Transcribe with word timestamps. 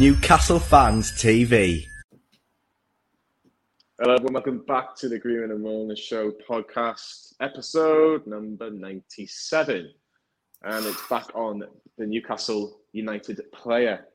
Newcastle 0.00 0.58
Fans 0.58 1.12
TV. 1.12 1.84
Hello, 4.00 4.14
everyone. 4.14 4.32
Welcome 4.32 4.64
back 4.66 4.96
to 4.96 5.10
the 5.10 5.18
Greenwood 5.18 5.50
and 5.50 5.62
Mulliner 5.62 5.94
Show 5.94 6.32
podcast, 6.48 7.34
episode 7.40 8.26
number 8.26 8.70
97. 8.70 9.92
And 10.62 10.86
it's 10.86 11.06
back 11.08 11.26
on 11.34 11.64
the 11.98 12.06
Newcastle 12.06 12.80
United 12.92 13.42
player 13.52 14.06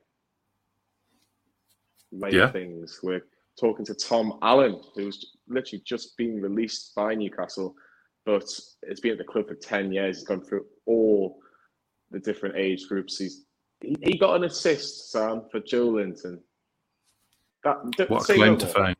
way 2.10 2.30
Yeah. 2.32 2.50
things. 2.50 2.98
We're 3.04 3.24
talking 3.56 3.84
to 3.84 3.94
Tom 3.94 4.40
Allan, 4.42 4.82
who's 4.96 5.36
literally 5.46 5.84
just 5.86 6.16
been 6.16 6.42
released 6.42 6.96
by 6.96 7.14
Newcastle, 7.14 7.76
but 8.24 8.42
it's 8.82 8.98
been 9.00 9.12
at 9.12 9.18
the 9.18 9.24
club 9.24 9.46
for 9.46 9.54
10 9.54 9.92
years. 9.92 10.16
He's 10.18 10.26
gone 10.26 10.44
through 10.44 10.66
all 10.84 11.40
the 12.10 12.18
different 12.18 12.56
age 12.56 12.88
groups. 12.88 13.18
He's 13.18 13.45
he, 13.80 14.18
got 14.18 14.36
an 14.36 14.44
assist, 14.44 15.10
Sam, 15.10 15.42
for 15.50 15.60
Joe 15.60 15.86
Linton. 15.86 16.40
That, 17.64 18.08
What 18.08 18.28
a 18.28 18.34
claim 18.34 18.58
to 18.58 18.66
fame. 18.66 18.94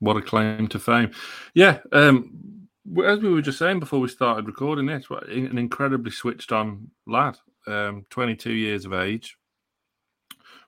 What 0.00 0.16
a 0.16 0.22
claim 0.22 0.68
to 0.68 0.78
fame. 0.78 1.12
Yeah. 1.54 1.78
Um, 1.92 2.68
as 3.04 3.20
we 3.20 3.32
were 3.32 3.42
just 3.42 3.58
saying 3.58 3.80
before 3.80 4.00
we 4.00 4.08
started 4.08 4.46
recording 4.46 4.86
this, 4.86 5.06
an 5.10 5.58
incredibly 5.58 6.10
switched 6.10 6.52
on 6.52 6.90
lad. 7.06 7.36
Um, 7.66 8.06
22 8.10 8.52
years 8.52 8.84
of 8.84 8.92
age, 8.92 9.36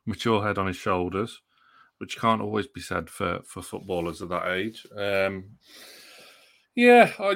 mature 0.05 0.43
head 0.43 0.59
on 0.59 0.67
his 0.67 0.77
shoulders, 0.77 1.41
which 1.99 2.19
can't 2.19 2.43
always 2.43 2.67
be 2.67 2.81
said 2.81 3.09
for, 3.09 3.41
for 3.45 3.63
footballers 3.63 4.21
of 4.21 4.31
that 4.31 4.49
age. 4.49 4.85
Um, 4.97 5.45
yeah, 6.75 7.13
I, 7.19 7.35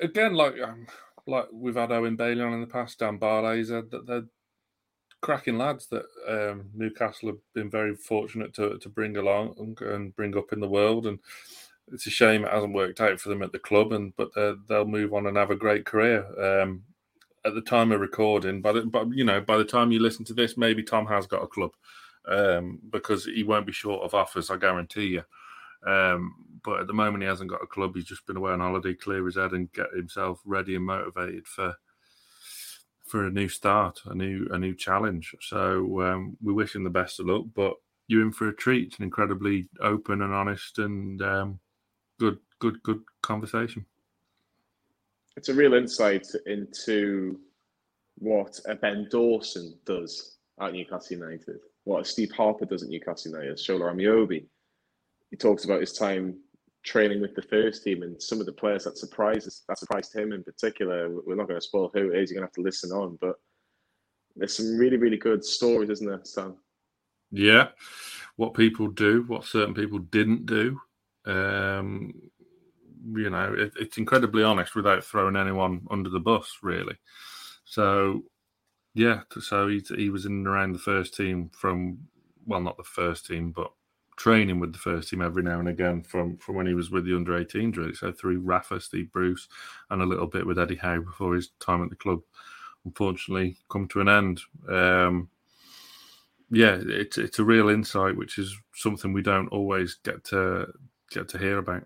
again, 0.00 0.34
like 0.34 0.54
um, 0.60 0.86
like 1.26 1.46
we've 1.52 1.76
had 1.76 1.92
Owen 1.92 2.16
Bailey 2.16 2.42
on 2.42 2.52
in 2.52 2.60
the 2.60 2.66
past, 2.66 2.98
Dan 2.98 3.18
Barlaser 3.18 3.66
said 3.66 3.90
that 3.90 4.06
they're 4.06 4.24
cracking 5.22 5.56
lads 5.56 5.86
that 5.86 6.04
um, 6.28 6.68
Newcastle 6.74 7.30
have 7.30 7.38
been 7.54 7.70
very 7.70 7.96
fortunate 7.96 8.52
to 8.54 8.76
to 8.78 8.88
bring 8.88 9.16
along 9.16 9.76
and, 9.80 10.14
bring 10.14 10.36
up 10.36 10.52
in 10.52 10.60
the 10.60 10.68
world, 10.68 11.06
and 11.06 11.18
it's 11.90 12.06
a 12.06 12.10
shame 12.10 12.44
it 12.44 12.52
hasn't 12.52 12.74
worked 12.74 13.00
out 13.00 13.18
for 13.18 13.30
them 13.30 13.42
at 13.42 13.52
the 13.52 13.58
club, 13.58 13.92
and 13.92 14.14
but 14.16 14.30
they'll 14.68 14.84
move 14.84 15.14
on 15.14 15.26
and 15.26 15.36
have 15.36 15.50
a 15.50 15.56
great 15.56 15.86
career. 15.86 16.26
Um, 16.38 16.82
at 17.44 17.54
the 17.54 17.60
time 17.60 17.90
of 17.90 18.00
recording, 18.00 18.60
but 18.60 18.90
but 18.92 19.08
you 19.12 19.24
know, 19.24 19.40
by 19.40 19.56
the 19.56 19.64
time 19.64 19.90
you 19.90 20.00
listen 20.00 20.24
to 20.26 20.34
this, 20.34 20.56
maybe 20.56 20.82
Tom 20.82 21.06
has 21.06 21.26
got 21.26 21.42
a 21.42 21.48
club 21.48 21.72
um, 22.28 22.78
because 22.90 23.24
he 23.24 23.42
won't 23.42 23.66
be 23.66 23.72
short 23.72 24.02
of 24.02 24.14
offers. 24.14 24.50
I 24.50 24.56
guarantee 24.56 25.06
you. 25.06 25.22
Um, 25.86 26.34
but 26.64 26.80
at 26.80 26.86
the 26.86 26.92
moment, 26.92 27.22
he 27.22 27.28
hasn't 27.28 27.50
got 27.50 27.62
a 27.62 27.66
club. 27.66 27.92
He's 27.94 28.04
just 28.04 28.24
been 28.26 28.36
away 28.36 28.52
on 28.52 28.60
holiday, 28.60 28.94
clear 28.94 29.26
his 29.26 29.36
head, 29.36 29.52
and 29.52 29.72
get 29.72 29.92
himself 29.94 30.40
ready 30.44 30.76
and 30.76 30.84
motivated 30.84 31.46
for 31.46 31.74
for 33.12 33.26
a 33.26 33.30
new 33.30 33.46
start, 33.46 34.00
a 34.06 34.14
new 34.14 34.48
a 34.52 34.58
new 34.58 34.74
challenge. 34.74 35.34
So 35.42 36.00
um, 36.00 36.34
we 36.42 36.54
wish 36.54 36.74
him 36.74 36.82
the 36.82 36.98
best 37.00 37.20
of 37.20 37.26
luck. 37.26 37.44
But 37.54 37.74
you're 38.08 38.22
in 38.22 38.32
for 38.32 38.48
a 38.48 38.56
treat. 38.56 38.86
It's 38.88 38.98
an 38.98 39.04
incredibly 39.04 39.68
open 39.82 40.22
and 40.22 40.32
honest 40.32 40.78
and 40.78 41.20
um, 41.20 41.60
good 42.18 42.38
good 42.58 42.82
good 42.82 43.02
conversation. 43.20 43.84
it's 45.36 45.50
a 45.50 45.54
real 45.54 45.74
insight 45.74 46.26
into 46.46 47.38
what 48.16 48.58
a 48.66 48.74
Ben 48.74 49.08
Dawson 49.10 49.78
does 49.84 50.38
at 50.58 50.72
Newcastle 50.72 51.18
United, 51.18 51.60
what 51.84 52.00
a 52.00 52.04
Steve 52.04 52.32
Harper 52.32 52.64
does 52.64 52.82
at 52.82 52.88
Newcastle 52.88 53.32
United, 53.32 53.58
Shola 53.58 53.92
Ameobi. 53.92 54.46
He 55.30 55.36
talks 55.36 55.66
about 55.66 55.80
his 55.80 55.92
time 55.92 56.38
training 56.84 57.20
with 57.20 57.34
the 57.34 57.42
first 57.42 57.84
team 57.84 58.02
and 58.02 58.20
some 58.20 58.40
of 58.40 58.46
the 58.46 58.52
players 58.52 58.84
that 58.84 58.98
surprises 58.98 59.62
that 59.68 59.78
surprised 59.78 60.14
him 60.14 60.32
in 60.32 60.42
particular. 60.42 61.08
We're 61.24 61.36
not 61.36 61.48
going 61.48 61.60
to 61.60 61.66
spoil 61.66 61.90
who 61.94 62.10
it 62.10 62.18
is. 62.18 62.30
You're 62.30 62.40
going 62.40 62.48
to 62.48 62.50
have 62.50 62.52
to 62.52 62.62
listen 62.62 62.90
on, 62.90 63.18
but 63.20 63.36
there's 64.36 64.56
some 64.56 64.76
really 64.76 64.96
really 64.96 65.16
good 65.16 65.44
stories, 65.44 65.90
isn't 65.90 66.06
there, 66.06 66.20
Sam? 66.24 66.56
Yeah, 67.30 67.68
what 68.36 68.54
people 68.54 68.88
do, 68.88 69.24
what 69.26 69.44
certain 69.44 69.74
people 69.74 69.98
didn't 69.98 70.46
do. 70.46 70.80
Um, 71.24 72.12
you 73.14 73.30
know, 73.30 73.54
it, 73.56 73.72
it's 73.78 73.98
incredibly 73.98 74.42
honest 74.42 74.74
without 74.74 75.04
throwing 75.04 75.36
anyone 75.36 75.86
under 75.90 76.10
the 76.10 76.20
bus, 76.20 76.58
really. 76.62 76.96
So, 77.64 78.22
yeah, 78.94 79.22
so 79.40 79.68
he 79.68 79.82
he 79.96 80.10
was 80.10 80.26
in 80.26 80.32
and 80.32 80.46
around 80.46 80.72
the 80.72 80.78
first 80.78 81.14
team 81.14 81.50
from 81.54 81.98
well, 82.46 82.60
not 82.60 82.76
the 82.76 82.84
first 82.84 83.26
team, 83.26 83.52
but 83.52 83.70
training 84.22 84.60
with 84.60 84.72
the 84.72 84.78
first 84.78 85.08
team 85.08 85.20
every 85.20 85.42
now 85.42 85.58
and 85.58 85.66
again 85.66 86.00
from 86.00 86.36
from 86.36 86.54
when 86.54 86.66
he 86.66 86.74
was 86.74 86.92
with 86.92 87.04
the 87.04 87.16
under 87.16 87.36
18 87.36 87.72
really. 87.72 87.92
So 87.92 88.12
through 88.12 88.38
Rafa, 88.38 88.80
Steve 88.80 89.10
Bruce, 89.10 89.48
and 89.90 90.00
a 90.00 90.06
little 90.06 90.28
bit 90.28 90.46
with 90.46 90.60
Eddie 90.60 90.76
Howe 90.76 91.00
before 91.00 91.34
his 91.34 91.50
time 91.58 91.82
at 91.82 91.90
the 91.90 91.96
club. 91.96 92.20
Unfortunately, 92.84 93.56
come 93.68 93.88
to 93.88 94.00
an 94.00 94.08
end. 94.08 94.40
Um, 94.68 95.28
yeah, 96.50 96.78
it's 96.80 97.18
it's 97.18 97.40
a 97.40 97.44
real 97.44 97.68
insight, 97.68 98.16
which 98.16 98.38
is 98.38 98.56
something 98.76 99.12
we 99.12 99.22
don't 99.22 99.48
always 99.48 99.94
get 100.04 100.22
to 100.26 100.68
get 101.10 101.28
to 101.30 101.38
hear 101.38 101.58
about. 101.58 101.84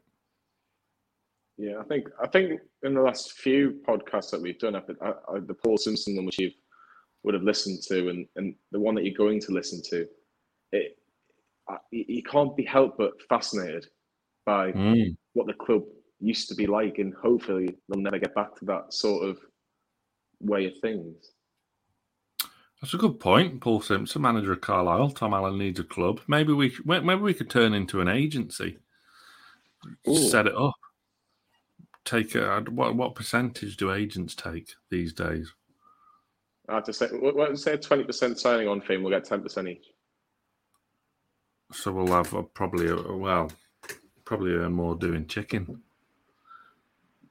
Yeah, 1.56 1.78
I 1.80 1.84
think 1.84 2.08
I 2.22 2.26
think 2.26 2.60
in 2.82 2.92
the 2.92 3.00
last 3.00 3.32
few 3.32 3.80
podcasts 3.88 4.30
that 4.32 4.42
we've 4.42 4.58
done, 4.58 4.76
I, 4.76 4.82
I, 5.10 5.38
the 5.38 5.54
Paul 5.54 5.78
Simpson 5.78 6.16
one, 6.16 6.26
which 6.26 6.38
you 6.38 6.50
would 7.22 7.32
have 7.32 7.44
listened 7.44 7.82
to, 7.88 8.10
and, 8.10 8.26
and 8.36 8.54
the 8.72 8.80
one 8.80 8.94
that 8.94 9.06
you're 9.06 9.14
going 9.14 9.40
to 9.40 9.52
listen 9.52 9.80
to, 9.90 10.06
it 10.72 10.98
you 11.90 12.22
can't 12.22 12.56
be 12.56 12.64
helped 12.64 12.98
but 12.98 13.12
fascinated 13.28 13.86
by 14.44 14.72
Mm. 14.72 15.16
what 15.32 15.46
the 15.46 15.54
club 15.54 15.82
used 16.20 16.48
to 16.48 16.54
be 16.54 16.66
like, 16.66 16.98
and 16.98 17.12
hopefully 17.14 17.76
they'll 17.88 18.00
never 18.00 18.18
get 18.18 18.34
back 18.34 18.54
to 18.56 18.64
that 18.64 18.92
sort 18.92 19.28
of 19.28 19.38
way 20.40 20.66
of 20.66 20.78
things. 20.78 21.32
That's 22.80 22.94
a 22.94 22.98
good 22.98 23.18
point. 23.18 23.60
Paul 23.60 23.80
Simpson, 23.80 24.22
manager 24.22 24.52
of 24.52 24.60
Carlisle. 24.60 25.10
Tom 25.10 25.34
Allan 25.34 25.58
needs 25.58 25.80
a 25.80 25.84
club. 25.84 26.20
Maybe 26.28 26.52
we 26.52 26.76
maybe 26.84 27.16
we 27.16 27.34
could 27.34 27.50
turn 27.50 27.74
into 27.74 28.00
an 28.00 28.08
agency, 28.08 28.78
Ooh. 30.08 30.14
set 30.14 30.46
it 30.46 30.54
up. 30.54 30.74
Take 32.04 32.34
a 32.34 32.60
what 32.70 32.94
what 32.94 33.14
percentage 33.14 33.76
do 33.76 33.92
agents 33.92 34.34
take 34.34 34.74
these 34.90 35.12
days? 35.12 35.52
I 36.68 36.74
have 36.76 36.84
to 36.84 36.92
say, 36.92 37.08
say 37.54 37.76
twenty 37.78 38.04
percent 38.04 38.38
signing 38.38 38.68
on 38.68 38.80
fee, 38.80 38.98
we'll 38.98 39.10
get 39.10 39.24
ten 39.24 39.42
percent 39.42 39.68
each. 39.68 39.86
So 41.76 41.92
we'll 41.92 42.06
have 42.08 42.32
a, 42.32 42.42
probably 42.42 42.88
a, 42.88 42.96
well, 42.96 43.52
probably 44.24 44.52
earn 44.52 44.72
more 44.72 44.96
doing 44.96 45.26
chicken. 45.26 45.82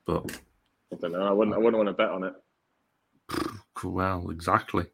But 0.06 0.40
I 0.94 0.98
don't 0.98 1.14
know. 1.14 1.28
I 1.28 1.32
wouldn't. 1.32 1.56
I 1.56 1.60
wouldn't 1.60 1.78
want 1.78 1.90
to 1.90 1.94
bet 1.94 2.10
on 2.10 2.24
it. 2.24 2.34
Well, 3.84 4.30
exactly. 4.30 4.86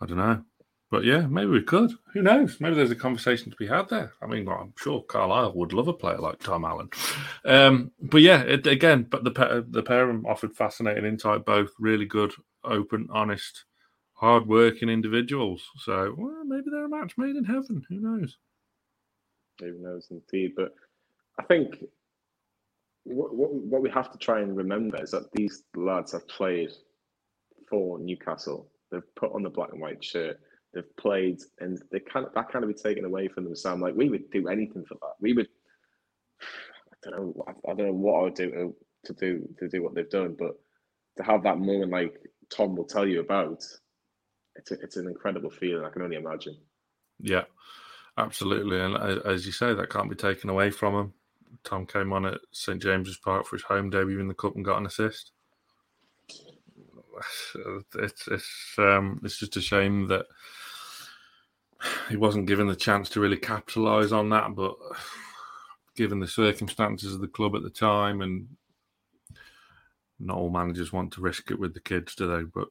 I 0.00 0.06
don't 0.06 0.18
know. 0.18 0.44
But 0.90 1.04
yeah, 1.04 1.26
maybe 1.26 1.50
we 1.50 1.62
could. 1.62 1.92
Who 2.12 2.22
knows? 2.22 2.60
Maybe 2.60 2.76
there's 2.76 2.90
a 2.90 2.94
conversation 2.96 3.50
to 3.50 3.56
be 3.56 3.66
had 3.66 3.88
there. 3.88 4.12
I 4.22 4.26
mean, 4.26 4.44
well, 4.44 4.58
I'm 4.60 4.74
sure 4.78 5.02
Carlisle 5.02 5.54
would 5.54 5.72
love 5.72 5.88
a 5.88 5.92
player 5.92 6.18
like 6.18 6.38
Tom 6.38 6.64
Allan. 6.64 6.90
Um, 7.44 7.90
but 8.00 8.20
yeah, 8.20 8.42
it, 8.42 8.66
again, 8.66 9.06
but 9.10 9.24
the 9.24 9.30
pair, 9.30 9.62
the 9.62 9.82
pair 9.82 10.02
of 10.02 10.08
them 10.08 10.26
offered 10.26 10.54
fascinating 10.54 11.06
insight. 11.06 11.46
Both 11.46 11.70
really 11.80 12.04
good, 12.04 12.32
open, 12.62 13.08
honest, 13.10 13.64
hard-working 14.12 14.90
individuals. 14.90 15.64
So 15.78 16.14
well, 16.16 16.44
maybe 16.44 16.66
they're 16.70 16.84
a 16.84 16.88
match 16.88 17.14
made 17.16 17.34
in 17.34 17.44
heaven. 17.44 17.84
Who 17.88 17.98
knows? 17.98 18.36
Who 19.60 19.78
knows, 19.80 20.08
indeed. 20.10 20.52
But 20.56 20.74
I 21.38 21.44
think 21.44 21.84
what, 23.04 23.34
what, 23.34 23.52
what 23.52 23.82
we 23.82 23.90
have 23.90 24.10
to 24.12 24.18
try 24.18 24.40
and 24.40 24.56
remember 24.56 25.02
is 25.02 25.12
that 25.12 25.30
these 25.32 25.62
lads 25.76 26.12
have 26.12 26.26
played 26.28 26.70
for 27.68 27.98
Newcastle. 27.98 28.70
They've 28.90 29.14
put 29.16 29.32
on 29.32 29.42
the 29.42 29.50
black 29.50 29.70
and 29.72 29.80
white 29.80 30.02
shirt. 30.04 30.38
They've 30.72 30.96
played, 30.96 31.40
and 31.60 31.80
they 31.92 32.00
can't 32.00 32.34
that 32.34 32.50
can't 32.50 32.66
be 32.66 32.74
taken 32.74 33.04
away 33.04 33.28
from 33.28 33.44
them. 33.44 33.56
So 33.56 33.70
I'm 33.72 33.80
like 33.80 33.94
we 33.94 34.08
would 34.08 34.30
do 34.30 34.48
anything 34.48 34.84
for 34.86 34.94
that. 34.94 35.14
We 35.20 35.32
would. 35.32 35.48
I 37.06 37.10
don't 37.10 37.36
know. 37.36 37.44
I, 37.68 37.74
don't 37.74 37.86
know 37.86 37.92
what 37.92 38.20
I 38.20 38.22
would 38.24 38.34
do 38.34 38.50
to, 38.50 38.74
to 39.06 39.12
do 39.14 39.48
to 39.58 39.68
do 39.68 39.82
what 39.82 39.94
they've 39.94 40.10
done, 40.10 40.36
but 40.38 40.52
to 41.16 41.22
have 41.22 41.44
that 41.44 41.58
moment 41.58 41.92
like 41.92 42.14
Tom 42.50 42.76
will 42.76 42.84
tell 42.86 43.06
you 43.06 43.20
about, 43.20 43.64
it's 44.56 44.70
a, 44.72 44.74
it's 44.80 44.96
an 44.96 45.06
incredible 45.06 45.50
feeling. 45.50 45.84
I 45.84 45.90
can 45.90 46.02
only 46.02 46.16
imagine. 46.16 46.56
Yeah, 47.20 47.44
absolutely. 48.18 48.80
And 48.80 48.96
as 48.96 49.46
you 49.46 49.52
say, 49.52 49.74
that 49.74 49.90
can't 49.90 50.10
be 50.10 50.16
taken 50.16 50.50
away 50.50 50.70
from 50.70 50.94
him. 50.94 51.12
Tom 51.62 51.86
came 51.86 52.12
on 52.12 52.26
at 52.26 52.40
St 52.52 52.80
James's 52.80 53.16
Park 53.16 53.46
for 53.46 53.56
his 53.56 53.64
home 53.64 53.90
debut 53.90 54.20
in 54.20 54.28
the 54.28 54.34
cup 54.34 54.54
and 54.54 54.64
got 54.64 54.78
an 54.78 54.86
assist. 54.86 55.32
It's 57.96 58.26
it's 58.26 58.74
um, 58.76 59.20
it's 59.22 59.38
just 59.38 59.56
a 59.56 59.60
shame 59.60 60.08
that 60.08 60.26
he 62.08 62.16
wasn't 62.16 62.46
given 62.46 62.66
the 62.66 62.74
chance 62.74 63.08
to 63.10 63.20
really 63.20 63.36
capitalise 63.36 64.10
on 64.10 64.30
that. 64.30 64.54
But 64.56 64.74
given 65.94 66.18
the 66.18 66.26
circumstances 66.26 67.14
of 67.14 67.20
the 67.20 67.28
club 67.28 67.54
at 67.54 67.62
the 67.62 67.70
time, 67.70 68.20
and 68.20 68.48
not 70.18 70.36
all 70.36 70.50
managers 70.50 70.92
want 70.92 71.12
to 71.12 71.20
risk 71.20 71.50
it 71.50 71.58
with 71.58 71.74
the 71.74 71.80
kids, 71.80 72.14
do 72.14 72.26
they? 72.26 72.42
But 72.42 72.68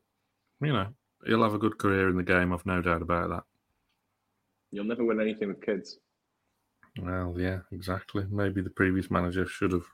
you 0.61 0.73
know, 0.73 0.87
he'll 1.25 1.43
have 1.43 1.53
a 1.53 1.59
good 1.59 1.77
career 1.77 2.09
in 2.09 2.17
the 2.17 2.23
game. 2.23 2.53
I've 2.53 2.65
no 2.65 2.81
doubt 2.81 3.01
about 3.01 3.29
that. 3.29 3.43
You'll 4.73 4.85
never 4.85 5.05
win 5.05 5.21
anything 5.21 5.49
with 5.49 5.61
kids. 5.61 5.99
Well, 6.99 7.35
yeah, 7.37 7.59
exactly. 7.71 8.25
Maybe 8.29 8.61
the 8.61 8.71
previous 8.71 9.11
manager 9.11 9.45
should 9.45 9.71
have 9.71 9.85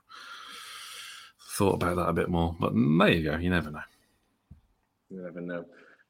thought 1.52 1.74
about 1.74 1.96
that 1.96 2.08
a 2.08 2.14
bit 2.14 2.30
more. 2.30 2.56
But 2.58 2.72
there 2.74 3.10
you 3.10 3.30
go. 3.30 3.36
You 3.36 3.50
never 3.50 3.70
know. 3.70 3.82
You 5.10 5.22
never 5.22 5.42
know. 5.42 5.66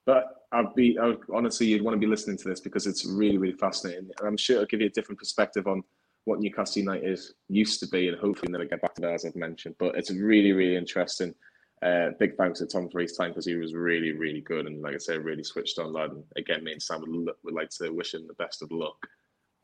But 0.07 0.47
I'd 0.53 0.73
be 0.77 0.97
I 0.99 1.07
would, 1.07 1.19
honestly, 1.35 1.67
you'd 1.67 1.83
want 1.83 1.97
to 1.97 1.99
be 1.99 2.07
listening 2.07 2.37
to 2.39 2.49
this 2.49 2.61
because 2.61 2.87
it's 2.87 3.05
really, 3.05 3.39
really 3.39 3.57
fascinating, 3.57 4.09
and 4.19 4.29
I'm 4.29 4.37
sure 4.37 4.57
it'll 4.57 4.67
give 4.67 4.81
you 4.81 4.87
a 4.87 4.91
different 4.91 5.19
perspective 5.19 5.67
on 5.67 5.83
what 6.25 6.39
Newcastle 6.39 6.81
United 6.81 7.19
used 7.49 7.81
to 7.81 7.89
be, 7.89 8.09
and 8.09 8.19
hopefully 8.19 8.53
they'll 8.53 8.69
get 8.69 8.83
back 8.83 8.95
to 8.95 9.01
that 9.03 9.15
as 9.15 9.25
I've 9.25 9.37
mentioned. 9.37 9.75
But 9.79 9.97
it's 9.97 10.13
really, 10.13 10.53
really 10.53 10.77
interesting. 10.77 11.35
Uh, 11.83 12.11
big 12.19 12.37
thanks 12.37 12.59
to 12.59 12.67
Tom 12.67 12.91
for 12.91 13.01
his 13.01 13.17
time 13.17 13.31
because 13.31 13.47
he 13.47 13.55
was 13.55 13.75
really, 13.75 14.13
really 14.13 14.43
good 14.43 14.67
and, 14.67 14.83
like 14.83 14.95
I 14.95 14.99
said, 14.99 15.25
really 15.25 15.45
switched 15.45 15.79
on. 15.79 15.97
And 15.97 16.23
again, 16.37 16.63
me 16.63 16.73
and 16.73 16.83
Sam 16.83 17.01
would, 17.01 17.35
would 17.43 17.55
like 17.55 17.71
to 17.81 17.91
wish 17.91 18.13
him 18.13 18.27
the 18.27 18.35
best 18.35 18.63
of 18.63 18.71
luck 18.71 18.99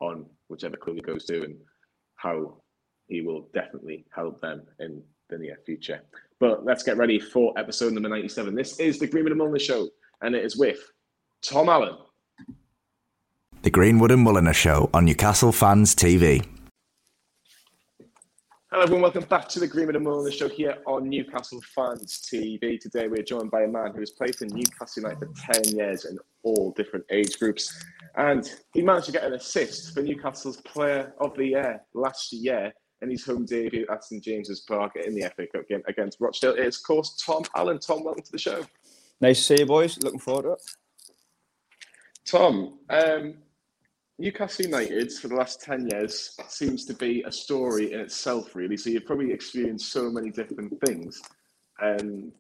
on 0.01 0.27
whichever 0.49 0.77
club 0.77 0.97
he 0.97 1.03
goes 1.03 1.27
to 1.27 1.45
and 1.45 1.57
how 2.17 2.63
he 3.07 3.21
will 3.21 3.49
definitely 3.53 4.07
help 4.15 4.41
them 4.41 4.63
in 4.81 5.03
the 5.29 5.39
near 5.39 5.59
future. 5.67 6.01
But 6.41 6.65
let's 6.65 6.83
get 6.83 6.97
ready 6.97 7.19
for 7.19 7.53
episode 7.59 7.93
number 7.93 8.09
97. 8.09 8.55
This 8.55 8.79
is 8.81 8.99
the 8.99 9.07
Greenwood 9.07 9.33
and 9.33 9.41
Mulliner 9.41 9.61
Show, 9.61 9.89
and 10.23 10.35
it 10.35 10.45
is 10.45 10.57
with 10.57 10.79
Tom 11.43 11.69
Allan. 11.69 11.97
The 13.63 13.71
Greenwood 13.71 14.11
and 14.11 14.27
Mulliner 14.27 14.55
Show 14.55 14.91
on 14.95 15.05
Newcastle 15.05 15.53
Fans 15.53 15.95
TV. 15.95 16.47
Hello, 18.77 18.85
everyone. 18.85 19.05
Welcome 19.05 19.25
back 19.31 19.49
to 19.49 19.59
the 19.59 19.67
Greenwood 19.67 19.97
and 19.97 20.05
Mulliner 20.05 20.31
Show 20.31 20.51
here 20.51 20.77
on 20.87 21.09
Newcastle 21.09 21.63
Fans 21.75 22.21
TV. 22.31 22.79
Today, 22.79 23.09
we're 23.09 23.23
joined 23.23 23.51
by 23.51 23.63
a 23.63 23.67
man 23.67 23.93
who 23.95 24.01
has 24.01 24.11
played 24.11 24.37
for 24.37 24.45
Newcastle 24.45 25.03
United 25.03 25.19
for 25.19 25.53
10 25.55 25.79
years 25.79 26.05
in 26.05 26.19
all 26.43 26.75
different 26.77 27.07
age 27.11 27.39
groups. 27.39 27.75
And 28.17 28.47
he 28.75 28.83
managed 28.83 29.07
to 29.07 29.13
get 29.13 29.25
an 29.25 29.33
assist 29.33 29.95
for 29.95 30.03
Newcastle's 30.03 30.59
Player 30.61 31.15
of 31.23 31.35
the 31.39 31.47
Year 31.47 31.81
last 31.95 32.35
year 32.35 32.71
in 33.01 33.09
his 33.09 33.25
home 33.25 33.47
debut 33.47 33.87
at 33.91 34.05
St 34.05 34.23
James's 34.23 34.61
Park 34.69 34.93
in 34.97 35.15
the 35.15 35.23
FA 35.35 35.47
Cup 35.47 35.67
game 35.67 35.83
against 35.89 36.21
Rochdale. 36.21 36.53
It 36.53 36.67
is, 36.67 36.77
of 36.77 36.83
course, 36.83 37.17
Tom 37.25 37.45
Allan. 37.57 37.79
Tom, 37.79 38.05
welcome 38.05 38.25
to 38.25 38.33
the 38.33 38.37
show. 38.37 38.63
Nice 39.23 39.39
to 39.39 39.43
see 39.43 39.61
you, 39.61 39.67
boys. 39.67 39.97
Looking 40.03 40.21
forward 40.21 40.43
to 40.43 40.51
it. 40.51 40.63
Tom, 42.27 42.81
um, 42.91 43.37
Newcastle 44.19 44.65
United 44.65 45.13
for 45.13 45.29
the 45.29 45.35
last 45.35 45.61
10 45.63 45.89
years 45.89 46.37
seems 46.49 46.87
to 46.87 46.95
be 46.95 47.23
a 47.27 47.33
story 47.33 47.93
in 47.93 48.01
itself, 48.01 48.55
really. 48.55 48.77
So 48.77 48.89
you've 48.89 49.05
probably 49.05 49.33
experienced 49.33 49.93
so 49.93 50.11
many 50.11 50.31
different 50.31 50.73
things. 50.85 51.21
Um, 51.83 52.33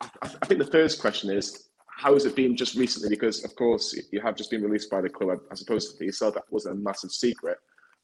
I, 0.00 0.06
I 0.22 0.46
think 0.46 0.60
the 0.60 0.70
first 0.70 1.00
question 1.00 1.30
is 1.30 1.68
how 1.88 2.14
has 2.14 2.24
it 2.24 2.36
been 2.36 2.56
just 2.56 2.76
recently? 2.76 3.08
Because, 3.08 3.44
of 3.44 3.54
course, 3.56 3.98
you 4.12 4.20
have 4.20 4.36
just 4.36 4.50
been 4.50 4.62
released 4.62 4.90
by 4.90 5.00
the 5.00 5.08
club. 5.08 5.40
I 5.50 5.56
suppose 5.56 5.92
for 5.96 6.04
yourself, 6.04 6.34
that 6.34 6.44
wasn't 6.50 6.76
a 6.76 6.78
massive 6.78 7.10
secret. 7.10 7.58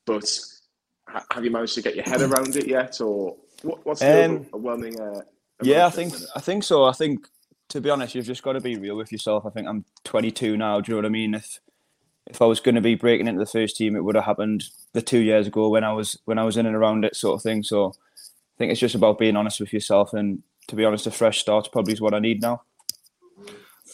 But 0.04 0.28
have 1.30 1.44
you 1.44 1.52
managed 1.52 1.74
to 1.76 1.82
get 1.82 1.94
your 1.94 2.04
head 2.04 2.20
around 2.20 2.56
it 2.56 2.66
yet? 2.66 3.00
Or 3.00 3.36
what, 3.62 3.86
what's 3.86 4.00
the 4.00 4.24
um, 4.24 4.46
overwhelming. 4.52 5.00
Uh, 5.00 5.20
yeah, 5.62 5.86
I 5.86 5.90
think, 5.90 6.14
I 6.34 6.40
think 6.40 6.64
so. 6.64 6.84
I 6.84 6.92
think, 6.92 7.28
to 7.68 7.80
be 7.80 7.88
honest, 7.88 8.16
you've 8.16 8.26
just 8.26 8.42
got 8.42 8.54
to 8.54 8.60
be 8.60 8.76
real 8.76 8.96
with 8.96 9.12
yourself. 9.12 9.46
I 9.46 9.50
think 9.50 9.68
I'm 9.68 9.84
22 10.02 10.56
now. 10.56 10.80
Do 10.80 10.90
you 10.90 10.94
know 10.94 10.98
what 10.98 11.06
I 11.06 11.10
mean? 11.10 11.34
If 11.34 11.60
if 12.26 12.40
I 12.40 12.46
was 12.46 12.60
going 12.60 12.74
to 12.74 12.80
be 12.80 12.94
breaking 12.94 13.26
into 13.26 13.38
the 13.38 13.46
first 13.46 13.76
team, 13.76 13.96
it 13.96 14.04
would 14.04 14.14
have 14.14 14.24
happened 14.24 14.64
the 14.92 15.02
two 15.02 15.20
years 15.20 15.46
ago 15.46 15.68
when 15.68 15.84
I 15.84 15.92
was 15.92 16.18
when 16.24 16.38
I 16.38 16.44
was 16.44 16.56
in 16.56 16.66
and 16.66 16.76
around 16.76 17.04
it, 17.04 17.16
sort 17.16 17.36
of 17.36 17.42
thing. 17.42 17.62
So 17.62 17.88
I 17.88 18.56
think 18.58 18.72
it's 18.72 18.80
just 18.80 18.94
about 18.94 19.18
being 19.18 19.36
honest 19.36 19.60
with 19.60 19.72
yourself, 19.72 20.12
and 20.12 20.42
to 20.68 20.76
be 20.76 20.84
honest, 20.84 21.06
a 21.06 21.10
fresh 21.10 21.40
start 21.40 21.68
probably 21.72 21.92
is 21.92 22.00
what 22.00 22.14
I 22.14 22.18
need 22.18 22.40
now. 22.40 22.62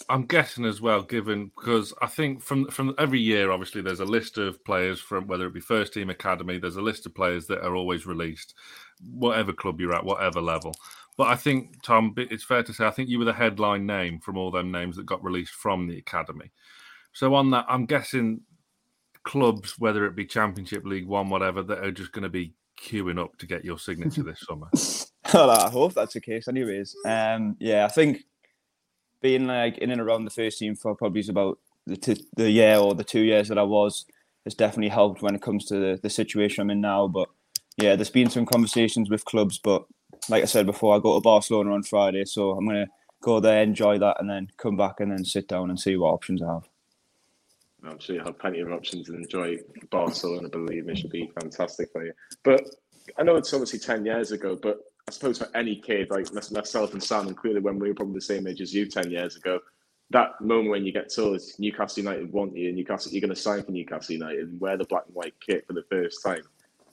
I'm 0.08 0.24
guessing 0.24 0.64
as 0.64 0.80
well, 0.80 1.02
given 1.02 1.50
because 1.56 1.92
I 2.00 2.06
think 2.06 2.42
from 2.42 2.68
from 2.68 2.94
every 2.98 3.20
year, 3.20 3.50
obviously, 3.50 3.82
there's 3.82 4.00
a 4.00 4.04
list 4.04 4.38
of 4.38 4.64
players 4.64 5.00
from 5.00 5.26
whether 5.26 5.46
it 5.46 5.54
be 5.54 5.60
first 5.60 5.92
team 5.92 6.10
academy. 6.10 6.58
There's 6.58 6.76
a 6.76 6.82
list 6.82 7.06
of 7.06 7.14
players 7.14 7.46
that 7.48 7.64
are 7.64 7.74
always 7.74 8.06
released, 8.06 8.54
whatever 9.12 9.52
club 9.52 9.80
you're 9.80 9.94
at, 9.94 10.04
whatever 10.04 10.40
level. 10.40 10.74
But 11.16 11.28
I 11.28 11.36
think 11.36 11.82
Tom, 11.82 12.14
it's 12.16 12.44
fair 12.44 12.62
to 12.62 12.72
say, 12.72 12.86
I 12.86 12.90
think 12.90 13.08
you 13.08 13.18
were 13.18 13.24
the 13.24 13.32
headline 13.32 13.84
name 13.86 14.20
from 14.20 14.38
all 14.38 14.50
them 14.50 14.70
names 14.70 14.96
that 14.96 15.06
got 15.06 15.22
released 15.22 15.52
from 15.52 15.86
the 15.86 15.98
academy. 15.98 16.50
So 17.12 17.34
on 17.34 17.50
that, 17.50 17.66
I'm 17.68 17.86
guessing 17.86 18.42
clubs, 19.22 19.78
whether 19.78 20.06
it 20.06 20.16
be 20.16 20.26
Championship, 20.26 20.84
League 20.84 21.06
One, 21.06 21.28
whatever, 21.28 21.62
that 21.62 21.84
are 21.84 21.92
just 21.92 22.12
going 22.12 22.22
to 22.22 22.28
be 22.28 22.54
queuing 22.80 23.18
up 23.18 23.36
to 23.38 23.46
get 23.46 23.64
your 23.64 23.78
signature 23.78 24.22
this 24.22 24.44
summer. 24.48 24.68
well, 25.34 25.50
I 25.50 25.70
hope 25.70 25.94
that's 25.94 26.14
the 26.14 26.20
case, 26.20 26.48
anyways. 26.48 26.96
Um, 27.04 27.56
yeah, 27.60 27.84
I 27.84 27.88
think 27.88 28.24
being 29.20 29.46
like 29.46 29.78
in 29.78 29.90
and 29.90 30.00
around 30.00 30.24
the 30.24 30.30
first 30.30 30.58
team 30.58 30.74
for 30.74 30.94
probably 30.94 31.22
about 31.28 31.58
the, 31.86 31.96
t- 31.96 32.26
the 32.36 32.50
year 32.50 32.76
or 32.76 32.94
the 32.94 33.04
two 33.04 33.20
years 33.20 33.48
that 33.48 33.58
I 33.58 33.62
was 33.62 34.06
has 34.44 34.54
definitely 34.54 34.88
helped 34.88 35.22
when 35.22 35.34
it 35.34 35.42
comes 35.42 35.66
to 35.66 35.74
the, 35.74 36.00
the 36.02 36.10
situation 36.10 36.62
I'm 36.62 36.70
in 36.70 36.80
now. 36.80 37.06
But 37.08 37.28
yeah, 37.76 37.96
there's 37.96 38.10
been 38.10 38.30
some 38.30 38.46
conversations 38.46 39.10
with 39.10 39.24
clubs, 39.24 39.58
but 39.58 39.84
like 40.28 40.42
I 40.42 40.46
said 40.46 40.66
before, 40.66 40.96
I 40.96 41.00
go 41.00 41.14
to 41.14 41.20
Barcelona 41.20 41.72
on 41.72 41.82
Friday, 41.82 42.24
so 42.24 42.52
I'm 42.52 42.66
gonna 42.66 42.88
go 43.22 43.40
there, 43.40 43.62
enjoy 43.62 43.98
that, 43.98 44.16
and 44.20 44.28
then 44.28 44.48
come 44.56 44.76
back 44.76 45.00
and 45.00 45.12
then 45.12 45.24
sit 45.24 45.48
down 45.48 45.70
and 45.70 45.78
see 45.78 45.96
what 45.96 46.12
options 46.12 46.42
I 46.42 46.54
have. 46.54 46.68
I'm 47.84 47.98
sure 47.98 48.16
you'll 48.16 48.24
have 48.26 48.38
plenty 48.38 48.60
of 48.60 48.72
options 48.72 49.08
and 49.08 49.22
enjoy 49.22 49.58
Barcelona. 49.90 50.48
I 50.48 50.50
believe 50.50 50.86
me, 50.86 50.94
should 50.94 51.10
be 51.10 51.30
fantastic 51.40 51.90
for 51.92 52.04
you. 52.04 52.12
But 52.44 52.62
I 53.18 53.22
know 53.22 53.36
it's 53.36 53.52
obviously 53.52 53.78
ten 53.78 54.04
years 54.04 54.32
ago, 54.32 54.58
but 54.60 54.78
I 55.08 55.12
suppose 55.12 55.38
for 55.38 55.48
any 55.54 55.76
kid 55.76 56.10
like 56.10 56.32
myself 56.32 56.92
and 56.92 57.02
Sam, 57.02 57.26
and 57.26 57.36
clearly 57.36 57.60
when 57.60 57.78
we 57.78 57.88
were 57.88 57.94
probably 57.94 58.14
the 58.14 58.20
same 58.20 58.46
age 58.46 58.60
as 58.60 58.74
you 58.74 58.86
ten 58.86 59.10
years 59.10 59.36
ago, 59.36 59.60
that 60.10 60.40
moment 60.40 60.70
when 60.70 60.84
you 60.84 60.92
get 60.92 61.12
told 61.14 61.40
Newcastle 61.58 62.02
United 62.02 62.32
want 62.32 62.56
you, 62.56 62.68
and 62.68 62.76
Newcastle 62.76 63.12
you're 63.12 63.20
going 63.20 63.34
to 63.34 63.40
sign 63.40 63.62
for 63.62 63.70
Newcastle 63.70 64.14
United 64.14 64.48
and 64.48 64.60
wear 64.60 64.76
the 64.76 64.84
black 64.84 65.04
and 65.06 65.14
white 65.14 65.34
kit 65.44 65.66
for 65.66 65.72
the 65.72 65.84
first 65.90 66.22
time. 66.22 66.42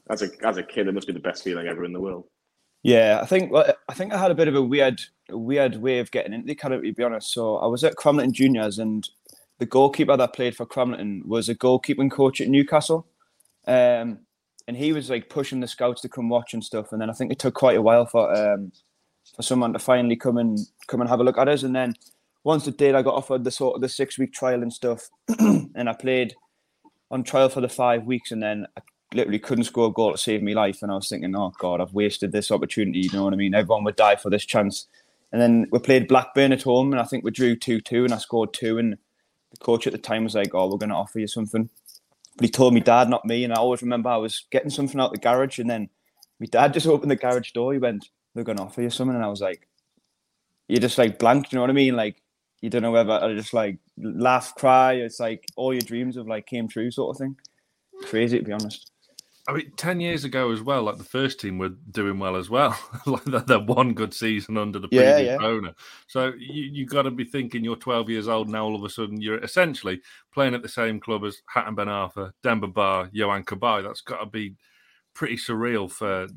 As 0.09 0.21
a 0.21 0.29
as 0.43 0.57
a 0.57 0.63
kid, 0.63 0.87
it 0.87 0.93
must 0.93 1.07
be 1.07 1.13
the 1.13 1.19
best 1.19 1.43
feeling 1.43 1.67
ever 1.67 1.83
in 1.83 1.93
the 1.93 1.99
world. 1.99 2.25
Yeah, 2.83 3.19
I 3.21 3.25
think 3.25 3.53
I 3.53 3.93
think 3.93 4.13
I 4.13 4.17
had 4.17 4.31
a 4.31 4.35
bit 4.35 4.47
of 4.47 4.55
a 4.55 4.61
weird 4.61 5.01
weird 5.29 5.75
way 5.75 5.99
of 5.99 6.11
getting 6.11 6.33
into 6.33 6.45
the 6.45 6.53
academy. 6.53 6.87
To 6.87 6.95
be 6.95 7.03
honest, 7.03 7.33
so 7.33 7.57
I 7.57 7.67
was 7.67 7.83
at 7.83 7.95
Cramlington 7.95 8.31
Juniors, 8.31 8.79
and 8.79 9.07
the 9.59 9.65
goalkeeper 9.65 10.15
that 10.15 10.33
played 10.33 10.55
for 10.55 10.65
Cramlington 10.65 11.25
was 11.25 11.49
a 11.49 11.55
goalkeeping 11.55 12.11
coach 12.11 12.41
at 12.41 12.47
Newcastle. 12.47 13.07
Um, 13.65 14.19
and 14.67 14.75
he 14.75 14.91
was 14.91 15.09
like 15.09 15.29
pushing 15.29 15.61
the 15.61 15.67
scouts 15.67 16.01
to 16.01 16.09
come 16.09 16.29
watch 16.29 16.53
and 16.53 16.63
stuff. 16.63 16.91
And 16.91 17.01
then 17.01 17.09
I 17.09 17.13
think 17.13 17.31
it 17.31 17.39
took 17.39 17.53
quite 17.53 17.77
a 17.77 17.81
while 17.81 18.05
for 18.05 18.33
um, 18.35 18.71
for 19.35 19.41
someone 19.41 19.73
to 19.73 19.79
finally 19.79 20.15
come 20.15 20.37
and 20.37 20.59
come 20.87 21.01
and 21.01 21.09
have 21.09 21.19
a 21.19 21.23
look 21.23 21.37
at 21.37 21.47
us. 21.47 21.63
And 21.63 21.75
then 21.75 21.93
once 22.43 22.67
it 22.67 22.77
did, 22.77 22.95
I 22.95 23.01
got 23.01 23.15
offered 23.15 23.43
the 23.43 23.51
sort 23.51 23.75
of 23.75 23.81
the 23.81 23.89
six 23.89 24.17
week 24.17 24.33
trial 24.33 24.61
and 24.61 24.71
stuff. 24.71 25.09
and 25.39 25.89
I 25.89 25.93
played 25.93 26.35
on 27.09 27.23
trial 27.23 27.49
for 27.49 27.61
the 27.61 27.69
five 27.69 28.03
weeks, 28.03 28.31
and 28.31 28.43
then 28.43 28.67
I 28.77 28.81
literally 29.13 29.39
couldn't 29.39 29.65
score 29.65 29.87
a 29.87 29.91
goal 29.91 30.11
to 30.11 30.17
save 30.17 30.43
my 30.43 30.53
life. 30.53 30.81
And 30.81 30.91
I 30.91 30.95
was 30.95 31.09
thinking, 31.09 31.35
oh 31.35 31.53
god, 31.59 31.81
I've 31.81 31.93
wasted 31.93 32.31
this 32.31 32.51
opportunity. 32.51 32.99
You 32.99 33.11
know 33.13 33.23
what 33.23 33.33
I 33.33 33.37
mean? 33.37 33.55
Everyone 33.55 33.83
would 33.85 33.95
die 33.95 34.17
for 34.17 34.29
this 34.29 34.45
chance. 34.45 34.87
And 35.31 35.41
then 35.41 35.67
we 35.71 35.79
played 35.79 36.07
Blackburn 36.07 36.53
at 36.53 36.63
home, 36.63 36.91
and 36.91 37.01
I 37.01 37.05
think 37.05 37.23
we 37.23 37.31
drew 37.31 37.55
two 37.55 37.81
two, 37.81 38.03
and 38.03 38.13
I 38.13 38.17
scored 38.17 38.53
two. 38.53 38.77
And 38.77 38.97
the 39.57 39.65
coach 39.65 39.87
at 39.87 39.93
the 39.93 39.99
time 39.99 40.23
was 40.23 40.35
like, 40.35 40.53
"Oh, 40.53 40.69
we're 40.69 40.77
going 40.77 40.89
to 40.89 40.95
offer 40.95 41.19
you 41.19 41.27
something," 41.27 41.69
but 42.35 42.45
he 42.45 42.49
told 42.49 42.73
me 42.73 42.79
dad, 42.79 43.09
not 43.09 43.25
me. 43.25 43.43
And 43.43 43.53
I 43.53 43.57
always 43.57 43.81
remember 43.81 44.09
I 44.09 44.17
was 44.17 44.45
getting 44.51 44.69
something 44.69 44.99
out 44.99 45.11
the 45.11 45.19
garage, 45.19 45.59
and 45.59 45.69
then 45.69 45.89
my 46.39 46.47
dad 46.47 46.73
just 46.73 46.87
opened 46.87 47.11
the 47.11 47.15
garage 47.15 47.51
door. 47.51 47.73
He 47.73 47.79
went, 47.79 48.07
"They're 48.33 48.43
going 48.43 48.57
to 48.57 48.63
offer 48.63 48.81
you 48.81 48.89
something," 48.89 49.15
and 49.15 49.25
I 49.25 49.29
was 49.29 49.41
like, 49.41 49.67
"You're 50.67 50.81
just 50.81 50.97
like 50.97 51.19
blank." 51.19 51.51
You 51.51 51.57
know 51.57 51.61
what 51.61 51.69
I 51.69 51.73
mean? 51.73 51.95
Like 51.95 52.21
you 52.61 52.69
don't 52.69 52.81
know 52.81 52.91
whether 52.91 53.13
I 53.13 53.33
just 53.33 53.53
like 53.53 53.77
laugh, 53.97 54.55
cry. 54.55 54.93
It's 54.93 55.19
like 55.19 55.45
all 55.55 55.73
your 55.73 55.81
dreams 55.81 56.17
of 56.17 56.27
like 56.27 56.45
came 56.45 56.67
true, 56.67 56.91
sort 56.91 57.15
of 57.15 57.19
thing. 57.19 57.35
Crazy 58.03 58.39
to 58.39 58.43
be 58.43 58.51
honest. 58.51 58.91
I 59.47 59.53
mean, 59.53 59.71
ten 59.77 60.01
years 60.01 60.25
ago 60.25 60.51
as 60.51 60.61
well, 60.61 60.83
like 60.83 60.97
the 60.97 61.05
first 61.05 61.39
team 61.39 61.57
were 61.57 61.69
doing 61.91 62.19
well 62.19 62.35
as 62.35 62.49
well. 62.49 62.77
like 63.05 63.23
that 63.23 63.65
one 63.65 63.93
good 63.93 64.13
season 64.13 64.57
under 64.57 64.77
the 64.77 64.89
previous 64.89 65.21
yeah, 65.21 65.37
yeah. 65.39 65.45
owner. 65.45 65.73
So 66.07 66.33
you 66.37 66.63
you 66.63 66.85
got 66.85 67.03
to 67.03 67.11
be 67.11 67.23
thinking 67.23 67.63
you're 67.63 67.77
12 67.77 68.09
years 68.09 68.27
old 68.27 68.49
now. 68.49 68.65
All 68.65 68.75
of 68.75 68.83
a 68.83 68.89
sudden, 68.89 69.21
you're 69.21 69.41
essentially 69.43 70.01
playing 70.33 70.53
at 70.53 70.63
the 70.63 70.69
same 70.69 70.99
club 70.99 71.23
as 71.23 71.41
Hatem 71.53 71.77
Ben 71.77 71.87
Arfa, 71.87 72.33
Demba 72.43 72.67
Ba, 72.67 73.09
Yohan 73.15 73.45
Cabaye. 73.45 73.83
That's 73.83 74.01
got 74.01 74.19
to 74.19 74.25
be 74.25 74.55
pretty 75.13 75.37
surreal 75.37 75.89
for 75.89 76.27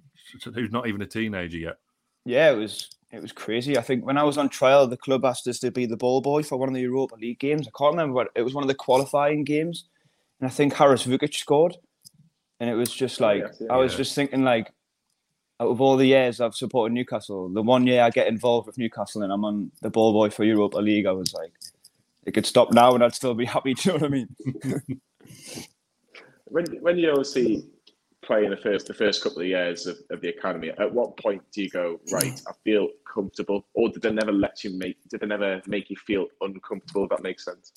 who's 0.55 0.71
not 0.71 0.87
even 0.87 1.03
a 1.03 1.07
teenager 1.07 1.59
yet. 1.59 1.79
Yeah, 2.25 2.53
it 2.53 2.57
was 2.57 2.91
it 3.11 3.21
was 3.21 3.33
crazy. 3.33 3.77
I 3.77 3.83
think 3.83 4.07
when 4.07 4.19
I 4.19 4.23
was 4.23 4.39
on 4.39 4.49
trial, 4.49 4.87
the 4.87 4.97
club 4.97 5.25
asked 5.25 5.49
us 5.49 5.59
to 5.61 5.73
be 5.73 5.85
the 5.85 5.97
ball 5.97 6.21
boy 6.21 6.45
for 6.45 6.59
one 6.59 6.69
of 6.69 6.75
the 6.77 6.81
Europa 6.81 7.17
League 7.17 7.41
games. 7.41 7.67
I 7.67 7.77
can't 7.77 7.95
remember 7.95 8.15
what 8.15 8.29
it 8.37 8.43
was. 8.43 8.55
One 8.55 8.63
of 8.63 8.69
the 8.69 8.75
qualifying 8.75 9.43
games, 9.43 9.87
and 10.41 10.47
I 10.49 10.51
think 10.51 10.75
Haris 10.75 11.07
Vuckic 11.07 11.35
scored 11.35 11.77
and 12.61 12.69
it 12.69 12.75
was 12.75 12.93
just 12.93 13.21
oh, 13.21 13.27
like 13.27 13.41
yes, 13.41 13.57
yeah, 13.61 13.73
I 13.73 13.77
was 13.77 13.93
yeah. 13.93 13.99
just 13.99 14.15
thinking 14.15 14.45
like 14.45 14.71
out 15.59 15.69
of 15.69 15.81
all 15.81 15.97
the 15.97 16.07
years 16.07 16.41
I've 16.41 16.55
supported 16.55 16.95
Newcastle, 16.95 17.49
the 17.49 17.63
one 17.63 17.87
year 17.87 18.03
I 18.03 18.11
get 18.11 18.29
involved 18.29 18.67
with 18.67 18.79
Newcastle 18.79 19.23
and 19.23 19.33
I'm 19.33 19.45
on 19.45 19.71
the 19.83 19.91
ball 19.91 20.13
boy 20.13 20.31
for 20.31 20.45
Europa 20.45 20.79
League, 20.79 21.07
I 21.07 21.13
was 21.13 21.35
like, 21.35 21.53
it 22.25 22.33
could 22.33 22.47
stop 22.47 22.73
now 22.73 22.95
and 22.95 23.05
I'd 23.05 23.15
still 23.15 23.35
be 23.35 23.45
happy. 23.57 23.75
Do 23.75 23.83
you 23.85 23.99
know 23.99 24.01
what 24.01 24.07
I 24.07 24.09
mean? 24.09 25.01
when 26.47 26.67
when 26.81 26.99
you 26.99 27.11
obviously 27.11 27.67
play 28.23 28.45
in 28.45 28.51
the 28.51 28.57
first 28.57 28.87
the 28.87 28.95
first 28.95 29.23
couple 29.23 29.41
of 29.41 29.47
years 29.47 29.87
of, 29.87 29.99
of 30.11 30.21
the 30.21 30.29
academy, 30.29 30.71
at 30.71 30.93
what 30.93 31.17
point 31.19 31.43
do 31.53 31.63
you 31.63 31.71
go 31.71 32.01
right? 32.13 32.41
I 32.47 32.53
feel 32.65 32.89
comfortable, 33.13 33.67
or 33.75 33.89
did 33.91 34.03
they 34.03 34.13
never 34.13 34.33
let 34.33 34.65
you 34.65 34.77
make? 34.79 34.97
Did 35.09 35.21
they 35.21 35.27
never 35.27 35.61
make 35.67 35.91
you 35.91 35.97
feel 35.97 36.27
uncomfortable? 36.41 37.05
If 37.05 37.11
that 37.11 37.23
makes 37.23 37.45
sense. 37.45 37.73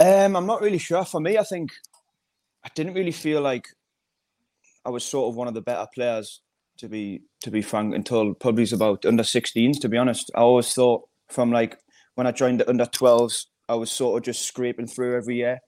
Um, 0.00 0.36
I'm 0.36 0.46
not 0.46 0.60
really 0.60 0.78
sure. 0.78 1.04
For 1.04 1.20
me, 1.20 1.38
I 1.38 1.44
think 1.44 1.72
I 2.68 2.70
didn't 2.74 2.94
really 2.94 3.12
feel 3.12 3.40
like 3.40 3.66
I 4.84 4.90
was 4.90 5.04
sort 5.04 5.30
of 5.30 5.36
one 5.36 5.48
of 5.48 5.54
the 5.54 5.62
better 5.62 5.86
players 5.94 6.42
to 6.76 6.88
be 6.88 7.22
to 7.40 7.50
be 7.50 7.62
frank 7.62 7.94
until 7.94 8.34
probably 8.34 8.66
about 8.72 9.04
under 9.06 9.24
16s 9.24 9.80
to 9.80 9.88
be 9.88 9.96
honest 9.96 10.30
I 10.36 10.40
always 10.40 10.72
thought 10.72 11.08
from 11.28 11.50
like 11.50 11.78
when 12.18 12.26
I 12.26 12.32
joined 12.32 12.58
the 12.58 12.68
under 12.68 12.84
12s, 12.84 13.46
I 13.68 13.76
was 13.76 13.92
sort 13.92 14.18
of 14.18 14.24
just 14.24 14.42
scraping 14.42 14.88
through 14.88 15.16
every 15.16 15.36
year. 15.36 15.60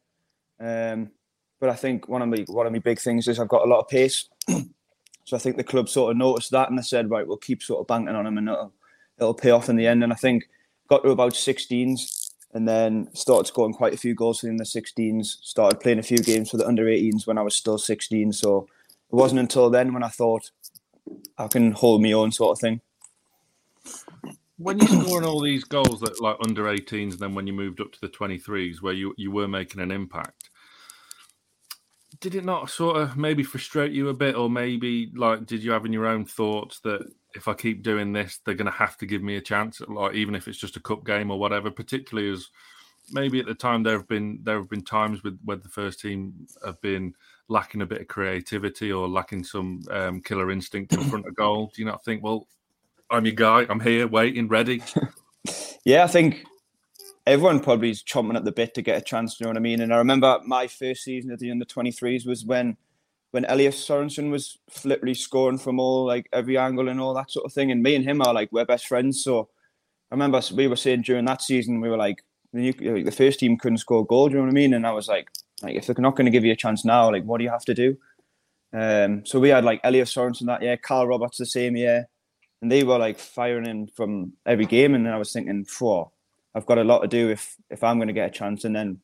Um, 0.59 1.13
but 1.61 1.69
I 1.69 1.77
think 1.77 2.09
one 2.09 2.23
of 2.23 2.29
my 2.29 2.45
one 2.49 2.67
of 2.67 2.73
my 2.73 2.81
big 2.81 2.99
things 2.99 3.29
is 3.29 3.39
I've 3.39 3.47
got 3.47 3.65
a 3.65 3.71
lot 3.71 3.79
of 3.79 3.89
pace. 3.89 4.29
so 5.25 5.37
I 5.37 5.39
think 5.39 5.57
the 5.57 5.63
club 5.63 5.89
sort 5.89 6.11
of 6.11 6.17
noticed 6.17 6.51
that 6.51 6.69
and 6.69 6.77
they 6.77 6.83
said, 6.83 7.09
right, 7.09 7.25
we'll 7.25 7.37
keep 7.37 7.63
sort 7.63 7.81
of 7.81 7.87
banking 7.87 8.17
on 8.17 8.27
him 8.27 8.37
and 8.37 8.49
it'll, 8.49 8.73
it'll 9.19 9.35
pay 9.35 9.51
off 9.51 9.69
in 9.69 9.77
the 9.77 9.87
end. 9.87 10.03
And 10.03 10.13
I 10.13 10.17
think 10.17 10.49
got 10.89 11.05
to 11.05 11.11
about 11.11 11.35
16s 11.35 12.01
and 12.53 12.69
then 12.69 13.09
started 13.15 13.47
scoring 13.47 13.75
quite 13.75 13.95
a 13.95 13.99
few 13.99 14.15
goals 14.15 14.43
in 14.43 14.57
the 14.57 14.65
16s. 14.65 15.37
Started 15.43 15.81
playing 15.81 15.99
a 15.99 16.05
few 16.05 16.19
games 16.19 16.51
for 16.51 16.57
the 16.57 16.67
under 16.67 16.85
18s 16.85 17.27
when 17.27 17.39
I 17.39 17.43
was 17.43 17.55
still 17.55 17.79
16. 17.79 18.33
So 18.33 18.67
it 19.11 19.15
wasn't 19.15 19.41
until 19.41 19.71
then 19.71 19.93
when 19.93 20.03
I 20.03 20.09
thought 20.09 20.51
I 21.39 21.49
can 21.49 21.73
hold 21.73 22.03
my 22.03 22.13
own 22.13 22.33
sort 22.33 22.57
of 22.57 22.61
thing. 22.61 22.81
When 24.59 24.79
you're 24.79 24.89
scoring 24.89 25.27
all 25.27 25.41
these 25.41 25.65
goals 25.65 26.01
that 26.01 26.21
like 26.21 26.37
under 26.45 26.65
18s, 26.65 27.13
and 27.13 27.19
then 27.21 27.35
when 27.35 27.47
you 27.47 27.53
moved 27.53 27.81
up 27.81 27.93
to 27.93 28.01
the 28.01 28.09
23s, 28.09 28.83
where 28.83 28.93
you 28.93 29.15
you 29.17 29.31
were 29.31 29.49
making 29.49 29.81
an 29.81 29.91
impact, 29.91 30.51
did 32.21 32.35
it 32.35 32.45
not 32.45 32.69
sort 32.69 32.97
of 32.97 33.17
maybe 33.17 33.43
frustrate 33.43 33.93
you 33.93 34.09
a 34.11 34.15
bit, 34.15 34.35
or 34.35 34.51
maybe 34.51 35.11
like 35.17 35.47
did 35.47 35.65
you 35.65 35.71
have 35.71 35.87
in 35.87 35.95
your 35.95 36.07
own 36.07 36.27
thoughts 36.27 36.81
that 36.81 37.11
if 37.35 37.49
I 37.49 37.55
keep 37.55 37.83
doing 37.83 38.13
this, 38.13 38.41
they're 38.45 38.55
going 38.55 38.71
to 38.71 38.73
have 38.73 38.97
to 38.99 39.07
give 39.07 39.23
me 39.23 39.37
a 39.37 39.41
chance, 39.41 39.81
like 39.89 40.15
even 40.15 40.35
if 40.35 40.49
it's 40.49 40.59
just 40.59 40.77
a 40.77 40.81
cup 40.81 41.05
game 41.05 41.31
or 41.31 41.39
whatever. 41.39 41.71
Particularly 41.71 42.31
as 42.31 42.49
maybe 43.13 43.41
at 43.41 43.47
the 43.47 43.55
time 43.55 43.83
there 43.83 43.97
have 43.97 44.09
been 44.09 44.41
there 44.43 44.59
have 44.59 44.69
been 44.69 44.85
times 44.85 45.23
with 45.23 45.39
where 45.45 45.57
the 45.57 45.69
first 45.69 46.01
team 46.01 46.47
have 46.65 46.81
been 46.81 47.15
lacking 47.49 47.83
a 47.83 47.87
bit 47.87 48.01
of 48.01 48.09
creativity 48.09 48.93
or 48.93 49.09
lacking 49.09 49.45
some 49.45 49.83
um, 49.91 50.21
killer 50.21 50.51
instinct 50.51 50.93
in 50.93 51.03
front 51.03 51.27
of 51.27 51.35
goal. 51.37 51.71
Do 51.75 51.83
you 51.83 51.87
not 51.87 52.05
think, 52.05 52.23
well, 52.23 52.47
I'm 53.11 53.27
your 53.27 53.35
guy, 53.35 53.67
I'm 53.69 53.81
here, 53.81 54.07
waiting, 54.07 54.49
ready? 54.49 54.83
yeah, 55.85 56.05
I 56.05 56.07
think 56.07 56.45
everyone 57.27 57.61
probably 57.61 57.91
is 57.91 58.05
chomping 58.05 58.37
at 58.37 58.45
the 58.45 58.53
bit 58.53 58.75
to 58.75 58.83
get 58.83 58.99
a 58.99 59.05
chance. 59.05 59.39
You 59.39 59.45
know 59.45 59.51
what 59.51 59.57
I 59.57 59.61
mean? 59.61 59.81
And 59.81 59.93
I 59.93 59.99
remember 59.99 60.39
my 60.47 60.69
first 60.69 61.03
season 61.03 61.33
at 61.33 61.41
the 61.41 61.51
under 61.51 61.65
23s 61.65 62.27
was 62.27 62.45
when 62.45 62.77
when 63.33 63.45
Elias 63.49 63.87
Sorensen 63.87 64.31
was 64.31 64.59
literally 64.85 65.15
scoring 65.15 65.59
from 65.59 65.79
all 65.79 66.05
like 66.07 66.29
every 66.33 66.59
angle 66.59 66.89
and 66.89 67.01
all 67.01 67.15
that 67.15 67.31
sort 67.31 67.47
of 67.47 67.53
thing. 67.53 67.71
And 67.71 67.83
me 67.83 67.95
and 67.95 68.05
him 68.05 68.21
are 68.23 68.35
like 68.35 68.51
we're 68.53 68.65
best 68.65 68.87
friends. 68.87 69.23
So 69.23 69.49
I 70.11 70.15
remember 70.15 70.41
we 70.55 70.67
were 70.67 70.77
saying 70.77 71.03
during 71.03 71.25
that 71.27 71.43
season 71.43 71.81
we 71.81 71.89
were 71.89 71.97
like 71.97 72.25
the, 72.53 73.15
first 73.17 73.39
team 73.39 73.57
couldn't 73.57 73.79
score 73.79 74.05
goal. 74.05 74.29
Do 74.29 74.33
you 74.33 74.39
know 74.39 74.45
what 74.47 74.51
I 74.51 74.55
mean? 74.55 74.75
And 74.75 74.87
I 74.87 74.93
was 74.93 75.09
like, 75.09 75.29
like 75.63 75.77
if 75.77 75.87
they're 75.87 75.95
not 75.99 76.17
going 76.17 76.25
to 76.25 76.33
give 76.33 76.45
you 76.45 76.53
a 76.53 76.57
chance 76.57 76.85
now, 76.85 77.11
like 77.11 77.25
what 77.25 77.39
do 77.39 77.45
you 77.45 77.51
have 77.51 77.65
to 77.67 77.75
do? 77.75 77.97
Um, 78.73 79.25
so 79.25 79.39
we 79.39 79.51
had 79.51 79.65
like 79.65 79.81
Elias 79.85 80.15
Sorensen 80.15 80.47
that 80.47 80.63
year, 80.63 80.77
Cal 80.77 81.07
Roberts 81.07 81.39
the 81.39 81.47
same 81.47 81.77
year, 81.77 82.09
and 82.63 82.71
they 82.71 82.83
were 82.83 82.99
like 82.99 83.19
firing 83.19 83.67
in 83.67 83.87
from 83.89 84.33
every 84.47 84.67
game. 84.67 84.95
And 84.95 85.07
then 85.07 85.13
I 85.13 85.19
was 85.19 85.33
thinking, 85.33 85.65
for 85.65 86.11
I've 86.55 86.67
got 86.67 86.79
a 86.79 86.85
lot 86.85 87.01
to 87.01 87.09
do 87.09 87.31
if 87.31 87.57
if 87.71 87.85
I'm 87.85 87.99
going 87.99 88.09
to 88.09 88.15
get 88.15 88.29
a 88.29 88.33
chance. 88.33 88.65
And 88.65 88.75
then, 88.75 89.01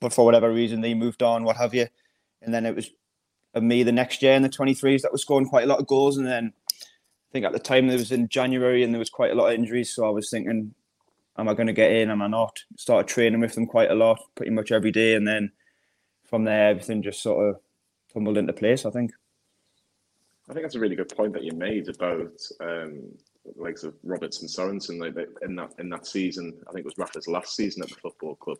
but 0.00 0.12
for 0.12 0.24
whatever 0.24 0.52
reason, 0.52 0.80
they 0.80 0.94
moved 0.94 1.22
on, 1.22 1.44
what 1.44 1.56
have 1.56 1.74
you. 1.74 1.86
And 2.42 2.52
then 2.54 2.66
it 2.66 2.74
was 2.74 2.90
me 3.60 3.82
the 3.82 3.92
next 3.92 4.22
year 4.22 4.34
in 4.34 4.42
the 4.42 4.48
23s 4.48 5.02
that 5.02 5.12
was 5.12 5.22
scoring 5.22 5.48
quite 5.48 5.64
a 5.64 5.66
lot 5.66 5.80
of 5.80 5.86
goals. 5.86 6.16
And 6.16 6.26
then 6.26 6.52
I 6.80 7.32
think 7.32 7.44
at 7.44 7.52
the 7.52 7.58
time 7.58 7.88
it 7.88 7.94
was 7.94 8.12
in 8.12 8.28
January 8.28 8.82
and 8.82 8.92
there 8.92 8.98
was 8.98 9.10
quite 9.10 9.32
a 9.32 9.34
lot 9.34 9.48
of 9.48 9.54
injuries. 9.54 9.94
So 9.94 10.06
I 10.06 10.10
was 10.10 10.30
thinking, 10.30 10.74
am 11.36 11.48
I 11.48 11.54
going 11.54 11.66
to 11.66 11.72
get 11.72 11.92
in? 11.92 12.10
Am 12.10 12.22
I 12.22 12.28
not? 12.28 12.58
Started 12.76 13.08
training 13.08 13.40
with 13.40 13.54
them 13.54 13.66
quite 13.66 13.90
a 13.90 13.94
lot, 13.94 14.20
pretty 14.34 14.52
much 14.52 14.72
every 14.72 14.90
day. 14.90 15.14
And 15.14 15.26
then 15.26 15.52
from 16.24 16.44
there, 16.44 16.68
everything 16.68 17.02
just 17.02 17.22
sort 17.22 17.48
of 17.48 17.60
tumbled 18.12 18.38
into 18.38 18.52
place, 18.52 18.84
I 18.84 18.90
think. 18.90 19.12
I 20.48 20.54
think 20.54 20.64
that's 20.64 20.76
a 20.76 20.80
really 20.80 20.96
good 20.96 21.14
point 21.14 21.34
that 21.34 21.44
you 21.44 21.52
made 21.52 21.88
about 21.88 22.32
um, 22.60 23.02
likes 23.56 23.82
of 23.82 23.94
Roberts 24.02 24.40
and 24.40 24.48
Sorensen. 24.48 24.98
Like 24.98 25.28
in 25.42 25.56
that 25.56 25.74
in 25.78 25.90
that 25.90 26.06
season, 26.06 26.54
I 26.66 26.72
think 26.72 26.80
it 26.80 26.86
was 26.86 26.96
Rafa's 26.96 27.28
last 27.28 27.54
season 27.54 27.82
at 27.82 27.90
the 27.90 27.96
football 27.96 28.34
club 28.36 28.56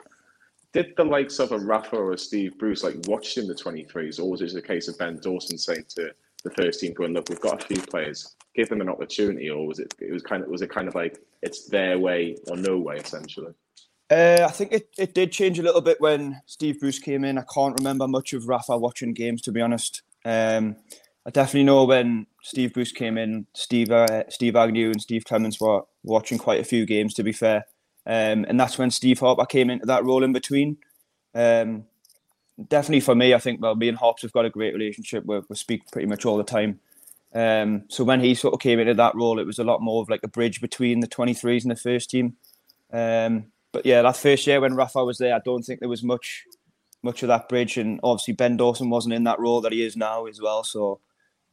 did 0.73 0.95
the 0.97 1.05
likes 1.05 1.39
of 1.39 1.53
a 1.53 1.59
Rafa 1.59 1.97
or 1.97 2.13
a 2.13 2.19
Steve 2.19 2.59
Bruce 2.59 2.83
like 2.83 2.97
watch 3.07 3.39
in 3.39 3.47
the 3.47 3.55
23s, 3.55 4.21
or 4.21 4.31
was 4.31 4.43
it 4.43 4.55
a 4.55 4.63
case 4.63 4.89
of 4.89 4.99
Ben 4.99 5.19
Dawson 5.21 5.59
saying 5.59 5.85
to 5.91 6.13
the 6.45 6.51
first 6.51 6.81
team, 6.81 6.93
going, 6.93 7.13
"Look, 7.13 7.29
we've 7.29 7.41
got 7.41 7.63
a 7.63 7.67
few 7.67 7.81
players, 7.83 8.37
give 8.55 8.69
them 8.69 8.81
an 8.81 8.89
opportunity," 8.89 9.51
or 9.51 9.67
was 9.67 9.79
it 9.79 9.95
it 9.99 10.13
was 10.13 10.23
kind 10.23 10.43
of 10.43 10.49
was 10.49 10.63
it 10.63 10.71
kind 10.71 10.89
of 10.89 10.95
like 10.95 11.19
it's 11.43 11.67
their 11.67 11.99
way 11.99 12.37
or 12.49 12.57
no 12.57 12.79
way 12.79 12.97
essentially? 12.97 13.53
Uh, 14.11 14.47
I 14.47 14.51
think 14.51 14.73
it, 14.73 14.89
it 14.97 15.15
did 15.15 15.33
change 15.33 15.59
a 15.59 15.63
little 15.63 15.83
bit 15.83 16.01
when 16.01 16.41
Steve 16.47 16.81
Bruce 16.81 16.99
came 16.99 17.25
in. 17.25 17.37
I 17.37 17.45
can't 17.53 17.79
remember 17.79 18.09
much 18.09 18.33
of 18.33 18.49
Rafa 18.49 18.79
watching 18.79 19.13
games, 19.13 19.43
to 19.43 19.53
be 19.53 19.61
honest. 19.61 20.03
Um, 20.25 20.77
I 21.27 21.31
definitely 21.31 21.65
know 21.65 21.85
when 21.85 22.27
Steve 22.43 22.73
Bruce 22.73 22.93
came 22.93 23.19
in, 23.19 23.47
Steve 23.55 23.91
uh, 23.91 24.29
Steve 24.31 24.57
Agnew 24.57 24.91
and 24.91 25.01
Steve 25.01 25.25
Clemence 25.25 25.61
were 25.61 25.83
watching 26.03 26.39
quite 26.39 26.61
a 26.61 26.65
few 26.65 26.87
games. 26.87 27.13
To 27.15 27.23
be 27.23 27.33
fair, 27.33 27.67
um, 28.09 28.47
and 28.49 28.59
that's 28.59 28.79
when 28.79 28.91
Steve 28.91 29.21
Harper 29.21 29.45
came 29.45 29.69
into 29.69 29.85
that 29.87 30.05
role 30.05 30.25
in 30.25 30.33
between. 30.33 30.79
Um, 31.35 31.85
definitely 32.67 33.01
for 33.01 33.15
me, 33.15 33.35
I 33.35 33.39
think, 33.39 33.61
well, 33.61 33.77
me 33.77 33.89
and 33.89 33.99
Hops 33.99 34.23
have 34.23 34.33
got 34.33 34.47
a 34.47 34.51
great 34.51 34.73
relationship. 34.73 35.27
We, 35.27 35.41
we 35.47 35.57
speak 35.57 35.83
pretty 35.93 36.09
much 36.09 36.25
all 36.25 36.39
the 36.39 36.43
time. 36.43 36.81
Um, 37.35 37.85
so 37.89 38.05
when 38.05 38.21
he 38.21 38.35
sort 38.35 38.55
of 38.55 38.61
came 38.61 38.81
into 38.81 38.95
that 38.95 39.15
role, 39.15 39.39
it 39.39 39.47
was 39.47 39.59
a 39.59 39.65
lot 39.65 39.83
more 39.83 40.01
of 40.01 40.09
like 40.09 40.23
a 40.25 40.29
bridge 40.29 40.63
between 40.63 41.01
the 41.01 41.07
23s 41.07 41.63
and 41.63 41.71
the 41.71 41.77
first 41.77 42.09
team. 42.09 42.37
Um, 42.91 43.53
but 43.73 43.85
yeah, 43.85 44.01
that 44.01 44.17
first 44.17 44.47
year 44.47 44.63
when 44.63 44.75
Rafa 44.75 45.05
was 45.05 45.19
there, 45.19 45.35
I 45.35 45.41
don't 45.45 45.63
think 45.63 45.81
there 45.81 45.89
was 45.89 46.03
much 46.03 46.45
much 47.03 47.23
of 47.23 47.29
that 47.29 47.49
bridge. 47.49 47.77
And 47.77 48.01
obviously 48.03 48.33
Ben 48.33 48.57
Dawson 48.57 48.89
wasn't 48.89 49.15
in 49.15 49.25
that 49.25 49.39
role 49.39 49.61
that 49.61 49.73
he 49.73 49.85
is 49.85 49.97
now 49.97 50.25
as 50.25 50.41
well. 50.41 50.65
So 50.65 51.01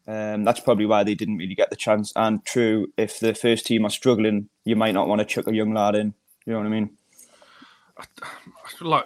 um, 0.07 0.45
that's 0.45 0.61
probably 0.61 0.85
why 0.85 1.03
they 1.03 1.15
didn't 1.15 1.37
really 1.37 1.53
get 1.53 1.69
the 1.69 1.75
chance. 1.75 2.13
And 2.15 2.43
true, 2.45 2.87
if 2.97 3.19
the 3.19 3.35
first 3.35 3.65
team 3.65 3.85
are 3.85 3.91
struggling, 3.91 4.49
you 4.63 4.77
might 4.77 4.93
not 4.93 5.09
want 5.09 5.19
to 5.19 5.25
chuck 5.25 5.47
a 5.47 5.53
young 5.53 5.73
lad 5.73 5.95
in. 5.95 6.13
You 6.45 6.53
know 6.53 6.59
what 6.59 6.67
I 6.67 6.69
mean? 6.69 6.89
Like, 8.81 9.05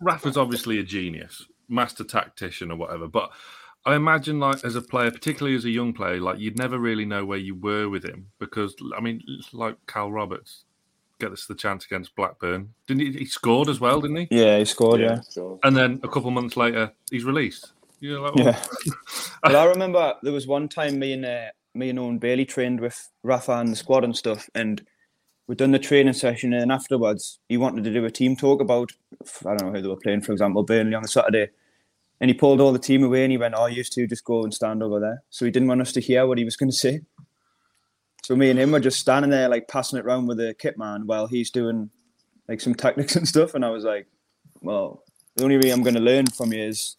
Rafa's 0.00 0.36
obviously 0.36 0.78
a 0.78 0.82
genius, 0.82 1.46
master 1.68 2.04
tactician 2.04 2.70
or 2.70 2.76
whatever, 2.76 3.08
but 3.08 3.30
I 3.84 3.96
imagine, 3.96 4.38
like, 4.38 4.64
as 4.64 4.76
a 4.76 4.82
player, 4.82 5.10
particularly 5.10 5.56
as 5.56 5.64
a 5.64 5.70
young 5.70 5.92
player, 5.92 6.20
like, 6.20 6.38
you'd 6.38 6.56
never 6.58 6.78
really 6.78 7.04
know 7.04 7.24
where 7.24 7.38
you 7.38 7.56
were 7.56 7.88
with 7.88 8.04
him 8.04 8.28
because, 8.38 8.76
I 8.96 9.00
mean, 9.00 9.22
like 9.52 9.76
Cal 9.88 10.10
Roberts, 10.10 10.64
get 11.22 11.32
us 11.32 11.46
the 11.46 11.54
chance 11.54 11.84
against 11.84 12.14
Blackburn. 12.16 12.74
Didn't 12.86 13.02
he? 13.02 13.18
He 13.20 13.26
scored 13.26 13.68
as 13.68 13.80
well, 13.80 14.00
didn't 14.00 14.16
he? 14.16 14.28
Yeah, 14.30 14.58
he 14.58 14.64
scored. 14.64 15.00
Yeah. 15.00 15.20
yeah. 15.36 15.54
And 15.62 15.76
then 15.76 16.00
a 16.02 16.08
couple 16.08 16.30
months 16.30 16.56
later, 16.56 16.92
he's 17.10 17.24
released. 17.24 17.72
You're 18.00 18.20
like, 18.20 18.32
oh. 18.36 18.42
Yeah. 18.42 18.62
but 19.42 19.54
I 19.54 19.64
remember 19.74 20.14
there 20.22 20.32
was 20.32 20.46
one 20.46 20.68
time 20.68 20.98
me 20.98 21.12
and 21.12 21.24
uh, 21.24 21.46
me 21.74 21.90
and 21.90 21.98
Owen 21.98 22.18
Bailey 22.18 22.44
trained 22.44 22.80
with 22.80 23.08
Rafa 23.22 23.52
and 23.52 23.68
the 23.68 23.76
squad 23.76 24.04
and 24.04 24.16
stuff, 24.16 24.50
and 24.54 24.84
we'd 25.52 25.58
done 25.58 25.72
the 25.72 25.78
training 25.78 26.14
session, 26.14 26.54
and 26.54 26.72
afterwards 26.72 27.38
he 27.46 27.58
wanted 27.58 27.84
to 27.84 27.92
do 27.92 28.06
a 28.06 28.10
team 28.10 28.34
talk 28.34 28.62
about 28.62 28.90
I 29.44 29.54
don't 29.54 29.66
know 29.66 29.72
who 29.72 29.82
they 29.82 29.88
were 29.88 29.96
playing, 29.96 30.22
for 30.22 30.32
example, 30.32 30.62
Burnley 30.62 30.94
on 30.94 31.02
the 31.02 31.08
Saturday. 31.08 31.50
And 32.22 32.30
he 32.30 32.34
pulled 32.34 32.58
all 32.58 32.72
the 32.72 32.78
team 32.78 33.04
away 33.04 33.24
and 33.24 33.32
he 33.32 33.36
went, 33.36 33.54
Oh, 33.54 33.66
you 33.66 33.76
used 33.76 33.92
to 33.92 34.06
just 34.06 34.24
go 34.24 34.44
and 34.44 34.54
stand 34.54 34.82
over 34.82 34.98
there. 34.98 35.22
So 35.28 35.44
he 35.44 35.50
didn't 35.50 35.68
want 35.68 35.82
us 35.82 35.92
to 35.92 36.00
hear 36.00 36.26
what 36.26 36.38
he 36.38 36.44
was 36.44 36.56
going 36.56 36.70
to 36.70 36.76
say. 36.76 37.02
So 38.22 38.34
me 38.34 38.48
and 38.48 38.58
him 38.58 38.72
were 38.72 38.80
just 38.80 38.98
standing 38.98 39.30
there, 39.30 39.50
like 39.50 39.68
passing 39.68 39.98
it 39.98 40.06
around 40.06 40.26
with 40.26 40.38
the 40.38 40.54
kit 40.54 40.78
man 40.78 41.06
while 41.06 41.26
he's 41.26 41.50
doing 41.50 41.90
like 42.48 42.62
some 42.62 42.74
tactics 42.74 43.16
and 43.16 43.28
stuff. 43.28 43.54
And 43.54 43.62
I 43.62 43.68
was 43.68 43.84
like, 43.84 44.06
Well, 44.62 45.02
the 45.36 45.44
only 45.44 45.58
way 45.58 45.68
I'm 45.68 45.82
going 45.82 45.96
to 45.96 46.00
learn 46.00 46.28
from 46.28 46.54
you 46.54 46.62
is 46.62 46.96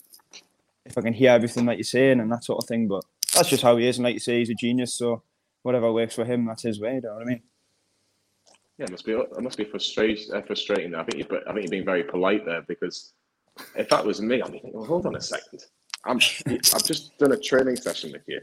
if 0.86 0.96
I 0.96 1.02
can 1.02 1.14
hear 1.14 1.32
everything 1.32 1.66
that 1.66 1.78
you're 1.78 1.86
saying 1.86 2.20
and 2.20 2.32
that 2.32 2.44
sort 2.44 2.64
of 2.64 2.68
thing. 2.68 2.88
But 2.88 3.04
that's 3.34 3.50
just 3.50 3.64
how 3.64 3.78
he 3.78 3.88
is. 3.88 3.98
And 3.98 4.04
like 4.04 4.14
you 4.14 4.20
say, 4.20 4.38
he's 4.38 4.52
a 4.52 4.54
genius. 4.54 4.94
So 4.94 5.24
whatever 5.64 5.92
works 5.92 6.14
for 6.14 6.26
him, 6.26 6.46
that's 6.46 6.62
his 6.62 6.80
way. 6.80 6.92
Do 6.92 6.96
You 6.96 7.02
know 7.02 7.14
what 7.16 7.24
I 7.24 7.26
mean? 7.26 7.42
Yeah, 8.84 8.88
it 8.88 8.92
must 8.92 9.06
be 9.06 9.14
it 9.14 9.42
must 9.42 9.58
be 9.58 9.64
frustrating. 9.64 10.34
Uh, 10.34 10.42
frustrating. 10.42 10.94
I 10.94 11.04
think 11.04 11.18
you, 11.18 11.38
I 11.48 11.54
think 11.54 11.64
you're 11.64 11.72
being 11.72 11.86
very 11.86 12.04
polite 12.04 12.46
there 12.46 12.64
because 12.64 13.14
if 13.76 13.88
that 13.90 14.06
was 14.06 14.22
me, 14.22 14.42
I'd 14.42 14.52
be 14.52 14.60
thinking, 14.60 14.74
well, 14.74 14.86
hold 14.86 15.06
on 15.06 15.16
a 15.16 15.22
second. 15.22 15.64
I'm 16.06 16.18
I've 16.48 16.84
just 16.84 17.18
done 17.18 17.32
a 17.32 17.38
training 17.38 17.78
session 17.78 18.12
with 18.12 18.24
you. 18.28 18.42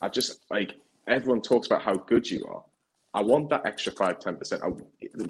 I 0.00 0.08
just 0.08 0.40
like 0.50 0.74
everyone 1.06 1.42
talks 1.42 1.68
about 1.68 1.82
how 1.82 1.94
good 1.94 2.28
you 2.28 2.44
are. 2.46 2.64
I 3.14 3.22
want 3.22 3.50
that 3.50 3.64
extra 3.64 3.92
five 3.92 4.18
ten 4.18 4.36
percent. 4.36 4.62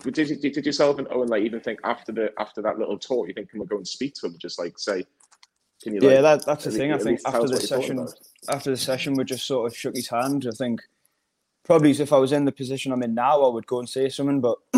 Did 0.02 0.16
you, 0.30 0.36
did 0.36 0.64
yourself 0.64 0.98
and 0.98 1.08
Owen 1.10 1.28
like 1.28 1.42
even 1.42 1.60
think 1.60 1.80
after 1.84 2.12
the 2.12 2.30
after 2.38 2.62
that 2.62 2.78
little 2.78 2.98
talk, 2.98 3.28
you 3.28 3.34
think 3.34 3.50
can 3.50 3.60
we 3.60 3.66
go 3.66 3.76
and 3.76 3.86
speak 3.86 4.14
to 4.14 4.28
him? 4.28 4.36
Just 4.38 4.58
like 4.58 4.78
say, 4.78 5.04
can 5.82 5.94
you? 5.94 6.00
Like, 6.00 6.10
yeah, 6.10 6.20
that, 6.22 6.46
that's 6.46 6.64
the 6.64 6.70
thing. 6.70 6.92
I 6.92 6.98
think 6.98 7.20
after 7.26 7.48
the 7.48 7.60
session, 7.60 8.06
after 8.48 8.70
the 8.70 8.78
session, 8.78 9.12
we 9.14 9.24
just 9.24 9.46
sort 9.46 9.70
of 9.70 9.76
shook 9.76 9.94
his 9.94 10.08
hand. 10.08 10.46
I 10.48 10.54
think 10.54 10.80
probably 11.64 11.90
if 11.90 12.12
I 12.12 12.18
was 12.18 12.32
in 12.32 12.44
the 12.44 12.52
position 12.52 12.92
I'm 12.92 13.02
in 13.02 13.14
now, 13.14 13.42
I 13.42 13.48
would 13.48 13.66
go 13.66 13.78
and 13.78 13.88
say 13.88 14.08
something. 14.08 14.40
But 14.40 14.58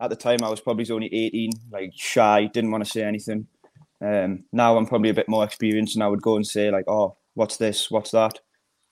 at 0.00 0.10
the 0.10 0.16
time, 0.16 0.42
I 0.42 0.50
was 0.50 0.60
probably 0.60 0.88
only 0.90 1.12
18, 1.12 1.50
like 1.70 1.92
shy, 1.94 2.46
didn't 2.46 2.70
want 2.70 2.84
to 2.84 2.90
say 2.90 3.02
anything. 3.02 3.46
Um, 4.00 4.44
now 4.52 4.76
I'm 4.76 4.86
probably 4.86 5.10
a 5.10 5.14
bit 5.14 5.28
more 5.28 5.44
experienced, 5.44 5.96
and 5.96 6.04
I 6.04 6.08
would 6.08 6.22
go 6.22 6.36
and 6.36 6.46
say 6.46 6.70
like, 6.70 6.84
"Oh, 6.86 7.16
what's 7.34 7.56
this? 7.56 7.90
What's 7.90 8.10
that?" 8.10 8.40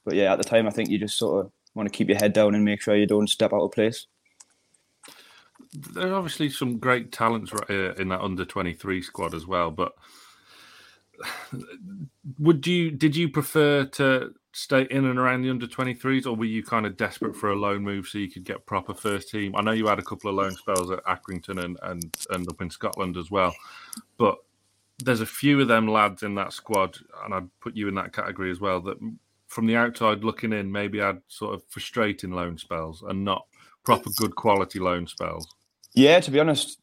But 0.04 0.14
yeah, 0.14 0.32
at 0.32 0.38
the 0.38 0.44
time, 0.44 0.66
I 0.66 0.70
think 0.70 0.88
you 0.88 0.98
just 0.98 1.18
sort 1.18 1.44
of 1.44 1.52
want 1.74 1.90
to 1.90 1.96
keep 1.96 2.08
your 2.08 2.18
head 2.18 2.32
down 2.32 2.54
and 2.54 2.64
make 2.64 2.80
sure 2.80 2.96
you 2.96 3.06
don't 3.06 3.28
step 3.28 3.52
out 3.52 3.64
of 3.64 3.72
place. 3.72 4.06
There's 5.72 6.12
obviously 6.12 6.50
some 6.50 6.78
great 6.78 7.10
talents 7.12 7.52
right 7.52 7.98
in 7.98 8.08
that 8.08 8.20
under 8.20 8.44
23 8.44 9.02
squad 9.02 9.34
as 9.34 9.46
well, 9.46 9.70
but 9.70 9.92
would 12.38 12.66
you 12.66 12.90
did 12.90 13.16
you 13.16 13.28
prefer 13.28 13.84
to 13.84 14.32
stay 14.54 14.86
in 14.88 15.04
and 15.04 15.18
around 15.18 15.42
the 15.42 15.50
under 15.50 15.66
23s, 15.66 16.26
or 16.26 16.36
were 16.36 16.44
you 16.44 16.62
kind 16.62 16.86
of 16.86 16.96
desperate 16.96 17.34
for 17.34 17.50
a 17.50 17.56
loan 17.56 17.82
move 17.82 18.06
so 18.06 18.18
you 18.18 18.30
could 18.30 18.44
get 18.44 18.64
proper 18.66 18.94
first 18.94 19.28
team? 19.28 19.54
I 19.56 19.62
know 19.62 19.72
you 19.72 19.88
had 19.88 19.98
a 19.98 20.02
couple 20.02 20.30
of 20.30 20.36
loan 20.36 20.52
spells 20.52 20.92
at 20.92 21.04
Accrington 21.04 21.62
and, 21.62 21.76
and, 21.82 22.16
and 22.30 22.48
up 22.48 22.62
in 22.62 22.70
Scotland 22.70 23.16
as 23.16 23.32
well, 23.32 23.54
but 24.16 24.38
there's 25.02 25.20
a 25.20 25.26
few 25.26 25.60
of 25.60 25.66
them 25.66 25.88
lads 25.88 26.22
in 26.22 26.36
that 26.36 26.52
squad, 26.52 26.96
and 27.24 27.34
I'd 27.34 27.48
put 27.60 27.76
you 27.76 27.88
in 27.88 27.96
that 27.96 28.12
category 28.12 28.52
as 28.52 28.60
well, 28.60 28.80
that 28.82 28.96
from 29.48 29.66
the 29.66 29.76
outside 29.76 30.22
looking 30.22 30.52
in, 30.52 30.70
maybe 30.70 31.00
had 31.00 31.20
sort 31.26 31.54
of 31.54 31.64
frustrating 31.68 32.30
loan 32.30 32.56
spells 32.56 33.02
and 33.02 33.24
not 33.24 33.46
proper 33.84 34.10
good 34.16 34.36
quality 34.36 34.78
loan 34.78 35.08
spells. 35.08 35.52
Yeah, 35.94 36.20
to 36.20 36.30
be 36.30 36.38
honest, 36.38 36.78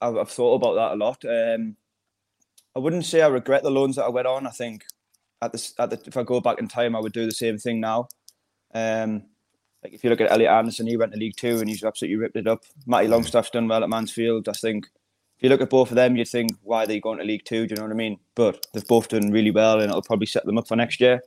I've, 0.00 0.16
I've 0.16 0.30
thought 0.30 0.54
about 0.54 0.74
that 0.74 0.94
a 0.94 0.96
lot. 0.96 1.22
Um, 1.26 1.76
I 2.74 2.78
wouldn't 2.78 3.04
say 3.04 3.20
I 3.20 3.28
regret 3.28 3.62
the 3.62 3.70
loans 3.70 3.96
that 3.96 4.04
I 4.04 4.08
went 4.08 4.26
on. 4.26 4.46
I 4.46 4.50
think 4.50 4.84
at 5.44 5.52
the, 5.52 5.72
at 5.78 5.90
the 5.90 6.00
if 6.06 6.16
I 6.16 6.22
go 6.22 6.40
back 6.40 6.58
in 6.58 6.68
time, 6.68 6.96
I 6.96 7.00
would 7.00 7.12
do 7.12 7.26
the 7.26 7.32
same 7.32 7.58
thing 7.58 7.80
now. 7.80 8.08
Um, 8.74 9.24
like 9.82 9.92
if 9.92 10.02
you 10.02 10.10
look 10.10 10.20
at 10.20 10.32
Elliot 10.32 10.50
Anderson, 10.50 10.86
he 10.86 10.96
went 10.96 11.12
to 11.12 11.18
League 11.18 11.36
Two 11.36 11.58
and 11.60 11.68
he's 11.68 11.84
absolutely 11.84 12.16
ripped 12.16 12.36
it 12.36 12.46
up. 12.46 12.64
Matty 12.86 13.08
Longstaff's 13.08 13.50
done 13.50 13.68
well 13.68 13.82
at 13.82 13.90
Mansfield. 13.90 14.48
I 14.48 14.52
think 14.52 14.86
if 15.36 15.42
you 15.42 15.48
look 15.48 15.60
at 15.60 15.70
both 15.70 15.90
of 15.90 15.96
them, 15.96 16.16
you'd 16.16 16.28
think 16.28 16.52
why 16.62 16.84
are 16.84 16.86
they 16.86 17.00
going 17.00 17.18
to 17.18 17.24
League 17.24 17.44
Two? 17.44 17.66
Do 17.66 17.74
you 17.74 17.76
know 17.76 17.82
what 17.82 17.92
I 17.92 17.96
mean? 17.96 18.18
But 18.34 18.66
they've 18.72 18.86
both 18.86 19.08
done 19.08 19.30
really 19.30 19.50
well, 19.50 19.80
and 19.80 19.90
it'll 19.90 20.02
probably 20.02 20.26
set 20.26 20.44
them 20.46 20.58
up 20.58 20.68
for 20.68 20.76
next 20.76 21.00
year. 21.00 21.22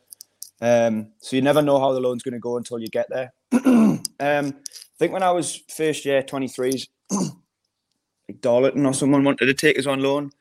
Um, 0.60 1.12
so 1.20 1.36
you 1.36 1.42
never 1.42 1.62
know 1.62 1.80
how 1.80 1.94
the 1.94 2.00
loan's 2.00 2.24
going 2.24 2.34
to 2.34 2.40
go 2.40 2.58
until 2.58 2.80
you 2.80 2.88
get 2.88 3.08
there. 3.10 3.34
um, 3.54 4.02
I 4.20 4.54
think 4.98 5.14
when 5.14 5.24
I 5.24 5.32
was 5.32 5.62
first 5.70 6.06
year 6.06 6.24
23s, 6.24 6.88
like 7.12 8.42
Darlington 8.42 8.86
or 8.86 8.94
someone 8.94 9.24
wanted 9.24 9.46
to 9.46 9.54
take 9.54 9.78
us 9.78 9.86
on 9.86 10.02
loan. 10.02 10.32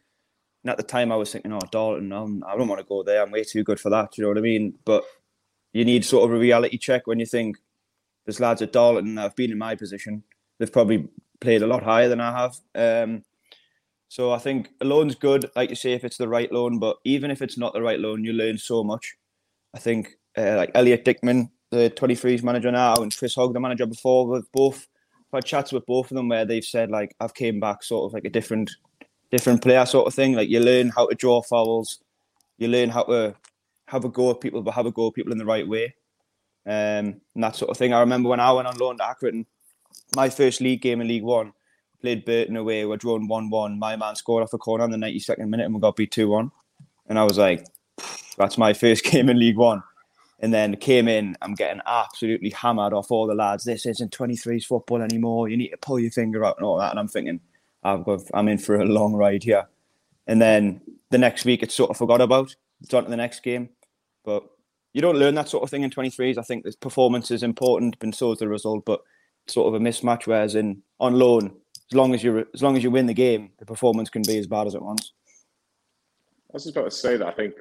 And 0.66 0.70
at 0.72 0.78
the 0.78 0.82
time, 0.82 1.12
I 1.12 1.16
was 1.16 1.30
thinking, 1.30 1.52
oh, 1.52 1.60
Darlington, 1.70 2.12
um, 2.12 2.42
I 2.44 2.56
don't 2.56 2.66
want 2.66 2.80
to 2.80 2.86
go 2.88 3.04
there. 3.04 3.22
I'm 3.22 3.30
way 3.30 3.44
too 3.44 3.62
good 3.62 3.78
for 3.78 3.88
that. 3.90 4.18
You 4.18 4.22
know 4.22 4.30
what 4.30 4.38
I 4.38 4.40
mean? 4.40 4.76
But 4.84 5.04
you 5.72 5.84
need 5.84 6.04
sort 6.04 6.28
of 6.28 6.36
a 6.36 6.40
reality 6.40 6.76
check 6.76 7.06
when 7.06 7.20
you 7.20 7.26
think 7.26 7.56
there's 8.24 8.40
lads 8.40 8.62
at 8.62 8.72
Darlington 8.72 9.14
that 9.14 9.22
have 9.22 9.36
been 9.36 9.52
in 9.52 9.58
my 9.58 9.76
position. 9.76 10.24
They've 10.58 10.72
probably 10.72 11.06
played 11.40 11.62
a 11.62 11.68
lot 11.68 11.84
higher 11.84 12.08
than 12.08 12.20
I 12.20 12.32
have. 12.36 12.56
Um, 12.74 13.22
so 14.08 14.32
I 14.32 14.38
think 14.38 14.70
a 14.80 14.84
loan's 14.84 15.14
good, 15.14 15.48
like 15.54 15.70
you 15.70 15.76
say, 15.76 15.92
if 15.92 16.02
it's 16.02 16.16
the 16.16 16.26
right 16.26 16.50
loan. 16.50 16.80
But 16.80 16.96
even 17.04 17.30
if 17.30 17.42
it's 17.42 17.56
not 17.56 17.72
the 17.72 17.80
right 17.80 18.00
loan, 18.00 18.24
you 18.24 18.32
learn 18.32 18.58
so 18.58 18.82
much. 18.82 19.14
I 19.72 19.78
think 19.78 20.18
uh, 20.36 20.56
like 20.56 20.72
Elliot 20.74 21.04
Dickman, 21.04 21.48
the 21.70 21.92
23s 21.96 22.42
manager 22.42 22.72
now, 22.72 22.96
and 22.96 23.16
Chris 23.16 23.36
Hogg, 23.36 23.54
the 23.54 23.60
manager 23.60 23.86
before, 23.86 24.26
with 24.26 24.50
both 24.50 24.88
I've 25.32 25.38
had 25.38 25.44
chats 25.44 25.72
with 25.72 25.86
both 25.86 26.10
of 26.10 26.16
them 26.16 26.28
where 26.28 26.44
they've 26.44 26.64
said 26.64 26.90
like 26.90 27.14
I've 27.20 27.34
came 27.34 27.60
back 27.60 27.84
sort 27.84 28.08
of 28.08 28.14
like 28.14 28.24
a 28.24 28.30
different 28.30 28.72
different 29.36 29.62
player 29.62 29.84
sort 29.84 30.06
of 30.06 30.14
thing. 30.14 30.32
Like 30.32 30.48
you 30.48 30.60
learn 30.60 30.88
how 30.88 31.06
to 31.06 31.14
draw 31.14 31.42
fouls, 31.42 31.98
you 32.58 32.68
learn 32.68 32.88
how 32.88 33.02
to 33.04 33.34
have 33.86 34.04
a 34.04 34.08
go 34.08 34.30
at 34.30 34.40
people, 34.40 34.62
but 34.62 34.72
have 34.72 34.86
a 34.86 34.90
go 34.90 35.08
at 35.08 35.14
people 35.14 35.32
in 35.32 35.38
the 35.38 35.44
right 35.44 35.68
way, 35.68 35.94
um, 36.64 37.20
and 37.34 37.44
that 37.44 37.56
sort 37.56 37.70
of 37.70 37.76
thing. 37.76 37.92
I 37.92 38.00
remember 38.00 38.30
when 38.30 38.40
I 38.40 38.52
went 38.52 38.66
on 38.66 38.78
loan 38.78 38.98
to 38.98 39.04
Accrington, 39.04 39.44
my 40.14 40.30
first 40.30 40.60
league 40.60 40.80
game 40.80 41.00
in 41.00 41.08
League 41.08 41.22
One, 41.22 41.52
played 42.00 42.24
Burton 42.24 42.56
away. 42.56 42.86
We're 42.86 42.96
drawn 42.96 43.28
one-one. 43.28 43.78
My 43.78 43.96
man 43.96 44.16
scored 44.16 44.42
off 44.42 44.54
a 44.54 44.58
corner 44.58 44.84
in 44.84 44.90
the 44.90 44.96
ninety-second 44.96 45.50
minute, 45.50 45.64
and 45.64 45.74
we 45.74 45.80
got 45.80 45.96
beat 45.96 46.12
two-one. 46.12 46.50
And 47.08 47.18
I 47.18 47.24
was 47.24 47.36
like, 47.38 47.66
that's 48.38 48.56
my 48.56 48.72
first 48.72 49.04
game 49.10 49.28
in 49.28 49.38
League 49.38 49.58
One. 49.58 49.82
And 50.40 50.52
then 50.52 50.76
came 50.76 51.08
in, 51.08 51.34
I'm 51.40 51.54
getting 51.54 51.80
absolutely 51.86 52.50
hammered 52.50 52.92
off 52.92 53.10
all 53.10 53.26
the 53.26 53.34
lads. 53.34 53.64
This 53.64 53.86
isn't 53.86 54.14
23s 54.14 54.66
football 54.66 55.00
anymore. 55.00 55.48
You 55.48 55.56
need 55.56 55.70
to 55.70 55.78
pull 55.78 55.98
your 55.98 56.10
finger 56.10 56.44
out 56.44 56.58
and 56.58 56.66
all 56.66 56.76
that. 56.78 56.90
And 56.90 57.00
I'm 57.00 57.08
thinking, 57.08 57.40
I've 57.86 58.04
got, 58.04 58.20
I'm 58.34 58.48
in 58.48 58.58
for 58.58 58.76
a 58.76 58.84
long 58.84 59.14
ride 59.14 59.44
here. 59.44 59.66
And 60.26 60.40
then 60.40 60.80
the 61.10 61.18
next 61.18 61.44
week, 61.44 61.62
it's 61.62 61.74
sort 61.74 61.90
of 61.90 61.96
forgot 61.96 62.20
about. 62.20 62.54
It's 62.82 62.92
on 62.92 63.04
to 63.04 63.10
the 63.10 63.16
next 63.16 63.40
game. 63.40 63.70
But 64.24 64.44
you 64.92 65.00
don't 65.00 65.18
learn 65.18 65.34
that 65.36 65.48
sort 65.48 65.62
of 65.62 65.70
thing 65.70 65.82
in 65.82 65.90
23s. 65.90 66.38
I 66.38 66.42
think 66.42 66.64
the 66.64 66.74
performance 66.80 67.30
is 67.30 67.42
important, 67.42 67.96
and 68.00 68.14
so 68.14 68.32
is 68.32 68.38
the 68.38 68.48
result. 68.48 68.84
But 68.84 69.02
sort 69.46 69.68
of 69.68 69.80
a 69.80 69.84
mismatch. 69.84 70.26
Whereas 70.26 70.54
in 70.54 70.82
on 70.98 71.18
loan, 71.18 71.54
as 71.90 71.94
long 71.94 72.14
as 72.14 72.24
you 72.24 72.46
as 72.54 72.62
long 72.62 72.76
as 72.76 72.82
you 72.82 72.90
win 72.90 73.06
the 73.06 73.14
game, 73.14 73.50
the 73.58 73.66
performance 73.66 74.10
can 74.10 74.22
be 74.22 74.38
as 74.38 74.46
bad 74.46 74.66
as 74.66 74.74
it 74.74 74.82
wants. 74.82 75.12
I 76.50 76.54
was 76.54 76.64
just 76.64 76.76
about 76.76 76.90
to 76.90 76.96
say 76.96 77.16
that 77.16 77.26
I 77.26 77.32
think 77.32 77.54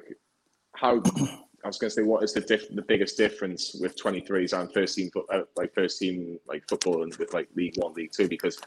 how 0.74 1.02
I 1.64 1.68
was 1.68 1.78
going 1.78 1.90
to 1.90 1.94
say 1.94 2.02
what 2.02 2.24
is 2.24 2.32
the 2.32 2.40
diff- 2.40 2.74
the 2.74 2.82
biggest 2.82 3.16
difference 3.16 3.76
with 3.80 3.96
23s 3.96 4.58
and 4.58 4.72
first 4.72 4.96
team 4.96 5.10
uh, 5.32 5.42
like 5.56 5.74
first 5.74 5.98
team 5.98 6.38
like 6.46 6.64
football 6.68 7.02
and 7.02 7.14
with 7.16 7.32
like 7.32 7.48
League 7.54 7.74
One, 7.76 7.92
League 7.94 8.12
Two 8.12 8.28
because 8.28 8.58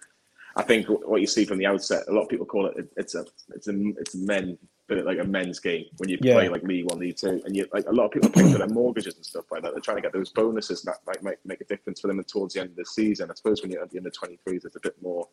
I 0.60 0.63
think 0.63 0.88
what 0.88 1.22
you 1.22 1.28
see 1.28 1.45
from 1.45 1.58
the 1.58 1.65
outset, 1.65 2.04
a 2.10 2.12
lot 2.12 2.24
of 2.24 2.30
people 2.30 2.45
call 2.45 2.65
it 2.65 2.91
it's 2.98 3.15
a 3.15 3.26
it's 3.56 3.69
a 3.69 3.74
it's 3.98 4.13
a 4.13 4.17
men 4.17 4.58
but 4.89 5.06
like 5.06 5.19
a 5.19 5.24
men's 5.24 5.60
game 5.60 5.86
when 5.98 6.10
you 6.10 6.17
yeah. 6.19 6.34
play 6.34 6.50
like 6.50 6.63
League 6.63 6.84
One, 6.89 7.00
League 7.00 7.15
Two, 7.15 7.41
and 7.45 7.56
you 7.56 7.65
like 7.72 7.86
a 7.88 7.93
lot 7.93 8.08
of 8.08 8.12
people 8.12 8.30
pay 8.30 8.52
for 8.52 8.58
their 8.58 8.67
mortgages 8.67 9.15
and 9.15 9.26
stuff 9.26 9.45
like 9.52 9.62
that. 9.62 9.72
They're 9.72 9.80
trying 9.80 9.98
to 9.98 10.02
get 10.02 10.12
those 10.12 10.32
bonuses 10.32 10.82
that 10.82 10.98
like 11.08 11.24
might 11.24 11.38
make 11.45 11.62
a 11.62 11.63
difference 11.63 12.02
for 12.02 12.08
them 12.08 12.19
And 12.19 12.28
towards 12.28 12.56
the 12.56 12.60
end 12.60 12.72
of 12.72 12.76
the 12.76 12.86
season. 12.86 13.32
I 13.32 13.36
suppose 13.36 13.62
when 13.62 13.72
you're 13.72 13.82
at 13.82 13.89
the 13.89 13.98
end 13.98 14.08
of 14.08 14.13
23s, 14.13 14.65
it's 14.65 14.76
a 14.76 14.82
bit 14.82 15.02
more. 15.02 15.26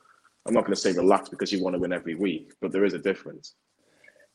I'm 0.47 0.55
not 0.55 0.61
going 0.61 0.75
to 0.75 0.81
say 0.81 0.93
relaxed 0.93 1.33
because 1.33 1.51
you 1.51 1.61
want 1.61 1.75
to 1.75 1.81
win 1.81 1.93
every 1.93 2.15
week, 2.15 2.53
but 2.61 2.71
there 2.71 2.85
is 2.85 2.95
a 2.95 2.99
difference. 2.99 3.55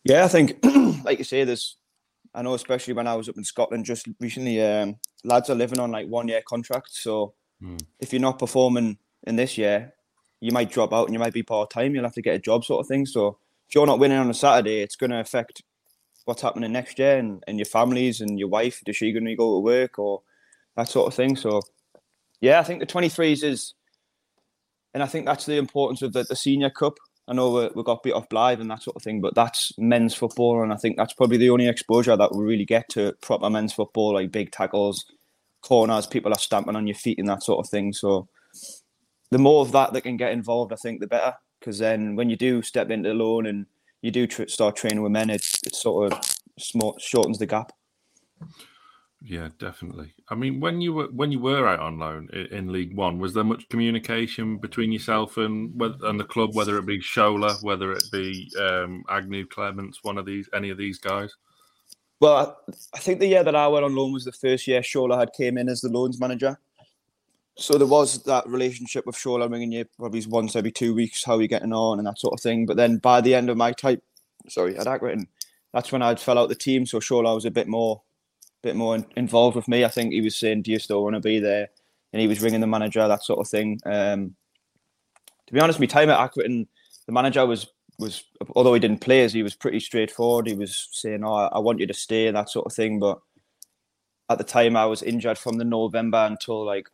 Yeah, 0.04 0.26
I 0.26 0.28
think, 0.28 0.58
like 1.06 1.20
you 1.20 1.24
say, 1.24 1.46
there's. 1.46 1.78
I 2.34 2.42
know, 2.42 2.54
especially 2.54 2.94
when 2.94 3.08
I 3.08 3.16
was 3.16 3.30
up 3.30 3.38
in 3.38 3.44
Scotland 3.44 3.86
just 3.86 4.08
recently, 4.20 4.62
um, 4.62 4.98
lads 5.24 5.50
are 5.50 5.56
living 5.56 5.80
on 5.80 5.92
like 5.92 6.08
one 6.08 6.28
year 6.30 6.42
contracts. 6.48 7.04
So 7.04 7.34
mm. 7.62 7.80
if 8.00 8.12
you're 8.12 8.22
not 8.22 8.40
performing 8.40 8.98
in 9.24 9.36
this 9.36 9.58
year, 9.58 9.94
you 10.42 10.52
might 10.52 10.72
drop 10.72 10.92
out 10.92 11.06
and 11.06 11.14
you 11.14 11.20
might 11.20 11.34
be 11.34 11.44
part 11.44 11.70
time. 11.70 11.94
You'll 11.94 12.04
have 12.04 12.16
to 12.16 12.22
get 12.22 12.36
a 12.36 12.40
job, 12.40 12.66
sort 12.66 12.82
of 12.82 12.88
thing. 12.88 13.06
So 13.06 13.38
if 13.70 13.76
you're 13.76 13.86
not 13.86 14.00
winning 14.00 14.18
on 14.18 14.30
a 14.30 14.34
Saturday, 14.34 14.82
it's 14.82 14.96
going 14.96 15.12
to 15.12 15.20
affect 15.20 15.62
what's 16.26 16.42
happening 16.42 16.72
next 16.72 17.00
year 17.00 17.18
and, 17.18 17.44
and 17.48 17.58
your 17.58 17.66
families 17.66 18.20
and 18.22 18.40
your 18.40 18.50
wife. 18.50 18.82
Is 18.86 18.98
she 18.98 19.14
going 19.14 19.26
to 19.26 19.36
go 19.36 19.56
to 19.56 19.60
work 19.60 20.00
or 20.00 20.24
that 20.76 20.90
sort 20.90 21.08
of 21.08 21.14
thing? 21.14 21.36
So, 21.36 21.62
yeah, 22.42 22.60
I 22.60 22.64
think 22.64 22.80
the 22.80 22.88
23s 22.88 23.44
is, 23.44 23.76
and 24.94 25.04
I 25.04 25.06
think 25.06 25.26
that's 25.26 25.46
the 25.46 25.58
importance 25.58 26.02
of 26.02 26.14
the, 26.14 26.24
the 26.24 26.36
senior 26.36 26.72
cup. 26.72 26.98
I 27.28 27.34
know 27.34 27.70
we, 27.74 27.84
got 27.84 28.04
beat 28.04 28.14
off 28.14 28.28
Blyth 28.30 28.60
and 28.60 28.70
that 28.72 28.82
sort 28.82 28.96
of 28.96 29.04
thing, 29.04 29.22
but 29.22 29.36
that's 29.36 29.72
men's 29.78 30.16
football, 30.16 30.64
and 30.64 30.74
I 30.74 30.76
think 30.76 30.98
that's 30.98 31.14
probably 31.14 31.38
the 31.38 31.52
only 31.52 31.68
exposure 31.68 32.18
that 32.18 32.36
we 32.36 32.44
really 32.44 32.66
get 32.66 32.90
to 32.90 33.14
proper 33.22 33.50
men's 33.50 33.74
football, 33.74 34.16
like 34.16 34.32
big 34.32 34.52
tackles, 34.52 35.06
corners, 35.62 36.08
people 36.08 36.34
are 36.34 36.40
stamping 36.40 36.76
on 36.76 36.88
your 36.88 36.96
feet 36.96 37.20
and 37.20 37.30
that 37.30 37.44
sort 37.44 37.64
of 37.64 37.70
thing. 37.70 37.94
So, 37.94 38.28
the 39.32 39.40
more 39.40 39.62
of 39.62 39.72
that 39.72 39.94
that 39.94 40.02
can 40.02 40.18
get 40.18 40.34
involved, 40.34 40.72
I 40.72 40.76
think, 40.76 41.00
the 41.00 41.08
better 41.08 41.34
because 41.62 41.78
then 41.78 42.16
when 42.16 42.30
you 42.30 42.36
do 42.36 42.62
step 42.62 42.90
into 42.90 43.10
the 43.10 43.16
loan 43.16 43.46
and 43.46 43.66
you 44.02 44.12
do 44.12 44.28
tr- 44.28 44.48
start 44.48 44.76
training 44.76 45.04
with 45.04 45.12
men, 45.12 45.30
it, 45.30 45.46
it 45.64 45.76
sort 45.76 46.12
of 46.12 46.20
small, 46.60 46.98
shortens 47.00 47.38
the 47.38 47.46
gap. 47.46 47.72
Yeah, 49.24 49.50
definitely. 49.60 50.16
I 50.30 50.36
mean, 50.36 50.60
when 50.60 50.82
you 50.82 50.94
were 50.94 51.08
when 51.12 51.32
you 51.32 51.40
were 51.40 51.68
out 51.68 51.80
on 51.80 52.00
loan 52.00 52.28
in, 52.34 52.72
League 52.72 52.96
One, 52.96 53.20
was 53.20 53.36
there 53.36 53.44
much 53.44 53.70
communication 53.70 54.58
between 54.58 54.92
yourself 54.92 55.38
and 55.38 55.80
and 55.80 56.20
the 56.20 56.24
club, 56.24 56.56
whether 56.56 56.80
it 56.80 56.88
be 56.88 57.00
Shola, 57.00 57.64
whether 57.64 57.92
it 57.92 58.04
be 58.12 58.52
um, 58.60 59.04
Agnew, 59.10 59.46
Clemence, 59.46 60.00
one 60.02 60.18
of 60.18 60.26
these, 60.26 60.50
any 60.56 60.72
of 60.72 60.80
these 60.80 60.98
guys? 60.98 61.36
Well, 62.20 62.64
I, 62.68 62.72
I 62.96 63.00
think 63.00 63.20
the 63.20 63.28
year 63.28 63.44
that 63.44 63.56
I 63.56 63.68
went 63.68 63.86
on 63.86 63.96
loan 63.96 64.12
was 64.12 64.26
the 64.26 64.32
first 64.32 64.66
year 64.66 64.82
Shola 64.82 65.20
had 65.20 65.34
came 65.34 65.60
in 65.60 65.70
as 65.70 65.82
the 65.82 65.90
loans 65.90 66.20
manager, 66.20 66.60
so 67.58 67.78
there 67.78 67.88
was 67.88 68.24
that 68.24 68.48
relationship 68.48 69.06
with 69.06 69.16
Shola 69.16 69.50
ringing 69.50 69.72
you 69.72 69.86
probably 69.98 70.26
once 70.28 70.56
every 70.56 70.72
two 70.72 70.94
weeks, 70.94 71.24
how 71.24 71.36
are 71.36 71.42
you 71.42 71.48
getting 71.48 71.74
on 71.74 72.00
and 72.00 72.08
that 72.08 72.20
sort 72.20 72.34
of 72.34 72.40
thing. 72.40 72.66
But 72.66 72.78
then 72.78 72.98
by 72.98 73.22
the 73.22 73.36
end 73.36 73.50
of 73.50 73.58
my 73.58 73.72
type, 73.72 74.04
sorry, 74.48 74.78
at 74.78 74.88
Accrington, 74.88 75.28
that's 75.74 75.92
when 75.92 76.02
I'd 76.02 76.20
fell 76.20 76.38
out 76.38 76.50
the 76.50 76.56
team. 76.56 76.86
So 76.86 77.00
Shola 77.00 77.36
was 77.36 77.46
a 77.46 77.52
bit 77.52 77.68
more, 77.68 78.02
bit 78.62 78.76
more 78.76 78.96
in, 78.96 79.06
involved 79.16 79.56
with 79.56 79.68
me. 79.68 79.86
I 79.86 79.90
think 79.90 80.14
he 80.14 80.22
was 80.22 80.36
saying, 80.36 80.64
"Do 80.64 80.72
you 80.72 80.80
still 80.80 81.04
want 81.04 81.16
to 81.16 81.20
be 81.20 81.40
there?" 81.40 81.70
And 82.14 82.22
he 82.22 82.28
was 82.28 82.42
ringing 82.42 82.62
the 82.62 82.68
manager, 82.68 83.08
that 83.08 83.24
sort 83.24 83.40
of 83.40 83.48
thing. 83.48 83.80
Um, 83.86 84.36
to 85.48 85.54
be 85.54 85.60
honest, 85.60 85.80
my 85.80 85.86
time 85.86 86.10
at 86.10 86.20
Accrington, 86.20 86.68
the 87.06 87.12
manager 87.12 87.46
was 87.46 87.68
was 88.00 88.24
although 88.56 88.74
he 88.74 88.80
didn't 88.80 89.02
play 89.02 89.24
as 89.24 89.34
he 89.34 89.44
was 89.44 89.56
pretty 89.56 89.80
straightforward. 89.80 90.48
He 90.48 90.56
was 90.56 90.90
saying, 90.92 91.24
"Oh, 91.24 91.34
I 91.34 91.60
want 91.60 91.80
you 91.80 91.88
to 91.88 91.94
stay," 91.94 92.28
and 92.28 92.36
that 92.36 92.50
sort 92.50 92.66
of 92.66 92.74
thing. 92.74 93.00
But 93.00 93.20
at 94.30 94.38
the 94.38 94.44
time, 94.44 94.76
I 94.76 94.86
was 94.86 95.04
injured 95.04 95.38
from 95.38 95.58
the 95.58 95.66
November 95.66 96.26
until 96.30 96.66
like 96.66 96.90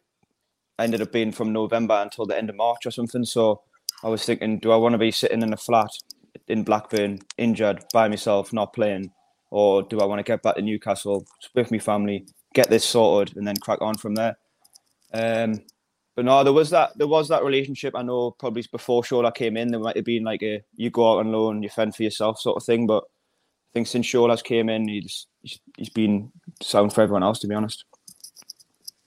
ended 0.79 1.01
up 1.01 1.11
being 1.11 1.31
from 1.31 1.53
November 1.53 1.95
until 2.01 2.25
the 2.25 2.37
end 2.37 2.49
of 2.49 2.55
March 2.55 2.85
or 2.85 2.91
something. 2.91 3.25
So 3.25 3.61
I 4.03 4.09
was 4.09 4.25
thinking, 4.25 4.59
do 4.59 4.71
I 4.71 4.77
want 4.77 4.93
to 4.93 4.99
be 4.99 5.11
sitting 5.11 5.41
in 5.41 5.53
a 5.53 5.57
flat 5.57 5.89
in 6.47 6.63
Blackburn, 6.63 7.19
injured 7.37 7.83
by 7.93 8.07
myself, 8.07 8.53
not 8.53 8.73
playing, 8.73 9.11
or 9.49 9.83
do 9.83 9.99
I 9.99 10.05
want 10.05 10.19
to 10.19 10.23
get 10.23 10.43
back 10.43 10.55
to 10.55 10.61
Newcastle 10.61 11.25
with 11.55 11.71
my 11.71 11.79
family, 11.79 12.27
get 12.53 12.69
this 12.69 12.85
sorted, 12.85 13.35
and 13.37 13.47
then 13.47 13.57
crack 13.57 13.81
on 13.81 13.95
from 13.95 14.15
there? 14.15 14.37
Um, 15.13 15.61
but 16.15 16.25
no, 16.25 16.43
there 16.43 16.53
was 16.53 16.69
that 16.71 16.97
there 16.97 17.07
was 17.07 17.27
that 17.29 17.43
relationship. 17.43 17.93
I 17.95 18.01
know 18.01 18.31
probably 18.31 18.63
before 18.71 19.03
Shola 19.03 19.33
came 19.33 19.57
in, 19.57 19.69
there 19.69 19.79
might 19.79 19.95
have 19.95 20.05
been 20.05 20.23
like 20.23 20.43
a 20.43 20.61
you 20.75 20.89
go 20.89 21.13
out 21.13 21.19
on 21.19 21.31
loan, 21.31 21.63
you 21.63 21.69
fend 21.69 21.95
for 21.95 22.03
yourself 22.03 22.39
sort 22.39 22.57
of 22.57 22.63
thing. 22.63 22.87
But 22.87 23.03
I 23.03 23.69
think 23.73 23.87
since 23.87 24.05
Shola's 24.05 24.41
came 24.41 24.69
in, 24.69 24.87
he's 24.87 25.27
he's 25.77 25.89
been 25.89 26.31
sound 26.61 26.93
for 26.93 27.01
everyone 27.01 27.23
else, 27.23 27.39
to 27.39 27.47
be 27.47 27.55
honest 27.55 27.85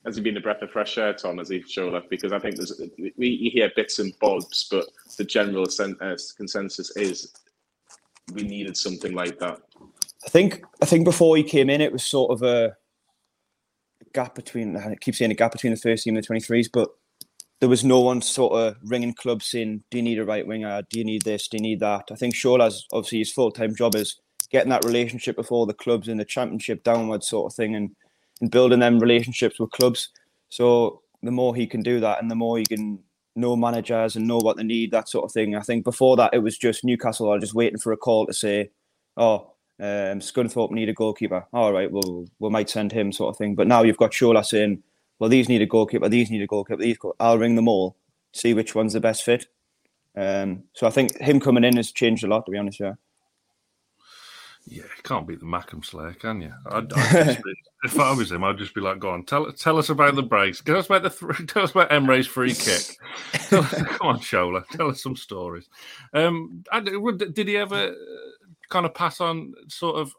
has 0.04 0.16
he 0.16 0.22
been 0.22 0.36
a 0.36 0.40
breath 0.40 0.62
of 0.62 0.70
fresh 0.70 0.96
air, 0.96 1.12
Tom, 1.12 1.38
as 1.38 1.48
he 1.48 1.62
showed 1.62 1.94
up? 1.94 2.08
Because 2.08 2.32
I 2.32 2.38
think 2.38 2.56
there's 2.56 2.80
we 3.16 3.50
hear 3.52 3.70
bits 3.76 3.98
and 3.98 4.12
bobs, 4.18 4.66
but 4.70 4.86
the 5.18 5.24
general 5.24 5.66
uh, 5.78 6.16
consensus 6.36 6.96
is 6.96 7.32
we 8.32 8.42
needed 8.42 8.76
something 8.76 9.14
like 9.14 9.38
that. 9.40 9.60
I 10.24 10.28
think 10.28 10.64
I 10.82 10.86
think 10.86 11.04
before 11.04 11.36
he 11.36 11.42
came 11.42 11.68
in, 11.68 11.80
it 11.80 11.92
was 11.92 12.04
sort 12.04 12.30
of 12.30 12.42
a 12.42 12.76
gap 14.14 14.34
between. 14.34 14.76
I 14.76 14.94
keep 14.96 15.14
saying 15.14 15.30
a 15.30 15.34
gap 15.34 15.52
between 15.52 15.72
the 15.72 15.80
first 15.80 16.04
team 16.04 16.16
and 16.16 16.22
the 16.22 16.26
twenty 16.26 16.40
threes, 16.40 16.68
but 16.68 16.88
there 17.60 17.68
was 17.68 17.84
no 17.84 18.00
one 18.00 18.22
sort 18.22 18.54
of 18.54 18.76
ringing 18.84 19.12
clubs 19.12 19.46
saying, 19.46 19.84
"Do 19.90 19.98
you 19.98 20.02
need 20.02 20.18
a 20.18 20.24
right 20.24 20.46
winger? 20.46 20.82
Do 20.88 20.98
you 20.98 21.04
need 21.04 21.22
this? 21.22 21.46
Do 21.46 21.58
you 21.58 21.62
need 21.62 21.80
that?" 21.80 22.04
I 22.10 22.14
think 22.14 22.34
Shola's 22.34 22.86
obviously 22.92 23.18
his 23.18 23.32
full 23.32 23.50
time 23.50 23.74
job 23.74 23.94
is 23.94 24.18
getting 24.50 24.70
that 24.70 24.84
relationship 24.84 25.36
with 25.36 25.52
all 25.52 25.66
the 25.66 25.74
clubs 25.74 26.08
in 26.08 26.16
the 26.16 26.24
championship 26.24 26.82
downward 26.84 27.22
sort 27.22 27.52
of 27.52 27.56
thing, 27.56 27.74
and 27.74 27.94
and 28.40 28.50
building 28.50 28.81
them 28.81 28.98
relationships 28.98 29.59
with 29.59 29.70
clubs. 29.70 30.09
So 30.48 31.03
the 31.22 31.31
more 31.31 31.55
he 31.55 31.66
can 31.66 31.83
do 31.83 32.00
that, 32.00 32.20
and 32.20 32.31
the 32.31 32.35
more 32.35 32.59
he 32.59 32.64
can 32.64 32.98
know 33.37 33.57
managers 33.57 34.16
and 34.16 34.26
know 34.26 34.38
what 34.38 34.57
they 34.57 34.64
need, 34.64 34.90
that 34.90 35.09
sort 35.09 35.24
of 35.24 35.33
thing. 35.33 35.55
I 35.55 35.61
think 35.61 35.85
before 35.85 36.16
that, 36.16 36.35
it 36.35 36.38
was 36.38 36.59
just 36.59 36.85
Newcastle 36.85 37.29
are 37.29 37.38
just 37.38 37.55
waiting 37.55 37.79
for 37.79 37.92
a 37.92 37.96
call 37.96 38.26
to 38.26 38.33
say, 38.33 38.70
"Oh, 39.16 39.53
um, 39.79 40.20
Scunthorpe 40.20 40.72
need 40.72 40.88
a 40.88 40.94
goalkeeper. 40.94 41.46
All 41.53 41.72
right, 41.72 41.90
well, 41.90 42.26
we 42.38 42.50
might 42.50 42.70
send 42.70 42.92
him, 42.92 43.12
sort 43.12 43.35
of 43.35 43.38
thing." 43.38 43.55
But 43.55 43.68
now 43.68 43.83
you've 43.83 43.96
got 43.96 44.12
Shola 44.12 44.44
saying 44.44 44.83
well, 45.20 45.31
these 45.31 45.48
need 45.48 45.62
a 45.62 45.66
goalkeeper, 45.66 46.09
these 46.09 46.31
need 46.31 46.42
a 46.42 46.46
goalkeeper, 46.46 46.81
these. 46.81 46.98
Go-. 46.98 47.14
I'll 47.20 47.38
ring 47.38 47.55
them 47.55 47.68
all, 47.68 47.96
see 48.33 48.55
which 48.55 48.74
one's 48.74 48.94
the 48.94 49.00
best 49.00 49.22
fit. 49.22 49.46
Um, 50.16 50.64
so 50.74 50.87
I 50.87 50.90
think 50.90 51.16
him 51.20 51.38
coming 51.38 51.62
in 51.62 51.76
has 51.76 51.92
changed 51.92 52.24
a 52.24 52.26
lot, 52.26 52.46
to 52.46 52.50
be 52.50 52.59
honest. 52.59 52.81
Yeah. 52.81 52.94
Yeah, 54.70 54.85
you 54.85 55.02
can't 55.02 55.26
beat 55.26 55.40
the 55.40 55.46
Mackem 55.46 55.85
Slayer, 55.85 56.12
can 56.12 56.40
you? 56.40 56.52
I'd, 56.66 56.92
I'd 56.92 57.42
be, 57.42 57.54
if 57.83 57.98
I 57.98 58.12
was 58.12 58.30
him, 58.30 58.44
I'd 58.44 58.56
just 58.56 58.72
be 58.72 58.80
like, 58.80 59.00
"Go 59.00 59.11
on, 59.11 59.24
tell 59.24 59.50
tell 59.50 59.78
us 59.78 59.88
about 59.88 60.14
the 60.14 60.22
breaks. 60.22 60.62
Tell 60.62 60.76
us 60.76 60.87
about 60.87 61.02
the 61.02 61.11
th- 61.11 61.46
tell 61.52 61.64
us 61.64 61.72
about 61.72 61.90
Emre's 61.90 62.28
free 62.28 62.54
kick. 62.54 62.96
Us, 63.35 63.48
come 63.50 64.06
on, 64.06 64.20
Shola, 64.20 64.64
tell 64.68 64.88
us 64.88 65.02
some 65.02 65.16
stories." 65.16 65.68
Um, 66.14 66.62
did 66.72 67.48
he 67.48 67.56
ever 67.56 67.88
uh, 67.88 67.94
kind 68.68 68.87
of 68.87 68.94
pass 68.94 69.20
on 69.20 69.54
sort 69.66 69.96
of 69.96 70.14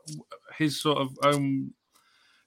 his 0.57 0.81
sort 0.81 0.97
of 0.97 1.17
own 1.23 1.73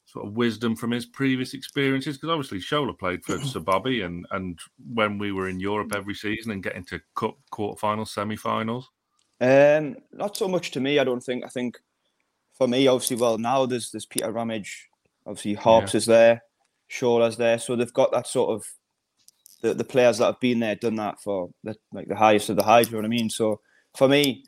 sort 0.05 0.27
of 0.27 0.35
wisdom 0.35 0.77
from 0.77 0.91
his 0.91 1.07
previous 1.07 1.55
experiences? 1.55 2.19
Because 2.19 2.29
obviously 2.29 2.59
Shola 2.59 2.99
played 2.99 3.25
for 3.25 3.41
Sir 3.47 3.61
Bobby, 3.61 4.03
and 4.03 4.27
and 4.31 4.59
when 4.93 5.17
we 5.17 5.33
were 5.33 5.49
in 5.49 5.59
Europe 5.59 5.95
every 5.95 6.15
season 6.15 6.51
and 6.51 6.63
getting 6.63 6.85
to 6.85 7.01
cup 7.17 7.39
quarterfinals, 7.51 8.09
semi-finals. 8.09 8.91
Um, 9.41 9.97
not 10.13 10.37
so 10.37 10.49
much 10.49 10.71
to 10.73 10.81
me. 10.81 10.99
I 10.99 11.05
don't 11.05 11.23
think. 11.23 11.47
I 11.47 11.49
think 11.49 11.79
for 12.57 12.69
me, 12.69 12.87
obviously, 12.87 13.17
well 13.17 13.39
now 13.39 13.67
there's 13.67 13.91
there's 13.91 14.07
Peter 14.07 14.31
Ramage, 14.31 14.89
obviously 15.27 15.55
Harps 15.55 15.95
yeah. 15.95 15.99
is 15.99 16.07
there, 16.07 16.43
Shola's 16.91 17.37
there, 17.37 17.59
so 17.59 17.77
they've 17.77 17.93
got 17.93 18.13
that 18.13 18.27
sort 18.27 18.51
of 18.51 18.65
the, 19.63 19.75
the 19.75 19.85
players 19.85 20.19
that 20.19 20.27
have 20.27 20.41
been 20.41 20.61
there, 20.61 20.75
done 20.75 20.97
that 20.97 21.21
for 21.21 21.49
the, 21.65 21.75
like 21.93 22.07
the 22.07 22.17
highest 22.17 22.51
of 22.51 22.57
the 22.57 22.63
highs. 22.63 22.87
You 22.87 22.93
know 22.93 22.99
what 22.99 23.07
I 23.07 23.09
mean? 23.09 23.31
So 23.31 23.61
for 23.97 24.09
me, 24.09 24.45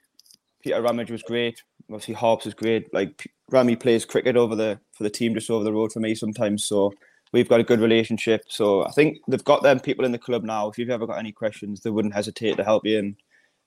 Peter 0.63 0.81
Ramage 0.83 1.11
was 1.11 1.23
great. 1.23 1.63
Obviously, 1.91 2.15
Harps 2.15 2.47
is 2.47 2.55
great. 2.55 2.93
Like 2.93 3.31
Rami 3.51 3.77
plays 3.77 4.05
cricket 4.05 4.37
over 4.37 4.55
the 4.55 4.79
for 4.93 5.05
the 5.05 5.11
team 5.11 5.35
just 5.35 5.51
over 5.51 5.65
the 5.65 5.73
road 5.73 5.93
for 5.93 6.01
me 6.01 6.15
sometimes. 6.15 6.65
So 6.65 6.93
we've 7.33 7.49
got 7.49 7.61
a 7.61 7.65
good 7.65 7.81
relationship. 7.81 8.45
So 8.49 8.85
I 8.85 8.91
think 8.91 9.19
they've 9.29 9.43
got 9.45 9.63
them 9.63 9.81
people 9.81 10.05
in 10.05 10.13
the 10.13 10.19
club 10.19 10.45
now. 10.45 10.69
If 10.69 10.79
you've 10.79 10.91
ever 10.91 11.07
got 11.07 11.19
any 11.19 11.33
questions, 11.33 11.81
they 11.81 11.91
wouldn't 11.91 12.15
hesitate 12.15 12.57
to 12.57 12.65
help 12.65 12.85
you 12.85 12.99
and, 12.99 13.17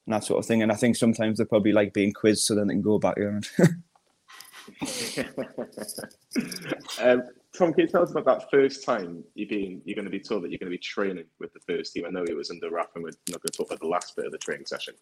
and 0.05 0.13
that 0.13 0.23
sort 0.23 0.39
of 0.39 0.45
thing. 0.45 0.61
And 0.61 0.71
I 0.71 0.75
think 0.75 0.95
sometimes 0.95 1.37
they're 1.37 1.45
probably 1.45 1.71
like 1.71 1.93
being 1.93 2.13
quizzed 2.13 2.43
so 2.43 2.55
then 2.55 2.67
they 2.67 2.73
can 2.73 2.81
go 2.81 2.99
back 2.99 3.17
on 3.17 3.41
um, 6.99 7.23
Tom, 7.57 7.73
can 7.73 7.81
you 7.81 7.87
tell 7.87 8.03
us 8.03 8.11
about 8.11 8.25
that 8.25 8.51
first 8.51 8.83
time 8.83 9.23
you 9.33 9.47
been 9.47 9.81
you're 9.85 9.95
going 9.95 10.05
to 10.05 10.11
be 10.11 10.19
told 10.19 10.43
that 10.43 10.51
you're 10.51 10.59
going 10.59 10.71
to 10.71 10.77
be 10.77 10.77
training 10.77 11.25
with 11.39 11.53
the 11.53 11.59
first 11.61 11.93
team? 11.93 12.05
I 12.05 12.09
know 12.09 12.23
it 12.23 12.35
was 12.35 12.51
under 12.51 12.69
wrap, 12.69 12.91
and 12.95 13.03
we're 13.03 13.11
not 13.29 13.41
going 13.41 13.51
to 13.51 13.57
talk 13.57 13.67
about 13.67 13.79
the 13.79 13.87
last 13.87 14.15
bit 14.15 14.25
of 14.25 14.31
the 14.31 14.37
training 14.37 14.65
session. 14.65 14.93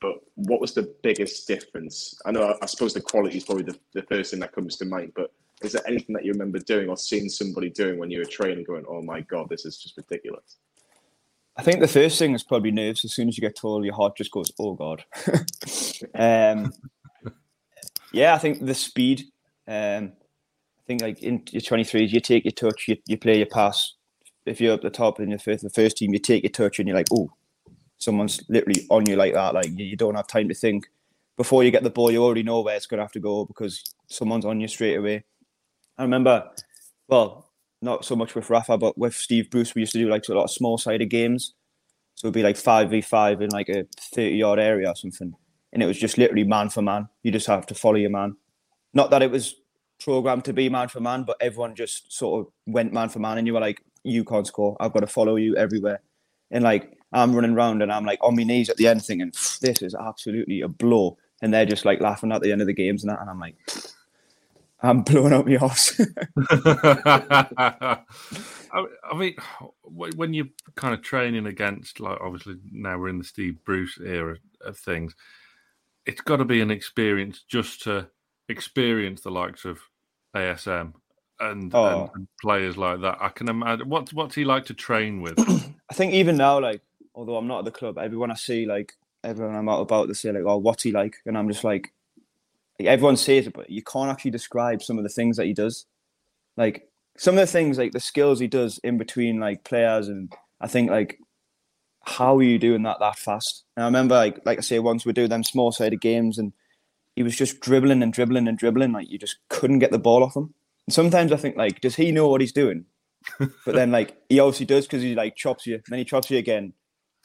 But 0.00 0.16
what 0.34 0.60
was 0.60 0.74
the 0.74 0.94
biggest 1.02 1.48
difference? 1.48 2.20
I 2.26 2.32
know, 2.32 2.56
I 2.60 2.66
suppose 2.66 2.92
the 2.92 3.00
quality 3.00 3.38
is 3.38 3.44
probably 3.44 3.64
the, 3.64 3.78
the 3.94 4.02
first 4.02 4.30
thing 4.30 4.40
that 4.40 4.52
comes 4.52 4.76
to 4.76 4.84
mind, 4.84 5.12
but 5.16 5.32
is 5.62 5.72
there 5.72 5.82
anything 5.86 6.14
that 6.14 6.24
you 6.24 6.32
remember 6.32 6.58
doing 6.58 6.88
or 6.88 6.98
seeing 6.98 7.30
somebody 7.30 7.70
doing 7.70 7.98
when 7.98 8.10
you 8.10 8.18
were 8.18 8.26
training 8.26 8.64
going, 8.64 8.84
oh 8.88 9.00
my 9.00 9.22
God, 9.22 9.48
this 9.48 9.64
is 9.64 9.78
just 9.78 9.96
ridiculous? 9.96 10.58
I 11.56 11.62
think 11.62 11.80
the 11.80 11.88
first 11.88 12.18
thing 12.18 12.34
is 12.34 12.42
probably 12.42 12.70
nerves. 12.70 13.04
As 13.04 13.14
soon 13.14 13.28
as 13.28 13.38
you 13.38 13.40
get 13.40 13.56
told, 13.56 13.84
your 13.84 13.94
heart 13.94 14.16
just 14.16 14.30
goes, 14.30 14.52
oh 14.58 14.74
God. 14.74 15.04
um, 16.14 16.72
yeah, 18.16 18.34
I 18.34 18.38
think 18.38 18.64
the 18.64 18.74
speed. 18.74 19.24
Um, 19.68 20.12
I 20.78 20.82
think 20.86 21.02
like 21.02 21.22
in 21.22 21.42
your 21.50 21.60
23s, 21.60 22.10
you 22.10 22.20
take 22.20 22.44
your 22.44 22.52
touch, 22.52 22.88
you, 22.88 22.96
you 23.06 23.18
play 23.18 23.36
your 23.36 23.46
pass. 23.46 23.94
If 24.46 24.60
you're 24.60 24.74
up 24.74 24.82
the 24.82 24.90
top 24.90 25.20
in 25.20 25.30
your 25.30 25.38
first, 25.38 25.62
the 25.62 25.70
first 25.70 25.98
team, 25.98 26.12
you 26.12 26.18
take 26.18 26.42
your 26.42 26.50
touch 26.50 26.78
and 26.78 26.88
you're 26.88 26.96
like, 26.96 27.08
oh, 27.12 27.30
someone's 27.98 28.40
literally 28.48 28.86
on 28.88 29.06
you 29.06 29.16
like 29.16 29.34
that. 29.34 29.54
Like 29.54 29.68
you 29.76 29.96
don't 29.96 30.14
have 30.14 30.28
time 30.28 30.48
to 30.48 30.54
think. 30.54 30.86
Before 31.36 31.62
you 31.62 31.70
get 31.70 31.82
the 31.82 31.90
ball, 31.90 32.10
you 32.10 32.22
already 32.22 32.42
know 32.42 32.62
where 32.62 32.76
it's 32.76 32.86
going 32.86 32.98
to 32.98 33.04
have 33.04 33.12
to 33.12 33.20
go 33.20 33.44
because 33.44 33.82
someone's 34.08 34.46
on 34.46 34.60
you 34.60 34.68
straight 34.68 34.96
away. 34.96 35.24
I 35.98 36.02
remember, 36.02 36.48
well, 37.08 37.50
not 37.82 38.04
so 38.06 38.16
much 38.16 38.34
with 38.34 38.48
Rafa, 38.48 38.78
but 38.78 38.96
with 38.96 39.14
Steve 39.14 39.50
Bruce, 39.50 39.74
we 39.74 39.82
used 39.82 39.92
to 39.92 39.98
do 39.98 40.08
like 40.08 40.26
a 40.28 40.32
lot 40.32 40.44
of 40.44 40.50
small 40.50 40.78
sided 40.78 41.10
games. 41.10 41.52
So 42.14 42.28
it'd 42.28 42.34
be 42.34 42.42
like 42.42 42.56
5v5 42.56 43.42
in 43.42 43.50
like 43.50 43.68
a 43.68 43.84
30 44.14 44.36
yard 44.36 44.58
area 44.58 44.88
or 44.88 44.96
something. 44.96 45.34
And 45.76 45.82
it 45.82 45.86
was 45.86 45.98
just 45.98 46.16
literally 46.16 46.42
man 46.42 46.70
for 46.70 46.80
man. 46.80 47.06
You 47.22 47.30
just 47.30 47.46
have 47.48 47.66
to 47.66 47.74
follow 47.74 47.96
your 47.96 48.08
man. 48.08 48.34
Not 48.94 49.10
that 49.10 49.20
it 49.20 49.30
was 49.30 49.56
programmed 50.02 50.46
to 50.46 50.54
be 50.54 50.70
man 50.70 50.88
for 50.88 51.00
man, 51.00 51.24
but 51.24 51.36
everyone 51.38 51.74
just 51.74 52.10
sort 52.10 52.40
of 52.40 52.52
went 52.66 52.94
man 52.94 53.10
for 53.10 53.18
man 53.18 53.36
and 53.36 53.46
you 53.46 53.52
were 53.52 53.60
like, 53.60 53.84
you 54.02 54.24
can't 54.24 54.46
score. 54.46 54.74
I've 54.80 54.94
got 54.94 55.00
to 55.00 55.06
follow 55.06 55.36
you 55.36 55.54
everywhere. 55.54 56.00
And 56.50 56.64
like 56.64 56.96
I'm 57.12 57.34
running 57.34 57.52
around 57.52 57.82
and 57.82 57.92
I'm 57.92 58.06
like 58.06 58.18
on 58.22 58.36
my 58.36 58.44
knees 58.44 58.70
at 58.70 58.78
the 58.78 58.86
end 58.86 59.04
thinking, 59.04 59.32
this 59.60 59.82
is 59.82 59.94
absolutely 59.94 60.62
a 60.62 60.68
blow. 60.68 61.18
And 61.42 61.52
they're 61.52 61.66
just 61.66 61.84
like 61.84 62.00
laughing 62.00 62.32
at 62.32 62.40
the 62.40 62.52
end 62.52 62.62
of 62.62 62.68
the 62.68 62.72
games 62.72 63.04
and 63.04 63.12
that. 63.12 63.20
And 63.20 63.28
I'm 63.28 63.38
like, 63.38 63.56
I'm 64.82 65.02
blowing 65.02 65.34
up 65.34 65.44
my 65.46 65.56
horse. 65.56 66.00
I 68.72 69.14
mean, 69.14 69.34
when 69.82 70.32
you're 70.32 70.48
kind 70.74 70.94
of 70.94 71.02
training 71.02 71.44
against, 71.44 72.00
like, 72.00 72.18
obviously 72.22 72.56
now 72.72 72.96
we're 72.96 73.10
in 73.10 73.18
the 73.18 73.24
Steve 73.24 73.58
Bruce 73.66 73.98
era 74.02 74.38
of 74.62 74.78
things, 74.78 75.14
it's 76.06 76.20
got 76.20 76.36
to 76.36 76.44
be 76.44 76.60
an 76.60 76.70
experience 76.70 77.44
just 77.48 77.82
to 77.82 78.08
experience 78.48 79.22
the 79.22 79.30
likes 79.30 79.64
of 79.64 79.80
ASM 80.34 80.92
and, 81.40 81.74
oh. 81.74 82.10
and, 82.14 82.28
players 82.40 82.76
like 82.76 83.00
that. 83.00 83.18
I 83.20 83.28
can 83.28 83.48
imagine. 83.48 83.88
What's 83.88 84.12
what's 84.12 84.34
he 84.34 84.44
like 84.44 84.64
to 84.66 84.74
train 84.74 85.20
with? 85.20 85.38
I 85.90 85.94
think 85.94 86.14
even 86.14 86.36
now, 86.36 86.60
like 86.60 86.80
although 87.14 87.36
I'm 87.36 87.46
not 87.46 87.60
at 87.60 87.64
the 87.66 87.70
club, 87.70 87.98
everyone 87.98 88.30
I 88.30 88.34
see, 88.34 88.66
like 88.66 88.94
everyone 89.24 89.56
I'm 89.56 89.68
out 89.68 89.80
about, 89.80 90.08
they 90.08 90.14
say 90.14 90.32
like, 90.32 90.44
"Oh, 90.46 90.58
what's 90.58 90.82
he 90.82 90.92
like?" 90.92 91.16
And 91.26 91.36
I'm 91.36 91.48
just 91.48 91.64
like, 91.64 91.92
like 92.78 92.88
everyone 92.88 93.16
says 93.16 93.48
it, 93.48 93.52
but 93.52 93.68
you 93.68 93.82
can't 93.82 94.10
actually 94.10 94.30
describe 94.30 94.82
some 94.82 94.98
of 94.98 95.04
the 95.04 95.10
things 95.10 95.36
that 95.36 95.46
he 95.46 95.52
does. 95.52 95.86
Like 96.56 96.88
some 97.18 97.34
of 97.34 97.40
the 97.40 97.52
things, 97.52 97.78
like 97.78 97.92
the 97.92 98.00
skills 98.00 98.40
he 98.40 98.46
does 98.46 98.78
in 98.78 98.96
between 98.98 99.40
like 99.40 99.64
players, 99.64 100.08
and 100.08 100.32
I 100.60 100.68
think 100.68 100.90
like, 100.90 101.18
how 102.06 102.36
are 102.38 102.42
you 102.42 102.58
doing 102.58 102.82
that 102.84 102.98
that 103.00 103.18
fast? 103.18 103.64
And 103.76 103.84
I 103.84 103.86
remember, 103.86 104.14
like, 104.14 104.40
like 104.44 104.58
I 104.58 104.62
say, 104.62 104.78
once 104.78 105.04
we 105.04 105.12
do 105.12 105.28
them 105.28 105.44
small 105.44 105.72
sided 105.72 106.00
games, 106.00 106.38
and 106.38 106.52
he 107.14 107.22
was 107.22 107.36
just 107.36 107.60
dribbling 107.60 108.02
and 108.02 108.12
dribbling 108.12 108.48
and 108.48 108.58
dribbling, 108.58 108.92
like 108.92 109.10
you 109.10 109.18
just 109.18 109.38
couldn't 109.48 109.80
get 109.80 109.90
the 109.90 109.98
ball 109.98 110.22
off 110.22 110.36
him. 110.36 110.54
And 110.86 110.94
sometimes 110.94 111.32
I 111.32 111.36
think, 111.36 111.56
like, 111.56 111.80
does 111.80 111.96
he 111.96 112.12
know 112.12 112.28
what 112.28 112.40
he's 112.40 112.52
doing? 112.52 112.84
but 113.38 113.74
then, 113.74 113.90
like, 113.90 114.16
he 114.28 114.38
obviously 114.38 114.66
does 114.66 114.86
because 114.86 115.02
he 115.02 115.14
like 115.14 115.36
chops 115.36 115.66
you, 115.66 115.80
then 115.88 115.98
he 115.98 116.04
chops 116.04 116.30
you 116.30 116.38
again, 116.38 116.72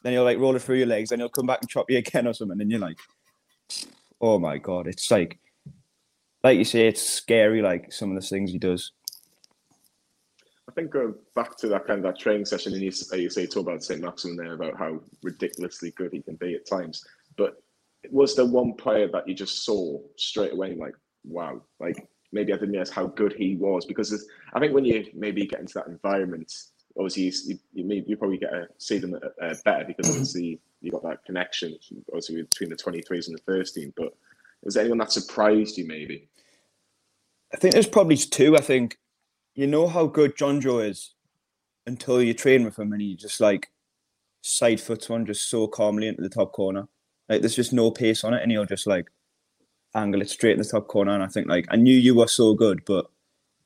then 0.03 0.13
he'll 0.13 0.23
like 0.23 0.39
roll 0.39 0.55
it 0.55 0.61
through 0.61 0.77
your 0.77 0.87
legs, 0.87 1.09
then 1.09 1.19
he'll 1.19 1.29
come 1.29 1.45
back 1.45 1.59
and 1.61 1.69
chop 1.69 1.89
you 1.89 1.97
again 1.97 2.27
or 2.27 2.33
something, 2.33 2.59
and 2.59 2.71
you're 2.71 2.79
like, 2.79 2.97
oh 4.19 4.39
my 4.39 4.57
god, 4.57 4.87
it's 4.87 5.11
like, 5.11 5.39
like 6.43 6.57
you 6.57 6.65
say, 6.65 6.87
it's 6.87 7.01
scary. 7.01 7.61
Like 7.61 7.91
some 7.93 8.09
of 8.15 8.21
the 8.21 8.27
things 8.27 8.51
he 8.51 8.57
does. 8.57 8.91
I 10.69 10.73
think 10.73 10.91
going 10.91 11.15
back 11.35 11.57
to 11.57 11.67
that 11.69 11.85
kind 11.85 11.99
of 11.99 12.03
that 12.03 12.19
training 12.19 12.45
session, 12.45 12.73
and 12.73 12.81
you, 12.81 12.91
you 13.13 13.29
say 13.29 13.45
talk 13.45 13.63
about 13.63 13.83
St. 13.83 14.01
Maximin 14.01 14.37
there 14.37 14.53
about 14.53 14.77
how 14.77 15.01
ridiculously 15.23 15.91
good 15.91 16.13
he 16.13 16.21
can 16.21 16.35
be 16.35 16.55
at 16.55 16.67
times. 16.67 17.03
But 17.35 17.61
was 18.09 18.35
there 18.35 18.45
one 18.45 18.73
player 18.73 19.07
that 19.11 19.27
you 19.27 19.33
just 19.33 19.65
saw 19.65 19.99
straight 20.17 20.53
away, 20.53 20.75
like, 20.75 20.93
wow, 21.23 21.61
like 21.79 22.07
maybe 22.31 22.53
I 22.53 22.55
didn't 22.55 22.71
realize 22.71 22.89
how 22.89 23.07
good 23.07 23.33
he 23.33 23.55
was? 23.55 23.85
Because 23.85 24.25
I 24.53 24.59
think 24.59 24.73
when 24.73 24.85
you 24.85 25.05
maybe 25.13 25.45
get 25.45 25.59
into 25.59 25.73
that 25.75 25.87
environment, 25.87 26.53
obviously 26.97 27.23
you, 27.23 27.59
you, 27.73 28.03
you 28.07 28.17
probably 28.17 28.37
get 28.37 28.51
to 28.51 28.67
see 28.77 28.97
them 28.97 29.15
uh, 29.15 29.55
better 29.65 29.85
because 29.85 30.09
obviously 30.09 30.59
you 30.81 30.91
got 30.91 31.03
that 31.03 31.23
connection 31.25 31.77
obviously 32.09 32.41
between 32.41 32.69
the 32.69 32.75
23s 32.75 33.27
and 33.27 33.37
the 33.37 33.43
first 33.45 33.75
team. 33.75 33.93
But 33.95 34.15
was 34.63 34.75
there 34.75 34.81
anyone 34.83 34.99
that 34.99 35.11
surprised 35.11 35.77
you 35.77 35.87
maybe? 35.87 36.27
I 37.53 37.57
think 37.57 37.73
there's 37.73 37.87
probably 37.87 38.17
two. 38.17 38.55
I 38.55 38.61
think 38.61 38.97
you 39.55 39.67
know 39.67 39.87
how 39.87 40.05
good 40.05 40.35
Jonjo 40.37 40.87
is 40.87 41.13
until 41.85 42.21
you 42.21 42.33
train 42.33 42.63
with 42.63 42.77
him 42.77 42.93
and 42.93 43.01
he 43.01 43.15
just 43.15 43.39
like 43.39 43.69
side 44.41 44.79
foots 44.79 45.09
one 45.09 45.25
just 45.25 45.49
so 45.49 45.67
calmly 45.67 46.07
into 46.07 46.21
the 46.21 46.29
top 46.29 46.51
corner. 46.53 46.87
Like 47.29 47.41
there's 47.41 47.55
just 47.55 47.73
no 47.73 47.91
pace 47.91 48.23
on 48.23 48.33
it 48.33 48.41
and 48.41 48.51
he'll 48.51 48.65
just 48.65 48.87
like 48.87 49.09
angle 49.95 50.21
it 50.21 50.29
straight 50.29 50.53
in 50.53 50.59
the 50.59 50.65
top 50.65 50.87
corner. 50.87 51.13
And 51.13 51.23
I 51.23 51.27
think 51.27 51.47
like 51.47 51.65
I 51.69 51.75
knew 51.75 51.95
you 51.95 52.15
were 52.15 52.27
so 52.27 52.53
good, 52.53 52.83
but 52.85 53.07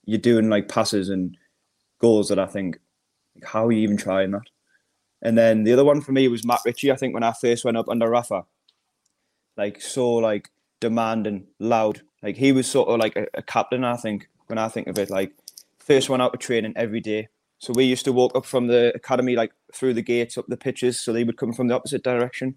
you're 0.05 0.19
doing 0.19 0.49
like 0.49 0.69
passes 0.69 1.09
and 1.09 1.37
goals 1.99 2.29
that 2.29 2.39
I 2.39 2.45
think 2.45 2.79
like, 3.35 3.45
how 3.45 3.67
are 3.67 3.71
you 3.71 3.79
even 3.79 3.97
trying 3.97 4.31
that? 4.31 4.47
And 5.21 5.37
then 5.37 5.63
the 5.63 5.73
other 5.73 5.85
one 5.85 6.01
for 6.01 6.11
me 6.11 6.27
was 6.27 6.45
Matt 6.45 6.61
Ritchie. 6.65 6.91
I 6.91 6.95
think 6.95 7.13
when 7.13 7.23
I 7.23 7.33
first 7.33 7.65
went 7.65 7.77
up 7.77 7.89
under 7.89 8.09
Rafa, 8.09 8.45
like 9.57 9.81
so 9.81 10.13
like 10.13 10.49
demanding, 10.79 11.47
loud. 11.59 12.01
Like 12.21 12.35
he 12.35 12.51
was 12.51 12.67
sort 12.67 12.89
of 12.89 12.99
like 12.99 13.15
a, 13.15 13.27
a 13.33 13.41
captain. 13.41 13.83
I 13.83 13.97
think 13.97 14.29
when 14.47 14.57
I 14.57 14.67
think 14.67 14.87
of 14.87 14.99
it, 14.99 15.09
like 15.09 15.33
first 15.85 16.09
one 16.09 16.21
out 16.21 16.33
of 16.33 16.39
training 16.39 16.73
every 16.75 16.99
day. 16.99 17.29
So 17.59 17.73
we 17.73 17.85
used 17.85 18.05
to 18.05 18.11
walk 18.11 18.35
up 18.35 18.45
from 18.45 18.67
the 18.67 18.91
academy, 18.95 19.35
like 19.35 19.51
through 19.73 19.93
the 19.93 20.01
gates 20.01 20.37
up 20.37 20.45
the 20.47 20.57
pitches, 20.57 20.99
so 20.99 21.13
they 21.13 21.23
would 21.23 21.37
come 21.37 21.53
from 21.53 21.67
the 21.67 21.75
opposite 21.75 22.03
direction. 22.03 22.55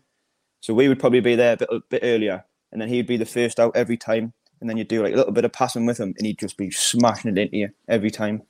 So 0.61 0.75
we 0.75 0.89
would 0.89 0.99
probably 0.99 1.21
be 1.21 1.37
there 1.37 1.53
a 1.53 1.57
bit, 1.57 1.69
a 1.71 1.81
bit 1.89 2.01
earlier, 2.03 2.45
and 2.73 2.81
then 2.81 2.89
he'd 2.89 3.07
be 3.07 3.17
the 3.17 3.25
first 3.25 3.61
out 3.61 3.77
every 3.77 3.97
time. 3.97 4.33
And 4.61 4.69
then 4.69 4.77
you'd 4.77 4.89
do 4.89 5.05
like 5.05 5.15
a 5.15 5.17
little 5.17 5.33
bit 5.33 5.45
of 5.45 5.53
passing 5.53 5.87
with 5.87 5.99
him, 5.99 6.15
and 6.19 6.27
he'd 6.27 6.39
just 6.39 6.57
be 6.57 6.71
smashing 6.71 7.31
it 7.31 7.39
into 7.39 7.57
you 7.57 7.69
every 7.87 8.11
time. 8.11 8.43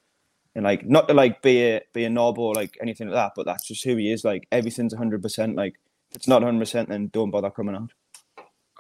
And 0.55 0.65
like 0.65 0.87
not 0.87 1.07
to 1.09 1.15
like 1.15 1.43
be 1.43 1.63
a 1.65 1.83
be 1.93 2.05
a 2.05 2.11
knob 2.11 2.39
or 2.39 2.55
like 2.55 2.79
anything 2.81 3.09
like 3.09 3.17
that, 3.17 3.33
but 3.37 3.45
that's 3.45 3.69
just 3.69 3.85
who 3.85 3.97
he 3.97 4.11
is. 4.11 4.25
Like 4.25 4.49
everything's 4.51 4.95
hundred 4.95 5.23
percent. 5.23 5.55
Like 5.55 5.75
if 6.11 6.17
it's 6.17 6.29
not 6.29 6.43
hundred 6.43 6.61
percent, 6.61 6.89
then 6.89 7.09
don't 7.13 7.31
bother 7.31 7.51
coming 7.51 7.77
out. 7.77 7.91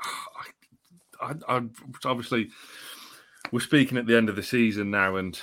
I, 1.21 1.35
I, 1.49 1.63
obviously 2.05 2.49
we're 3.53 3.61
speaking 3.61 3.99
at 3.99 4.07
the 4.07 4.17
end 4.17 4.29
of 4.29 4.37
the 4.37 4.43
season 4.43 4.91
now, 4.91 5.17
and 5.17 5.39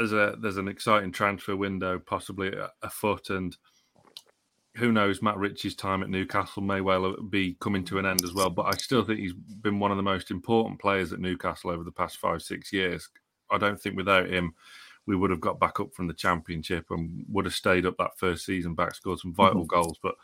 as 0.00 0.12
a 0.12 0.36
there's 0.40 0.56
an 0.56 0.68
exciting 0.68 1.12
transfer 1.12 1.56
window 1.56 1.98
possibly 1.98 2.52
afoot, 2.82 3.30
and 3.30 3.56
who 4.76 4.92
knows, 4.92 5.22
Matt 5.22 5.38
Ritchie's 5.38 5.74
time 5.74 6.02
at 6.02 6.10
Newcastle 6.10 6.62
may 6.62 6.80
well 6.80 7.16
be 7.30 7.56
coming 7.60 7.84
to 7.84 7.98
an 7.98 8.06
end 8.06 8.24
as 8.24 8.34
well. 8.34 8.50
But 8.50 8.66
I 8.66 8.72
still 8.72 9.04
think 9.04 9.20
he's 9.20 9.32
been 9.32 9.78
one 9.78 9.90
of 9.90 9.96
the 9.96 10.02
most 10.02 10.30
important 10.30 10.80
players 10.80 11.12
at 11.12 11.20
Newcastle 11.20 11.70
over 11.70 11.84
the 11.84 11.92
past 11.92 12.18
five 12.18 12.42
six 12.42 12.72
years. 12.72 13.08
I 13.50 13.58
don't 13.58 13.80
think 13.80 13.96
without 13.96 14.28
him 14.28 14.54
we 15.06 15.16
would 15.16 15.30
have 15.30 15.40
got 15.40 15.60
back 15.60 15.78
up 15.80 15.94
from 15.94 16.08
the 16.08 16.14
championship 16.14 16.86
and 16.90 17.24
would 17.28 17.44
have 17.44 17.54
stayed 17.54 17.86
up 17.86 17.96
that 17.98 18.18
first 18.18 18.44
season 18.44 18.74
back, 18.74 18.94
scored 18.94 19.20
some 19.20 19.32
vital 19.32 19.64
mm-hmm. 19.64 19.82
goals. 19.82 19.98
But 20.02 20.16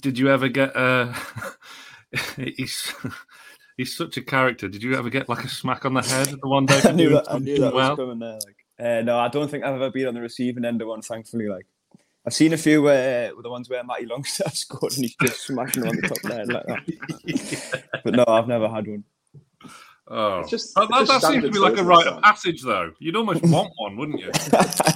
did 0.00 0.18
you 0.18 0.30
ever 0.30 0.48
get? 0.48 0.74
Uh, 0.74 1.12
he's 2.36 2.94
he's 3.80 3.96
such 3.96 4.18
a 4.18 4.22
character. 4.22 4.68
Did 4.68 4.82
you 4.82 4.94
ever 4.94 5.08
get 5.08 5.28
like 5.28 5.42
a 5.42 5.48
smack 5.48 5.86
on 5.86 5.94
the 5.94 6.02
head 6.02 6.28
the 6.28 6.48
one 6.48 6.66
day? 6.66 6.80
I 6.84 6.92
knew 6.92 7.10
that. 7.10 7.32
I 7.32 7.38
knew 7.38 7.58
that 7.60 7.74
well? 7.74 7.90
was 7.90 7.98
coming 7.98 8.18
there. 8.18 8.34
Like, 8.34 8.56
uh, 8.78 9.02
no, 9.02 9.18
I 9.18 9.28
don't 9.28 9.50
think 9.50 9.64
I've 9.64 9.74
ever 9.74 9.90
been 9.90 10.06
on 10.06 10.14
the 10.14 10.20
receiving 10.20 10.64
end 10.64 10.82
of 10.82 10.88
one. 10.88 11.00
Thankfully, 11.02 11.48
like 11.48 11.66
I've 12.26 12.34
seen 12.34 12.52
a 12.52 12.58
few 12.58 12.82
where 12.82 13.32
uh, 13.32 13.40
the 13.42 13.48
ones 13.50 13.70
where 13.70 13.82
Matty 13.82 14.06
Longstaff 14.06 14.54
scored 14.54 14.92
and 14.92 15.04
he's 15.04 15.16
just 15.16 15.46
smashing 15.46 15.86
on 15.86 15.96
the 15.96 16.02
top 16.02 16.18
of 16.18 16.30
the 16.30 16.34
head 16.34 16.48
like 16.48 16.66
that. 16.66 16.82
yeah. 17.24 17.80
But 18.04 18.14
no, 18.14 18.24
I've 18.28 18.48
never 18.48 18.68
had 18.68 18.86
one. 18.86 19.04
Oh, 20.12 20.44
just, 20.48 20.74
that, 20.74 20.88
that 20.88 21.22
seems 21.22 21.44
to 21.44 21.50
be 21.50 21.58
like 21.58 21.78
a 21.78 21.84
rite 21.84 22.06
of 22.06 22.20
passage, 22.22 22.62
though. 22.62 22.92
You'd 22.98 23.14
almost 23.14 23.42
want 23.44 23.72
one, 23.76 23.96
wouldn't 23.96 24.18
you? 24.18 24.30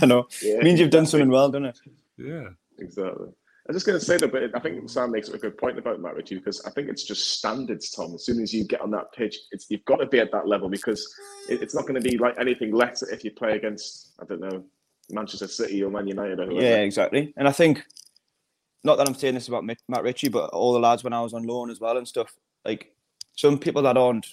I 0.01 0.07
know. 0.07 0.27
Yeah, 0.43 0.55
it 0.55 0.65
means 0.65 0.81
you've 0.81 0.91
done 0.91 1.07
something 1.07 1.29
well, 1.29 1.49
doesn't 1.51 1.67
it? 1.67 1.79
Yeah, 2.19 2.49
exactly. 2.79 3.29
I 3.67 3.73
was 3.73 3.77
just 3.77 3.87
going 3.87 3.99
to 3.99 4.05
say 4.05 4.19
that, 4.19 4.31
but 4.31 4.55
I 4.55 4.61
think 4.61 4.91
Sam 4.91 5.11
makes 5.11 5.31
a 5.31 5.39
good 5.39 5.57
point 5.57 5.79
about 5.79 5.99
Matt 5.99 6.17
Ritchie 6.17 6.35
because 6.35 6.61
I 6.67 6.71
think 6.71 6.91
it's 6.91 7.05
just 7.05 7.39
standards, 7.39 7.91
Tom. 7.91 8.15
As 8.15 8.27
soon 8.27 8.43
as 8.43 8.53
you 8.53 8.65
get 8.65 8.83
on 8.83 8.91
that 8.91 9.11
pitch, 9.15 9.39
it's 9.53 9.71
you've 9.71 9.87
got 9.87 9.97
to 9.97 10.07
be 10.07 10.21
at 10.21 10.31
that 10.33 10.47
level 10.47 10.69
because 10.69 11.15
it, 11.49 11.63
it's 11.63 11.75
not 11.75 11.87
going 11.87 12.01
to 12.01 12.07
be 12.07 12.19
like 12.19 12.39
anything 12.39 12.73
less 12.73 13.03
if 13.03 13.25
you 13.25 13.31
play 13.31 13.57
against 13.57 14.13
I 14.21 14.27
don't 14.27 14.41
know 14.41 14.65
Manchester 15.11 15.49
City 15.49 15.83
or 15.83 15.91
Man 15.91 16.07
United. 16.07 16.41
Or 16.41 16.53
yeah, 16.53 16.77
exactly. 16.77 17.33
And 17.39 17.49
I 17.49 17.53
think 17.53 17.83
not 18.85 18.99
that 18.99 19.09
I'm 19.09 19.15
saying 19.15 19.35
this 19.35 19.49
about 19.49 19.65
Matt 19.65 20.03
Ritchie, 20.03 20.29
but 20.29 20.51
all 20.51 20.75
the 20.75 20.79
lads 20.79 21.03
when 21.03 21.15
I 21.15 21.23
was 21.23 21.33
on 21.33 21.45
loan 21.45 21.71
as 21.71 21.81
well 21.81 21.97
and 21.97 22.07
stuff. 22.07 22.37
Like 22.67 22.93
some 23.35 23.59
people 23.59 23.81
that 23.83 23.97
aren't 23.97 24.27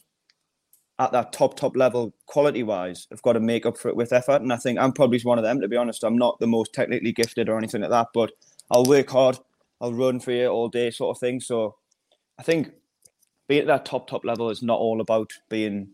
at 1.00 1.14
that 1.14 1.32
top 1.32 1.56
top 1.56 1.76
level 1.78 2.14
quality 2.28 2.64
wise 2.64 3.08
have 3.10 3.22
got 3.22 3.34
to 3.34 3.40
make 3.40 3.66
up 3.66 3.78
for 3.78 3.88
it 3.88 3.96
with 3.96 4.12
effort, 4.12 4.42
and 4.42 4.52
I 4.52 4.58
think 4.58 4.78
I'm 4.78 4.92
probably 4.92 5.22
one 5.22 5.38
of 5.38 5.44
them. 5.44 5.62
To 5.62 5.70
be 5.70 5.78
honest, 5.78 6.04
I'm 6.04 6.18
not 6.18 6.38
the 6.40 6.48
most 6.48 6.74
technically 6.74 7.14
gifted 7.14 7.48
or 7.48 7.58
anything 7.58 7.82
like 7.82 7.92
that, 7.92 8.08
but 8.14 8.32
I'll 8.72 8.86
work 8.86 9.10
hard, 9.10 9.38
I'll 9.82 9.94
run 9.94 10.22
for 10.22 10.32
you 10.32 10.48
all 10.48 10.70
day, 10.70 10.92
sort 10.92 11.16
of 11.16 11.20
thing. 11.20 11.42
So 11.42 11.76
I 12.40 12.44
think 12.44 12.72
being 13.48 13.62
at 13.62 13.68
that 13.68 13.86
top 13.86 14.08
top 14.08 14.24
level 14.24 14.50
is 14.50 14.64
not 14.64 14.80
all 14.80 15.02
about 15.02 15.34
being 15.50 15.90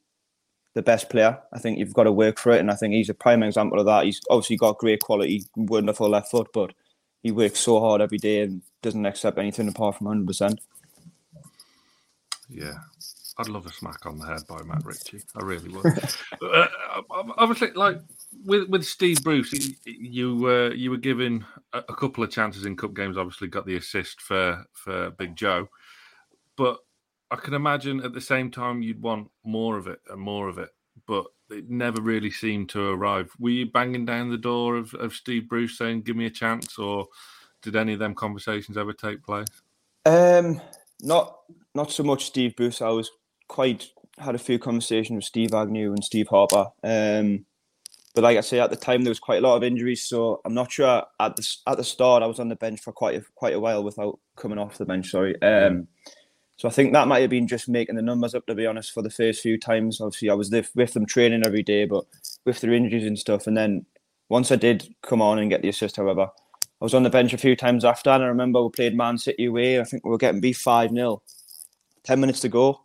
the 0.75 0.83
best 0.83 1.09
player. 1.09 1.39
I 1.51 1.57
think 1.57 1.79
you've 1.79 1.95
got 1.95 2.03
to 2.03 2.11
work 2.11 2.37
for 2.37 2.51
it, 2.51 2.59
and 2.59 2.69
I 2.69 2.75
think 2.75 2.93
he's 2.93 3.09
a 3.09 3.15
prime 3.15 3.41
example 3.41 3.79
of 3.79 3.87
that. 3.87 4.05
He's 4.05 4.21
obviously 4.29 4.57
got 4.57 4.77
great 4.77 5.01
quality, 5.01 5.43
wonderful 5.55 6.07
left 6.07 6.29
foot, 6.29 6.49
but 6.53 6.71
he 7.23 7.31
works 7.31 7.59
so 7.59 7.79
hard 7.79 7.99
every 7.99 8.19
day 8.19 8.41
and 8.41 8.61
doesn't 8.83 9.07
accept 9.07 9.39
anything 9.39 9.67
apart 9.67 9.97
from 9.97 10.07
hundred 10.07 10.27
percent. 10.27 10.61
Yeah, 12.47 12.75
I'd 13.39 13.49
love 13.49 13.65
a 13.65 13.73
smack 13.73 14.05
on 14.05 14.19
the 14.19 14.27
head 14.27 14.41
by 14.47 14.61
Matt 14.61 14.85
Ritchie. 14.85 15.23
I 15.35 15.43
really 15.43 15.69
would. 15.69 15.85
uh, 16.43 16.67
obviously, 17.09 17.71
like 17.71 17.97
with 18.45 18.69
with 18.69 18.85
Steve 18.85 19.23
Bruce, 19.23 19.75
you 19.85 20.35
were 20.35 20.67
uh, 20.67 20.73
you 20.73 20.91
were 20.91 20.97
given 20.97 21.45
a, 21.73 21.79
a, 21.89 21.95
couple 21.95 22.23
of 22.23 22.31
chances 22.31 22.65
in 22.65 22.75
cup 22.75 22.93
games. 22.93 23.17
Obviously, 23.17 23.47
got 23.47 23.65
the 23.65 23.77
assist 23.77 24.21
for 24.21 24.65
for 24.73 25.11
Big 25.11 25.35
Joe, 25.35 25.69
but 26.55 26.79
I 27.31 27.35
can 27.35 27.53
imagine 27.53 28.01
at 28.01 28.13
the 28.13 28.21
same 28.21 28.51
time 28.51 28.81
you'd 28.81 29.01
want 29.01 29.29
more 29.43 29.77
of 29.77 29.87
it 29.87 29.99
and 30.09 30.21
more 30.21 30.47
of 30.47 30.57
it, 30.57 30.69
but 31.07 31.25
it 31.49 31.69
never 31.69 32.01
really 32.01 32.31
seemed 32.31 32.69
to 32.69 32.89
arrive. 32.89 33.31
Were 33.39 33.49
you 33.49 33.65
banging 33.65 34.05
down 34.05 34.29
the 34.29 34.37
door 34.37 34.75
of, 34.75 34.93
of 34.95 35.13
Steve 35.13 35.49
Bruce 35.49 35.77
saying, 35.77 36.01
"Give 36.01 36.15
me 36.15 36.25
a 36.25 36.31
chance," 36.31 36.77
or 36.77 37.07
did 37.61 37.75
any 37.75 37.93
of 37.93 37.99
them 37.99 38.15
conversations 38.15 38.77
ever 38.77 38.93
take 38.93 39.23
place? 39.23 39.47
Um, 40.05 40.61
not 41.01 41.39
not 41.75 41.91
so 41.91 42.03
much 42.03 42.25
Steve 42.25 42.55
Bruce. 42.55 42.81
I 42.81 42.89
was 42.89 43.11
quite 43.47 43.87
had 44.17 44.35
a 44.35 44.39
few 44.39 44.57
conversations 44.57 45.15
with 45.15 45.25
Steve 45.25 45.53
Agnew 45.53 45.91
and 45.91 46.03
Steve 46.03 46.27
Harper. 46.27 46.67
Um, 46.83 47.45
but 48.17 48.23
like 48.23 48.37
I 48.39 48.41
say, 48.41 48.59
at 48.59 48.71
the 48.71 48.75
time 48.75 49.03
there 49.03 49.11
was 49.11 49.19
quite 49.19 49.43
a 49.43 49.47
lot 49.47 49.57
of 49.57 49.63
injuries, 49.63 50.01
so 50.01 50.41
I'm 50.43 50.55
not 50.55 50.71
sure. 50.71 51.03
At 51.19 51.35
the 51.35 51.55
at 51.67 51.77
the 51.77 51.83
start, 51.83 52.23
I 52.23 52.25
was 52.25 52.39
on 52.39 52.49
the 52.49 52.55
bench 52.55 52.79
for 52.79 52.91
quite 52.91 53.15
a, 53.15 53.23
quite 53.35 53.53
a 53.53 53.59
while 53.59 53.83
without 53.83 54.17
coming 54.35 54.57
off 54.57 54.79
the 54.79 54.85
bench. 54.85 55.11
Sorry. 55.11 55.39
Um, 55.43 55.87
so 56.55 56.67
I 56.67 56.71
think 56.71 56.93
that 56.93 57.07
might 57.07 57.19
have 57.19 57.29
been 57.29 57.47
just 57.47 57.69
making 57.69 57.95
the 57.95 58.01
numbers 58.01 58.33
up, 58.33 58.47
to 58.47 58.55
be 58.55 58.65
honest, 58.65 58.91
for 58.91 59.03
the 59.03 59.11
first 59.11 59.43
few 59.43 59.59
times. 59.59 60.01
Obviously, 60.01 60.31
I 60.31 60.33
was 60.33 60.49
with 60.49 60.93
them 60.93 61.05
training 61.05 61.45
every 61.45 61.61
day, 61.61 61.85
but 61.85 62.05
with 62.43 62.59
their 62.59 62.73
injuries 62.73 63.05
and 63.05 63.19
stuff. 63.19 63.45
And 63.45 63.55
then 63.55 63.85
once 64.29 64.51
I 64.51 64.55
did 64.55 64.95
come 65.03 65.21
on 65.21 65.37
and 65.37 65.51
get 65.51 65.61
the 65.61 65.69
assist, 65.69 65.97
however, 65.97 66.31
I 66.81 66.85
was 66.85 66.95
on 66.95 67.03
the 67.03 67.11
bench 67.11 67.33
a 67.33 67.37
few 67.37 67.55
times 67.55 67.85
after. 67.85 68.09
And 68.09 68.23
I 68.23 68.27
remember 68.29 68.63
we 68.63 68.71
played 68.71 68.97
Man 68.97 69.19
City 69.19 69.45
away. 69.45 69.79
I 69.79 69.83
think 69.83 70.03
we 70.03 70.09
were 70.09 70.17
getting 70.17 70.41
beat 70.41 70.57
5 70.57 70.89
0. 70.89 71.21
10 72.03 72.19
minutes 72.19 72.39
to 72.39 72.49
go. 72.49 72.81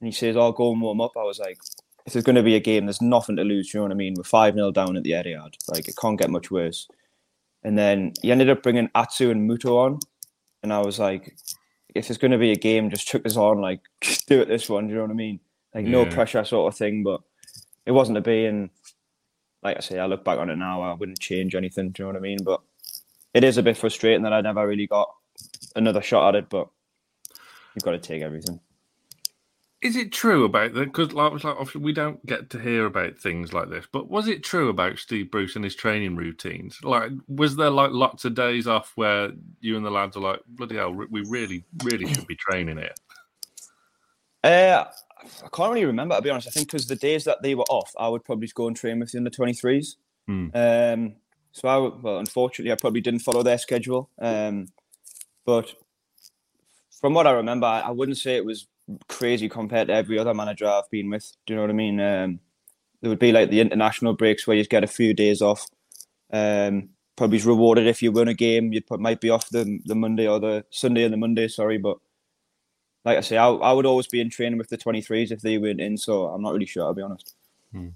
And 0.00 0.06
he 0.06 0.12
says, 0.12 0.36
I'll 0.36 0.44
oh, 0.44 0.52
go 0.52 0.70
and 0.70 0.80
warm 0.80 1.00
up. 1.00 1.16
I 1.16 1.24
was 1.24 1.40
like, 1.40 1.58
if 2.06 2.12
there's 2.12 2.24
going 2.24 2.36
to 2.36 2.42
be 2.42 2.56
a 2.56 2.60
game, 2.60 2.86
there's 2.86 3.00
nothing 3.00 3.36
to 3.36 3.44
lose. 3.44 3.72
You 3.72 3.80
know 3.80 3.84
what 3.84 3.92
I 3.92 3.96
mean? 3.96 4.14
We're 4.16 4.24
5 4.24 4.54
0 4.54 4.70
down 4.72 4.96
at 4.96 5.04
the 5.04 5.12
Etihad. 5.12 5.54
Like, 5.68 5.88
it 5.88 5.96
can't 5.96 6.18
get 6.18 6.30
much 6.30 6.50
worse. 6.50 6.88
And 7.62 7.78
then 7.78 8.12
he 8.20 8.30
ended 8.30 8.50
up 8.50 8.62
bringing 8.62 8.90
Atsu 8.94 9.30
and 9.30 9.48
Muto 9.48 9.76
on. 9.76 10.00
And 10.62 10.72
I 10.72 10.80
was 10.80 10.98
like, 10.98 11.36
if 11.94 12.08
there's 12.08 12.18
going 12.18 12.32
to 12.32 12.38
be 12.38 12.52
a 12.52 12.56
game, 12.56 12.90
just 12.90 13.06
chuck 13.06 13.24
us 13.24 13.36
on. 13.36 13.60
Like, 13.60 13.80
just 14.02 14.28
do 14.28 14.40
it 14.40 14.48
this 14.48 14.68
one. 14.68 14.86
Do 14.86 14.92
you 14.92 14.96
know 14.96 15.04
what 15.04 15.12
I 15.12 15.14
mean? 15.14 15.40
Like, 15.74 15.86
yeah. 15.86 15.92
no 15.92 16.06
pressure 16.06 16.44
sort 16.44 16.72
of 16.72 16.76
thing. 16.78 17.02
But 17.02 17.22
it 17.86 17.92
wasn't 17.92 18.16
to 18.16 18.22
be. 18.22 18.44
And 18.44 18.68
like 19.62 19.78
I 19.78 19.80
say, 19.80 19.98
I 19.98 20.06
look 20.06 20.24
back 20.24 20.38
on 20.38 20.50
it 20.50 20.56
now, 20.56 20.82
I 20.82 20.92
wouldn't 20.92 21.20
change 21.20 21.54
anything. 21.54 21.90
Do 21.90 22.02
you 22.02 22.04
know 22.06 22.12
what 22.12 22.18
I 22.18 22.22
mean? 22.22 22.44
But 22.44 22.60
it 23.32 23.44
is 23.44 23.56
a 23.56 23.62
bit 23.62 23.78
frustrating 23.78 24.22
that 24.24 24.32
I 24.34 24.42
never 24.42 24.66
really 24.66 24.86
got 24.86 25.08
another 25.74 26.02
shot 26.02 26.34
at 26.34 26.38
it. 26.40 26.50
But 26.50 26.68
you've 27.74 27.84
got 27.84 27.92
to 27.92 27.98
take 27.98 28.20
everything. 28.20 28.60
Is 29.84 29.96
it 29.96 30.12
true 30.12 30.44
about 30.44 30.72
that? 30.72 30.86
Because 30.86 31.12
like, 31.12 31.44
like 31.44 31.74
we 31.74 31.92
don't 31.92 32.24
get 32.24 32.48
to 32.50 32.58
hear 32.58 32.86
about 32.86 33.18
things 33.18 33.52
like 33.52 33.68
this. 33.68 33.86
But 33.92 34.08
was 34.08 34.28
it 34.28 34.42
true 34.42 34.70
about 34.70 34.98
Steve 34.98 35.30
Bruce 35.30 35.56
and 35.56 35.64
his 35.64 35.74
training 35.74 36.16
routines? 36.16 36.78
Like, 36.82 37.10
was 37.28 37.54
there 37.56 37.68
like 37.68 37.90
lots 37.90 38.24
of 38.24 38.34
days 38.34 38.66
off 38.66 38.92
where 38.94 39.32
you 39.60 39.76
and 39.76 39.84
the 39.84 39.90
lads 39.90 40.16
are 40.16 40.20
like, 40.20 40.40
bloody 40.48 40.76
hell, 40.76 40.90
we 40.90 41.22
really, 41.28 41.66
really 41.84 42.10
should 42.14 42.26
be 42.26 42.34
training 42.34 42.78
it? 42.78 42.98
Uh, 44.42 44.86
I 45.22 45.48
can't 45.54 45.74
really 45.74 45.84
remember 45.84 46.16
to 46.16 46.22
be 46.22 46.30
honest. 46.30 46.48
I 46.48 46.50
think 46.50 46.68
because 46.68 46.86
the 46.86 46.96
days 46.96 47.24
that 47.24 47.42
they 47.42 47.54
were 47.54 47.64
off, 47.68 47.92
I 47.98 48.08
would 48.08 48.24
probably 48.24 48.48
go 48.54 48.68
and 48.68 48.76
train 48.76 49.00
with 49.00 49.12
the 49.12 49.18
under 49.18 49.28
twenty 49.28 49.52
threes. 49.52 49.98
Hmm. 50.26 50.48
Um, 50.54 51.16
so 51.52 51.68
I 51.68 51.76
well, 51.76 52.20
unfortunately, 52.20 52.72
I 52.72 52.76
probably 52.76 53.02
didn't 53.02 53.20
follow 53.20 53.42
their 53.42 53.58
schedule. 53.58 54.08
Um, 54.18 54.68
but 55.44 55.74
from 57.00 57.12
what 57.12 57.26
I 57.26 57.32
remember, 57.32 57.66
I 57.66 57.90
wouldn't 57.90 58.16
say 58.16 58.36
it 58.36 58.46
was 58.46 58.66
crazy 59.08 59.48
compared 59.48 59.88
to 59.88 59.94
every 59.94 60.18
other 60.18 60.34
manager 60.34 60.66
I've 60.66 60.90
been 60.90 61.10
with. 61.10 61.32
Do 61.46 61.52
you 61.52 61.56
know 61.56 61.62
what 61.62 61.70
I 61.70 61.74
mean? 61.74 62.00
Um, 62.00 62.40
there 63.00 63.10
would 63.10 63.18
be 63.18 63.32
like 63.32 63.50
the 63.50 63.60
international 63.60 64.14
breaks 64.14 64.46
where 64.46 64.56
you 64.56 64.64
get 64.64 64.84
a 64.84 64.88
few 64.88 65.14
days 65.14 65.42
off. 65.42 65.66
Um, 66.32 66.90
probably 67.16 67.38
rewarded 67.38 67.86
if 67.86 68.02
you 68.02 68.12
win 68.12 68.28
a 68.28 68.34
game. 68.34 68.72
You 68.72 68.82
might 68.90 69.20
be 69.20 69.30
off 69.30 69.48
the 69.50 69.78
the 69.84 69.94
Monday 69.94 70.26
or 70.26 70.40
the 70.40 70.64
Sunday 70.70 71.04
and 71.04 71.12
the 71.12 71.18
Monday. 71.18 71.48
Sorry, 71.48 71.78
but 71.78 71.98
like 73.04 73.18
I 73.18 73.20
say, 73.20 73.36
I, 73.36 73.48
I 73.48 73.72
would 73.72 73.86
always 73.86 74.06
be 74.06 74.20
in 74.20 74.30
training 74.30 74.58
with 74.58 74.70
the 74.70 74.78
23s 74.78 75.30
if 75.30 75.42
they 75.42 75.58
went 75.58 75.80
in. 75.80 75.96
So 75.98 76.26
I'm 76.26 76.42
not 76.42 76.54
really 76.54 76.66
sure. 76.66 76.84
I'll 76.84 76.94
be 76.94 77.02
honest. 77.02 77.34
Hmm. 77.72 77.88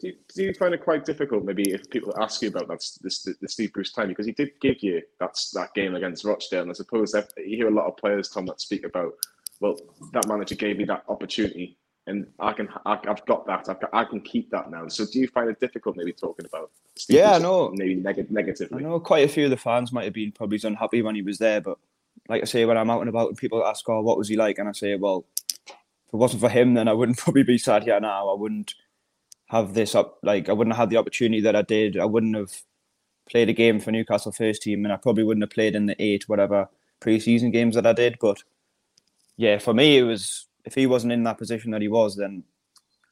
Do 0.00 0.08
you, 0.08 0.14
do 0.34 0.42
you 0.44 0.54
find 0.54 0.72
it 0.72 0.82
quite 0.82 1.04
difficult, 1.04 1.44
maybe, 1.44 1.72
if 1.72 1.90
people 1.90 2.14
ask 2.18 2.40
you 2.40 2.48
about 2.48 2.68
that 2.68 2.82
this, 3.02 3.22
the, 3.22 3.34
the 3.42 3.48
Steve 3.48 3.74
Bruce 3.74 3.92
time 3.92 4.08
because 4.08 4.24
he 4.24 4.32
did 4.32 4.52
give 4.62 4.76
you 4.82 5.02
that 5.18 5.36
that 5.52 5.74
game 5.74 5.94
against 5.94 6.24
Rochdale, 6.24 6.62
and 6.62 6.70
I 6.70 6.74
suppose 6.74 7.12
that 7.12 7.30
you 7.36 7.58
hear 7.58 7.68
a 7.68 7.74
lot 7.74 7.86
of 7.86 7.98
players, 7.98 8.30
Tom, 8.30 8.46
that 8.46 8.62
speak 8.62 8.84
about 8.84 9.12
well, 9.60 9.76
that 10.12 10.26
manager 10.28 10.54
gave 10.54 10.78
me 10.78 10.84
that 10.84 11.04
opportunity, 11.08 11.78
and 12.06 12.26
I 12.38 12.52
can, 12.52 12.68
I, 12.86 12.98
have 13.04 13.24
got 13.26 13.46
that. 13.46 13.68
I've 13.68 13.80
got, 13.80 13.90
I 13.92 14.04
can 14.04 14.20
keep 14.20 14.50
that 14.50 14.70
now. 14.70 14.88
So, 14.88 15.04
do 15.04 15.20
you 15.20 15.28
find 15.28 15.48
it 15.48 15.60
difficult, 15.60 15.96
maybe 15.96 16.12
talking 16.12 16.46
about? 16.46 16.70
Steve 16.96 17.18
yeah, 17.18 17.32
I 17.34 17.38
know. 17.38 17.70
Maybe 17.74 17.94
neg- 17.94 18.30
negatively. 18.30 18.84
I 18.84 18.88
know 18.88 19.00
quite 19.00 19.24
a 19.24 19.28
few 19.28 19.44
of 19.44 19.50
the 19.50 19.56
fans 19.56 19.92
might 19.92 20.04
have 20.04 20.14
been 20.14 20.32
probably 20.32 20.58
unhappy 20.62 21.02
when 21.02 21.14
he 21.14 21.22
was 21.22 21.38
there, 21.38 21.60
but 21.60 21.78
like 22.28 22.42
I 22.42 22.46
say, 22.46 22.64
when 22.64 22.76
I'm 22.76 22.90
out 22.90 23.00
and 23.00 23.08
about 23.08 23.28
and 23.28 23.38
people 23.38 23.64
ask, 23.64 23.88
"Oh, 23.88 24.00
what 24.02 24.18
was 24.18 24.28
he 24.28 24.36
like?" 24.36 24.58
and 24.58 24.68
I 24.68 24.72
say, 24.72 24.96
"Well, 24.96 25.24
if 25.66 26.14
it 26.14 26.16
wasn't 26.16 26.42
for 26.42 26.48
him, 26.48 26.74
then 26.74 26.88
I 26.88 26.92
wouldn't 26.92 27.18
probably 27.18 27.42
be 27.42 27.58
sat 27.58 27.84
here 27.84 28.00
now. 28.00 28.28
I 28.28 28.34
wouldn't 28.34 28.74
have 29.48 29.74
this 29.74 29.94
up. 29.94 30.18
Like 30.22 30.48
I 30.48 30.52
wouldn't 30.52 30.74
have 30.74 30.84
had 30.84 30.90
the 30.90 30.96
opportunity 30.96 31.40
that 31.42 31.56
I 31.56 31.62
did. 31.62 31.98
I 31.98 32.04
wouldn't 32.04 32.36
have 32.36 32.62
played 33.28 33.48
a 33.48 33.52
game 33.52 33.80
for 33.80 33.92
Newcastle 33.92 34.32
first 34.32 34.62
team, 34.62 34.84
and 34.84 34.92
I 34.92 34.96
probably 34.96 35.24
wouldn't 35.24 35.42
have 35.42 35.50
played 35.50 35.74
in 35.74 35.86
the 35.86 36.00
eight 36.02 36.28
whatever 36.28 36.68
preseason 37.00 37.52
games 37.52 37.74
that 37.74 37.86
I 37.86 37.92
did. 37.92 38.18
But 38.20 38.42
yeah, 39.40 39.56
for 39.56 39.72
me, 39.72 39.96
it 39.96 40.02
was 40.02 40.48
if 40.66 40.74
he 40.74 40.86
wasn't 40.86 41.14
in 41.14 41.22
that 41.22 41.38
position 41.38 41.70
that 41.70 41.80
he 41.80 41.88
was, 41.88 42.14
then 42.14 42.44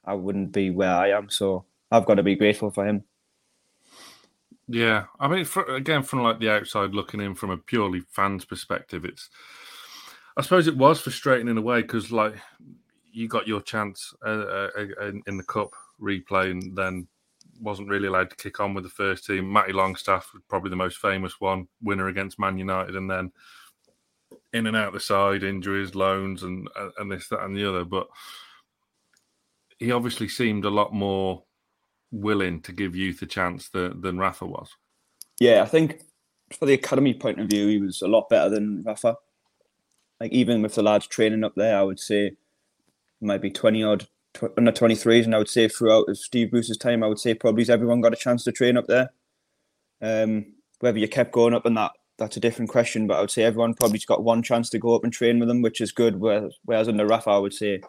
I 0.04 0.12
wouldn't 0.12 0.52
be 0.52 0.68
where 0.68 0.92
I 0.92 1.08
am. 1.12 1.30
So 1.30 1.64
I've 1.90 2.04
got 2.04 2.16
to 2.16 2.22
be 2.22 2.36
grateful 2.36 2.70
for 2.70 2.86
him. 2.86 3.02
Yeah, 4.68 5.06
I 5.18 5.26
mean, 5.28 5.46
for, 5.46 5.64
again, 5.74 6.02
from 6.02 6.22
like 6.22 6.38
the 6.38 6.50
outside 6.50 6.90
looking 6.90 7.22
in, 7.22 7.34
from 7.34 7.48
a 7.48 7.56
purely 7.56 8.02
fans' 8.10 8.44
perspective, 8.44 9.06
it's. 9.06 9.30
I 10.36 10.42
suppose 10.42 10.66
it 10.66 10.76
was 10.76 11.00
frustrating 11.00 11.48
in 11.48 11.56
a 11.56 11.62
way 11.62 11.80
because, 11.80 12.12
like, 12.12 12.34
you 13.10 13.26
got 13.26 13.48
your 13.48 13.62
chance 13.62 14.12
uh, 14.24 14.28
uh, 14.28 14.68
uh 15.00 15.12
in 15.26 15.38
the 15.38 15.42
cup 15.44 15.72
replay, 15.98 16.50
and 16.50 16.76
then 16.76 17.08
wasn't 17.58 17.88
really 17.88 18.06
allowed 18.06 18.28
to 18.28 18.36
kick 18.36 18.60
on 18.60 18.74
with 18.74 18.84
the 18.84 18.90
first 18.90 19.24
team. 19.24 19.50
Matty 19.50 19.72
Longstaff, 19.72 20.30
probably 20.46 20.68
the 20.68 20.76
most 20.76 20.98
famous 20.98 21.40
one, 21.40 21.66
winner 21.82 22.08
against 22.08 22.38
Man 22.38 22.58
United, 22.58 22.96
and 22.96 23.10
then 23.10 23.32
in 24.52 24.66
and 24.66 24.76
out 24.76 24.92
the 24.92 25.00
side, 25.00 25.42
injuries, 25.42 25.94
loans, 25.94 26.42
and 26.42 26.68
and 26.98 27.10
this, 27.10 27.28
that, 27.28 27.44
and 27.44 27.56
the 27.56 27.68
other. 27.68 27.84
But 27.84 28.08
he 29.78 29.92
obviously 29.92 30.28
seemed 30.28 30.64
a 30.64 30.70
lot 30.70 30.92
more 30.92 31.44
willing 32.10 32.60
to 32.62 32.72
give 32.72 32.96
youth 32.96 33.22
a 33.22 33.26
chance 33.26 33.68
than, 33.68 34.00
than 34.00 34.18
Rafa 34.18 34.46
was. 34.46 34.70
Yeah, 35.40 35.62
I 35.62 35.66
think 35.66 36.02
for 36.58 36.66
the 36.66 36.74
academy 36.74 37.14
point 37.14 37.40
of 37.40 37.48
view, 37.48 37.68
he 37.68 37.78
was 37.78 38.02
a 38.02 38.08
lot 38.08 38.28
better 38.28 38.48
than 38.48 38.82
Rafa. 38.82 39.16
Like 40.20 40.32
even 40.32 40.62
with 40.62 40.74
the 40.74 40.82
lads 40.82 41.06
training 41.06 41.44
up 41.44 41.54
there, 41.54 41.78
I 41.78 41.82
would 41.82 42.00
say 42.00 42.32
might 43.20 43.42
be 43.42 43.50
twenty 43.50 43.82
odd 43.84 44.06
tw- 44.34 44.56
under 44.56 44.72
twenty 44.72 44.94
threes, 44.94 45.26
and 45.26 45.34
I 45.34 45.38
would 45.38 45.48
say 45.48 45.68
throughout 45.68 46.06
Steve 46.16 46.50
Bruce's 46.50 46.76
time, 46.76 47.02
I 47.02 47.06
would 47.06 47.20
say 47.20 47.34
probably 47.34 47.68
everyone 47.68 48.00
got 48.00 48.12
a 48.12 48.16
chance 48.16 48.44
to 48.44 48.52
train 48.52 48.76
up 48.76 48.86
there. 48.86 49.10
Um, 50.00 50.54
whether 50.80 50.98
you 50.98 51.08
kept 51.08 51.32
going 51.32 51.54
up 51.54 51.66
in 51.66 51.74
that 51.74 51.90
that's 52.18 52.36
a 52.36 52.40
different 52.40 52.70
question, 52.70 53.06
but 53.06 53.16
I 53.16 53.20
would 53.20 53.30
say 53.30 53.44
everyone 53.44 53.74
probably 53.74 53.98
just 53.98 54.08
got 54.08 54.24
one 54.24 54.42
chance 54.42 54.68
to 54.70 54.78
go 54.78 54.94
up 54.94 55.04
and 55.04 55.12
train 55.12 55.38
with 55.38 55.48
them, 55.48 55.62
which 55.62 55.80
is 55.80 55.92
good. 55.92 56.20
Whereas, 56.20 56.88
under 56.88 57.06
Rafa, 57.06 57.30
I 57.30 57.38
would 57.38 57.54
say 57.54 57.80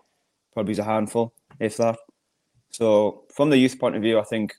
probably 0.53 0.73
is 0.73 0.79
a 0.79 0.83
handful, 0.83 1.33
if 1.59 1.77
that. 1.77 1.97
So 2.71 3.23
from 3.33 3.49
the 3.49 3.57
youth 3.57 3.79
point 3.79 3.95
of 3.95 4.03
view, 4.03 4.19
I 4.19 4.23
think 4.23 4.53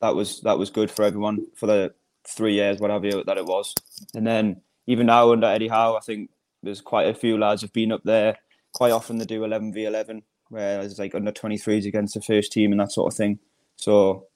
that 0.00 0.14
was 0.14 0.42
that 0.42 0.58
was 0.58 0.70
good 0.70 0.90
for 0.90 1.02
everyone 1.04 1.46
for 1.56 1.66
the 1.66 1.94
three 2.26 2.54
years, 2.54 2.78
whatever 2.78 3.22
that 3.24 3.38
it 3.38 3.46
was. 3.46 3.74
And 4.14 4.26
then 4.26 4.60
even 4.86 5.06
now 5.06 5.32
under 5.32 5.46
Eddie 5.46 5.68
Howe, 5.68 5.96
I 5.96 6.00
think 6.00 6.30
there's 6.62 6.82
quite 6.82 7.08
a 7.08 7.14
few 7.14 7.38
lads 7.38 7.62
have 7.62 7.72
been 7.72 7.92
up 7.92 8.02
there. 8.04 8.36
Quite 8.74 8.92
often 8.92 9.16
they 9.16 9.24
do 9.24 9.44
11 9.44 9.72
v 9.72 9.86
11, 9.86 10.22
whereas 10.50 10.98
like 10.98 11.14
under 11.14 11.32
23s 11.32 11.86
against 11.86 12.14
the 12.14 12.20
first 12.20 12.52
team 12.52 12.70
and 12.70 12.80
that 12.80 12.92
sort 12.92 13.12
of 13.12 13.16
thing. 13.16 13.38
So 13.76 14.26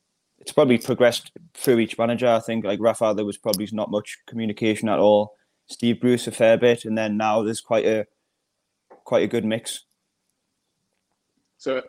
it's 0.42 0.52
probably 0.52 0.76
progressed 0.76 1.30
through 1.54 1.78
each 1.78 1.96
manager. 1.96 2.28
I 2.28 2.40
think 2.40 2.64
like 2.64 2.80
Rafa, 2.80 3.14
there 3.14 3.24
was 3.24 3.38
probably 3.38 3.68
not 3.72 3.90
much 3.90 4.18
communication 4.26 4.88
at 4.88 4.98
all. 4.98 5.36
Steve 5.66 6.00
Bruce 6.00 6.26
a 6.26 6.32
fair 6.32 6.58
bit, 6.58 6.84
and 6.84 6.98
then 6.98 7.16
now 7.16 7.42
there's 7.42 7.60
quite 7.60 7.86
a 7.86 8.06
quite 9.04 9.22
a 9.22 9.28
good 9.28 9.44
mix. 9.44 9.84
So 11.58 11.80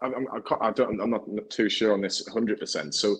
I'm, 0.00 0.26
I 0.60 0.70
don't, 0.70 0.98
I'm 1.00 1.10
not 1.10 1.50
too 1.50 1.68
sure 1.68 1.92
on 1.92 2.00
this 2.00 2.26
100%. 2.26 2.94
So, 2.94 3.16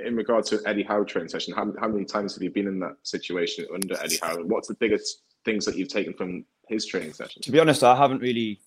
in 0.00 0.14
regard 0.14 0.44
to 0.46 0.60
Eddie 0.66 0.82
Howe 0.82 1.04
training 1.04 1.30
session, 1.30 1.54
how, 1.54 1.72
how 1.80 1.88
many 1.88 2.04
times 2.04 2.34
have 2.34 2.42
you 2.42 2.50
been 2.50 2.66
in 2.66 2.78
that 2.80 2.96
situation 3.02 3.66
under 3.72 3.98
Eddie 4.02 4.18
Howe? 4.20 4.42
What's 4.42 4.68
the 4.68 4.74
biggest 4.74 5.22
things 5.46 5.64
that 5.64 5.76
you've 5.76 5.88
taken 5.88 6.12
from 6.12 6.44
his 6.68 6.84
training 6.84 7.14
session? 7.14 7.40
To 7.42 7.50
be 7.50 7.60
honest, 7.60 7.82
I 7.82 7.96
haven't 7.96 8.20
really. 8.20 8.60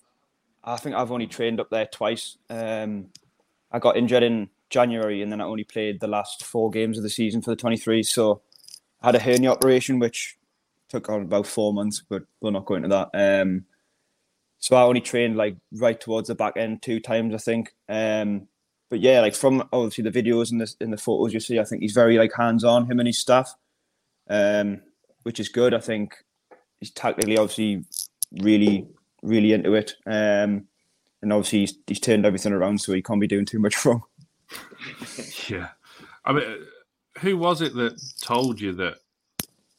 I 0.64 0.76
think 0.76 0.96
I've 0.96 1.12
only 1.12 1.28
trained 1.28 1.60
up 1.60 1.70
there 1.70 1.86
twice. 1.86 2.36
Um, 2.50 3.06
I 3.70 3.78
got 3.78 3.96
injured 3.96 4.24
in 4.24 4.50
January, 4.70 5.22
and 5.22 5.30
then 5.30 5.40
I 5.40 5.44
only 5.44 5.64
played 5.64 6.00
the 6.00 6.06
last 6.08 6.44
four 6.44 6.70
games 6.70 6.96
of 6.96 7.02
the 7.02 7.10
season 7.10 7.42
for 7.42 7.50
the 7.50 7.56
23. 7.56 8.02
So, 8.02 8.42
I 9.02 9.08
had 9.08 9.14
a 9.14 9.20
hernia 9.20 9.50
operation, 9.50 9.98
which 9.98 10.36
took 10.88 11.08
on 11.08 11.22
about 11.22 11.46
four 11.46 11.72
months, 11.72 12.02
but 12.06 12.22
we're 12.40 12.50
not 12.50 12.66
going 12.66 12.82
to 12.82 12.88
that. 12.88 13.10
Um, 13.14 13.64
so 14.58 14.76
I 14.76 14.82
only 14.82 15.00
trained 15.00 15.36
like 15.36 15.56
right 15.72 15.98
towards 15.98 16.28
the 16.28 16.34
back 16.34 16.56
end 16.56 16.82
two 16.82 17.00
times, 17.00 17.34
I 17.34 17.38
think. 17.38 17.74
Um, 17.88 18.48
but 18.90 19.00
yeah, 19.00 19.20
like 19.20 19.34
from 19.34 19.66
obviously 19.72 20.04
the 20.04 20.10
videos 20.10 20.50
and 20.50 20.60
the 20.60 20.74
in 20.80 20.90
the 20.90 20.98
photos 20.98 21.32
you 21.32 21.40
see, 21.40 21.58
I 21.58 21.64
think 21.64 21.80
he's 21.80 21.94
very 21.94 22.18
like 22.18 22.32
hands 22.36 22.64
on 22.64 22.90
him 22.90 22.98
and 22.98 23.06
his 23.06 23.18
staff, 23.18 23.54
um, 24.28 24.82
which 25.22 25.40
is 25.40 25.48
good. 25.48 25.72
I 25.72 25.80
think 25.80 26.14
he's 26.78 26.90
tactically 26.90 27.38
obviously 27.38 27.84
really 28.42 28.86
really 29.22 29.52
into 29.52 29.74
it, 29.74 29.94
um, 30.06 30.66
and 31.22 31.32
obviously 31.32 31.60
he's, 31.60 31.74
he's 31.86 32.00
turned 32.00 32.26
everything 32.26 32.52
around, 32.52 32.80
so 32.80 32.92
he 32.92 33.02
can't 33.02 33.20
be 33.20 33.26
doing 33.26 33.46
too 33.46 33.60
much 33.60 33.84
wrong. 33.84 34.02
Yeah, 35.48 35.68
I 36.24 36.32
mean, 36.32 36.44
who 37.20 37.36
was 37.36 37.60
it 37.60 37.74
that 37.74 38.00
told 38.20 38.60
you 38.60 38.72
that 38.74 38.96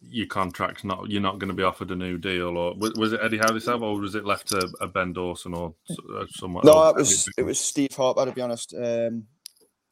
your 0.04 0.28
contract's 0.28 0.84
not 0.84 1.10
you're 1.10 1.22
not 1.22 1.38
going 1.38 1.50
to 1.50 1.56
be 1.56 1.64
offered 1.64 1.92
a 1.92 1.96
new 1.96 2.18
deal, 2.18 2.58
or 2.58 2.74
was, 2.76 2.94
was 2.94 3.14
it 3.14 3.20
Eddie 3.22 3.38
Howe 3.38 3.78
or 3.78 4.00
was 4.00 4.16
it 4.16 4.26
left 4.26 4.48
to 4.50 4.70
a 4.82 4.88
Ben 4.88 5.14
Dawson 5.14 5.54
or 5.54 5.74
uh, 5.90 6.26
someone? 6.30 6.66
No, 6.66 6.90
it 6.90 6.96
was 6.96 7.30
it 7.38 7.44
was 7.44 7.60
Steve 7.60 7.94
Harper. 7.96 8.26
To 8.26 8.32
be 8.32 8.42
honest, 8.42 8.74
um, 8.74 9.26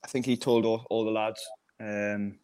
I 0.03 0.07
think 0.07 0.25
he 0.25 0.37
told 0.37 0.65
all, 0.65 0.85
all 0.89 1.05
the 1.05 1.11
lads. 1.11 1.41
Um, 1.79 2.39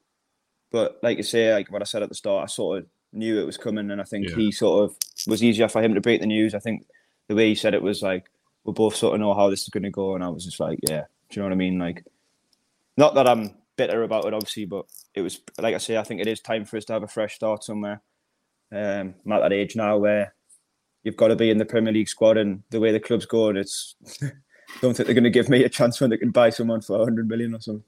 but 0.71 0.99
like 1.01 1.17
you 1.17 1.23
say, 1.23 1.53
like 1.53 1.71
what 1.71 1.81
I 1.81 1.85
said 1.85 2.03
at 2.03 2.09
the 2.09 2.15
start, 2.15 2.43
I 2.43 2.47
sort 2.47 2.79
of 2.79 2.85
knew 3.13 3.39
it 3.39 3.45
was 3.45 3.57
coming, 3.57 3.89
and 3.91 4.01
I 4.01 4.03
think 4.03 4.29
yeah. 4.29 4.35
he 4.35 4.51
sort 4.51 4.89
of 4.89 4.97
was 5.27 5.43
easier 5.43 5.67
for 5.67 5.81
him 5.81 5.95
to 5.95 6.01
break 6.01 6.21
the 6.21 6.27
news. 6.27 6.53
I 6.53 6.59
think 6.59 6.85
the 7.27 7.35
way 7.35 7.49
he 7.49 7.55
said 7.55 7.73
it 7.73 7.81
was 7.81 8.01
like 8.01 8.25
we 8.63 8.73
both 8.73 8.95
sort 8.95 9.15
of 9.15 9.21
know 9.21 9.33
how 9.33 9.49
this 9.49 9.63
is 9.63 9.69
going 9.69 9.83
to 9.83 9.89
go, 9.89 10.15
and 10.15 10.23
I 10.23 10.29
was 10.29 10.45
just 10.45 10.59
like, 10.59 10.79
yeah, 10.87 11.05
do 11.29 11.39
you 11.39 11.41
know 11.41 11.47
what 11.47 11.53
I 11.53 11.57
mean? 11.57 11.79
Like, 11.79 12.03
not 12.97 13.15
that 13.15 13.27
I'm 13.27 13.55
bitter 13.77 14.03
about 14.03 14.25
it, 14.25 14.33
obviously, 14.33 14.65
but 14.65 14.85
it 15.13 15.21
was 15.21 15.39
like 15.59 15.75
I 15.75 15.79
say, 15.79 15.97
I 15.97 16.03
think 16.03 16.21
it 16.21 16.27
is 16.27 16.39
time 16.39 16.65
for 16.65 16.77
us 16.77 16.85
to 16.85 16.93
have 16.93 17.03
a 17.03 17.07
fresh 17.07 17.35
start 17.35 17.63
somewhere. 17.63 18.01
Um, 18.71 19.15
I'm 19.25 19.31
at 19.31 19.41
that 19.41 19.53
age 19.53 19.75
now 19.75 19.97
where 19.97 20.33
you've 21.03 21.17
got 21.17 21.27
to 21.29 21.35
be 21.35 21.49
in 21.49 21.57
the 21.57 21.65
Premier 21.65 21.93
League 21.93 22.09
squad, 22.09 22.37
and 22.37 22.63
the 22.69 22.79
way 22.79 22.91
the 22.91 22.99
club's 22.99 23.25
going, 23.25 23.57
it's 23.57 23.95
don't 24.81 24.95
think 24.95 25.07
they're 25.07 25.13
going 25.13 25.23
to 25.23 25.29
give 25.29 25.49
me 25.49 25.63
a 25.63 25.69
chance 25.69 26.01
when 26.01 26.09
they 26.09 26.17
can 26.17 26.31
buy 26.31 26.49
someone 26.49 26.81
for 26.81 26.97
100 26.97 27.27
million 27.27 27.55
or 27.55 27.61
something. 27.61 27.83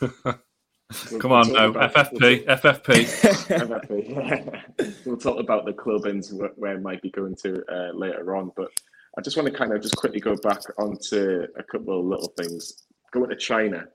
Come 1.20 1.32
on, 1.32 1.50
no, 1.52 1.72
FFP, 1.72 2.44
FFP. 2.44 3.06
FFP. 3.48 5.06
we'll 5.06 5.16
talk 5.16 5.40
about 5.40 5.64
the 5.64 5.72
club 5.72 6.04
and 6.04 6.22
where 6.56 6.76
it 6.76 6.82
might 6.82 7.00
be 7.00 7.10
going 7.10 7.34
to 7.36 7.62
uh, 7.72 7.92
later 7.94 8.36
on, 8.36 8.52
but 8.56 8.70
I 9.16 9.22
just 9.22 9.36
want 9.36 9.48
to 9.50 9.56
kind 9.56 9.72
of 9.72 9.80
just 9.80 9.96
quickly 9.96 10.20
go 10.20 10.36
back 10.36 10.60
onto 10.78 11.46
a 11.56 11.62
couple 11.62 11.98
of 11.98 12.04
little 12.04 12.32
things. 12.36 12.84
Going 13.10 13.30
to 13.30 13.36
China, 13.36 13.86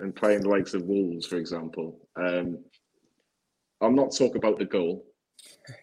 and 0.00 0.14
playing 0.14 0.42
the 0.42 0.48
likes 0.48 0.74
of 0.74 0.82
Wolves, 0.82 1.26
for 1.26 1.36
example. 1.36 1.98
Um, 2.16 2.58
I'm 3.80 3.94
not 3.94 4.14
talking 4.16 4.36
about 4.36 4.58
the 4.58 4.64
goal. 4.64 5.04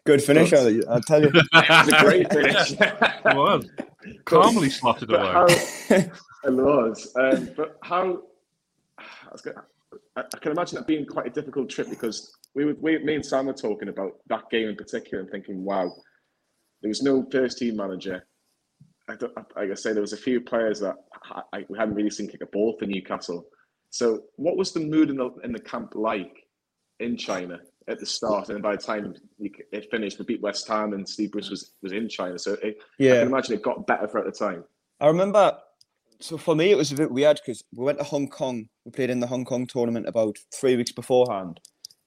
Good 0.06 0.22
finish, 0.22 0.52
but, 0.52 0.88
I'll 0.90 1.02
tell 1.02 1.22
you. 1.22 1.30
it 1.34 1.70
was 1.70 1.94
a 1.94 2.04
great 2.04 2.32
finish. 2.34 2.72
it 2.74 3.36
was. 3.36 3.68
Calmly 4.26 4.70
slotted 4.70 5.12
away. 5.12 5.32
How, 5.32 5.46
it 5.48 6.12
was. 6.46 7.14
Um, 7.16 7.50
but 7.56 7.78
how. 7.84 8.22
I, 9.00 9.36
gonna, 9.44 9.64
I, 10.16 10.22
I, 10.22 10.38
can 10.40 10.52
imagine 10.52 10.78
that 10.78 10.88
being 10.88 11.06
quite 11.06 11.28
a 11.28 11.30
difficult 11.30 11.70
trip 11.70 11.90
because 11.90 12.36
we, 12.56 12.66
were, 12.66 12.76
we, 12.80 12.98
me 13.00 13.16
and 13.16 13.26
Sam 13.26 13.48
were 13.48 13.54
talking 13.54 13.90
about 13.90 14.14
that 14.28 14.50
game 14.50 14.70
in 14.70 14.76
particular 14.76 15.22
and 15.22 15.32
thinking, 15.32 15.64
wow, 15.64 15.92
there 16.82 16.90
was 16.90 17.02
no 17.02 17.26
first 17.32 17.58
team 17.58 17.76
manager. 17.76 18.26
I, 19.10 19.14
like 19.56 19.72
I 19.72 19.74
say, 19.74 19.94
there 19.94 20.02
was 20.02 20.14
a 20.14 20.18
few 20.18 20.42
players 20.42 20.80
that 20.82 20.96
I, 21.54 21.66
we 21.70 21.78
hadn't 21.78 21.96
really 21.96 22.10
seen 22.10 22.28
kick 22.28 22.42
a 22.42 22.46
ball 22.48 22.76
for 22.78 22.86
Newcastle. 22.86 23.46
So, 23.90 24.24
what 24.36 24.58
was 24.58 24.72
the 24.72 24.80
mood 24.80 25.10
in 25.10 25.18
the 25.18 25.32
in 25.44 25.52
the 25.52 25.60
camp 25.60 25.94
like 25.96 26.46
in 27.00 27.18
China 27.18 27.60
at 27.88 28.00
the 28.00 28.06
start? 28.06 28.50
And 28.50 28.62
by 28.62 28.76
the 28.76 28.82
time 28.82 29.16
it 29.40 29.90
finished, 29.90 30.20
we 30.20 30.26
beat 30.26 30.42
West 30.42 30.68
Ham, 30.68 30.94
and 30.94 31.08
Steve 31.08 31.32
Bruce 31.32 31.50
was 31.50 31.72
was 31.82 31.92
in 31.92 32.10
China. 32.10 32.38
So, 32.38 32.54
it, 32.64 32.78
yeah, 33.00 33.14
I 33.14 33.18
can 33.20 33.28
imagine 33.28 33.56
it 33.56 33.62
got 33.62 33.88
better 33.88 34.08
throughout 34.08 34.26
the 34.26 34.32
time. 34.32 34.64
I 35.00 35.08
remember. 35.08 35.58
So 36.20 36.36
for 36.36 36.56
me, 36.56 36.72
it 36.72 36.78
was 36.78 36.92
a 36.92 36.96
bit 36.96 37.12
weird 37.12 37.40
because 37.46 37.64
we 37.76 37.86
went 37.86 38.00
to 38.00 38.04
Hong 38.04 38.28
Kong. 38.28 38.68
We 38.86 38.92
played 38.92 39.12
in 39.12 39.20
the 39.20 39.28
Hong 39.28 39.46
Kong 39.46 39.68
tournament 39.68 40.08
about 40.08 40.36
three 40.52 40.76
weeks 40.76 40.92
beforehand, 40.92 41.60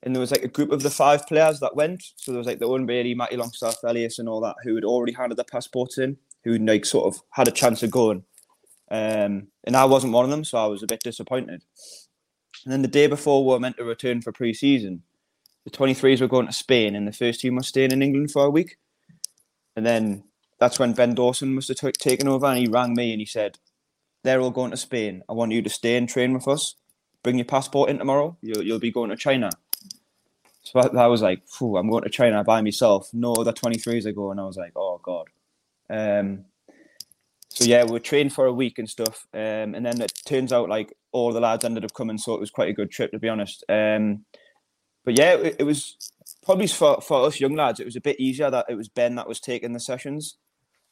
and 0.03 0.15
there 0.15 0.21
was 0.21 0.33
like 0.33 0.43
a 0.43 0.49
group 0.49 0.73
of 0.73 0.83
the 0.83 0.91
five 0.91 1.27
players 1.27 1.61
that 1.61 1.77
went. 1.77 2.03
So 2.17 2.33
there 2.33 2.39
was 2.39 2.47
like 2.47 2.59
the 2.59 2.67
Owen 2.67 2.87
Bailey, 2.87 3.15
Matty 3.15 3.37
Longstaff, 3.37 3.77
Elias, 3.85 4.19
and 4.19 4.29
all 4.29 4.41
that 4.41 4.57
who 4.65 4.75
had 4.75 4.85
already 4.85 5.13
handed 5.13 5.39
their 5.39 5.45
passports 5.45 5.99
in, 5.99 6.17
who 6.45 6.59
like 6.59 6.85
sort 6.85 7.15
of 7.15 7.21
had 7.31 7.49
a 7.49 7.53
chance 7.53 7.83
of 7.83 7.91
going. 7.91 8.25
Um, 8.91 9.49
and 9.65 9.77
I 9.77 9.85
wasn't 9.85 10.13
one 10.13 10.25
of 10.25 10.31
them, 10.31 10.45
so 10.45 10.59
I 10.59 10.67
was 10.67 10.83
a 10.83 10.87
bit 10.87 11.01
disappointed. 11.03 11.63
And 12.65 12.73
then 12.73 12.83
the 12.83 12.89
day 12.89 13.07
before 13.07 13.45
we 13.45 13.53
were 13.53 13.61
meant 13.61 13.77
to 13.77 13.85
return 13.85 14.21
for 14.21 14.33
pre-season, 14.33 15.03
the 15.65 15.71
23s 15.71 16.21
were 16.21 16.29
going 16.29 16.47
to 16.47 16.53
Spain, 16.53 16.95
and 16.95 17.07
the 17.07 17.13
first 17.13 17.41
team 17.41 17.57
was 17.57 17.69
staying 17.69 17.93
in 17.93 18.03
England 18.03 18.31
for 18.31 18.45
a 18.45 18.51
week. 18.51 18.77
And 19.77 19.87
then 19.87 20.25
that's 20.59 20.79
when 20.79 20.93
Ben 20.93 21.15
Dawson 21.15 21.55
must 21.55 21.69
have 21.69 21.79
t- 21.79 21.93
taken 21.93 22.29
over, 22.29 22.47
and 22.47 22.59
he 22.59 22.67
rang 22.67 22.95
me 22.95 23.13
and 23.13 23.21
he 23.21 23.27
said, 23.27 23.59
"They're 24.25 24.41
all 24.41 24.51
going 24.51 24.73
to 24.73 24.77
Spain. 24.77 25.23
I 25.29 25.33
want 25.33 25.53
you 25.53 25.63
to 25.63 25.71
stay 25.71 25.97
and 25.97 26.09
train 26.09 26.35
with 26.35 26.49
us. 26.49 26.75
Bring 27.23 27.37
your 27.37 27.45
passport 27.45 27.91
in 27.91 27.99
tomorrow. 27.99 28.37
You'll, 28.43 28.63
you'll 28.63 28.79
be 28.79 28.91
going 28.91 29.11
to 29.11 29.17
China." 29.17 29.51
So 30.63 30.81
I, 30.81 31.05
I 31.05 31.07
was 31.07 31.23
like, 31.23 31.43
I'm 31.61 31.89
going 31.89 32.05
to 32.05 32.11
China 32.11 32.45
by 32.45 32.61
myself. 32.61 33.09
No 33.13 33.33
other 33.35 33.53
23s 33.53 34.05
are 34.07 34.13
going. 34.13 34.33
And 34.33 34.41
I 34.41 34.47
was 34.47 34.57
like, 34.57 34.73
"Oh 34.77 35.01
God." 35.03 35.29
Um, 35.89 36.45
so 37.51 37.65
yeah, 37.65 37.85
we 37.85 37.99
trained 37.99 38.33
for 38.33 38.47
a 38.47 38.53
week 38.53 38.79
and 38.79 38.89
stuff, 38.89 39.27
um, 39.35 39.75
and 39.75 39.85
then 39.85 40.01
it 40.01 40.13
turns 40.25 40.53
out 40.53 40.69
like 40.69 40.93
all 41.13 41.33
the 41.33 41.41
lads 41.41 41.65
ended 41.65 41.85
up 41.85 41.95
coming, 41.95 42.17
so 42.17 42.35
it 42.35 42.41
was 42.41 42.51
quite 42.51 42.69
a 42.69 42.75
good 42.75 42.91
trip 42.91 43.11
to 43.11 43.19
be 43.19 43.29
honest. 43.29 43.65
Um, 43.69 44.25
but 45.05 45.19
yeah, 45.19 45.35
it, 45.35 45.57
it 45.61 45.65
was 45.65 45.97
probably 46.45 46.69
for, 46.69 47.01
for 47.01 47.27
us 47.27 47.41
young 47.41 47.55
lads, 47.55 47.81
it 47.81 47.87
was 47.87 47.97
a 47.97 48.01
bit 48.01 48.21
easier 48.21 48.51
that 48.51 48.67
it 48.69 48.77
was 48.77 48.89
Ben 48.89 49.17
that 49.17 49.29
was 49.29 49.41
taking 49.41 49.73
the 49.73 49.81
sessions. 49.81 50.37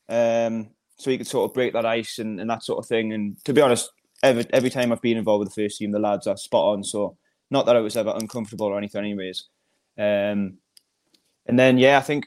Um, 0.08 0.70
so 0.96 1.10
he 1.10 1.18
could 1.18 1.26
sort 1.28 1.48
of 1.48 1.54
break 1.54 1.72
that 1.74 1.86
ice 1.86 2.18
and, 2.18 2.40
and 2.40 2.50
that 2.50 2.64
sort 2.64 2.78
of 2.78 2.88
thing. 2.88 3.12
And 3.12 3.42
to 3.44 3.52
be 3.52 3.60
honest, 3.60 3.90
every 4.22 4.46
every 4.52 4.70
time 4.70 4.90
I've 4.90 5.02
been 5.02 5.16
involved 5.16 5.40
with 5.40 5.54
the 5.54 5.62
first 5.62 5.78
team, 5.78 5.92
the 5.92 5.98
lads 5.98 6.26
are 6.26 6.36
spot 6.36 6.72
on. 6.72 6.84
So 6.84 7.16
not 7.50 7.66
that 7.66 7.76
I 7.76 7.80
was 7.80 7.96
ever 7.96 8.12
uncomfortable 8.14 8.66
or 8.66 8.78
anything, 8.78 9.00
anyways. 9.00 9.46
Um, 9.96 10.58
and 11.46 11.58
then 11.58 11.78
yeah, 11.78 11.98
I 11.98 12.02
think 12.02 12.26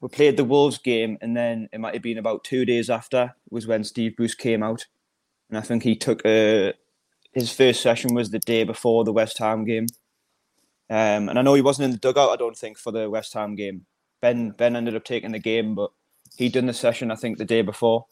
we 0.00 0.08
played 0.08 0.36
the 0.36 0.44
Wolves 0.44 0.78
game, 0.78 1.18
and 1.20 1.36
then 1.36 1.68
it 1.72 1.80
might 1.80 1.94
have 1.94 2.02
been 2.02 2.18
about 2.18 2.44
two 2.44 2.64
days 2.64 2.88
after 2.88 3.34
was 3.50 3.66
when 3.66 3.84
Steve 3.84 4.16
Bruce 4.16 4.34
came 4.34 4.62
out, 4.62 4.86
and 5.48 5.58
I 5.58 5.60
think 5.60 5.82
he 5.82 5.94
took 5.96 6.24
a 6.24 6.74
his 7.32 7.52
first 7.52 7.80
session 7.80 8.14
was 8.14 8.30
the 8.30 8.38
day 8.40 8.64
before 8.64 9.04
the 9.04 9.12
West 9.12 9.38
Ham 9.38 9.64
game. 9.64 9.86
Um, 10.88 11.28
and 11.28 11.38
I 11.38 11.42
know 11.42 11.54
he 11.54 11.62
wasn't 11.62 11.84
in 11.84 11.92
the 11.92 11.98
dugout. 11.98 12.30
I 12.30 12.36
don't 12.36 12.56
think 12.56 12.76
for 12.76 12.90
the 12.90 13.08
West 13.08 13.34
Ham 13.34 13.54
game. 13.54 13.86
Ben 14.20 14.50
Ben 14.50 14.76
ended 14.76 14.96
up 14.96 15.04
taking 15.04 15.32
the 15.32 15.38
game, 15.38 15.74
but 15.74 15.90
he'd 16.36 16.52
done 16.52 16.66
the 16.66 16.72
session 16.72 17.10
I 17.10 17.16
think 17.16 17.38
the 17.38 17.44
day 17.44 17.62
before. 17.62 18.06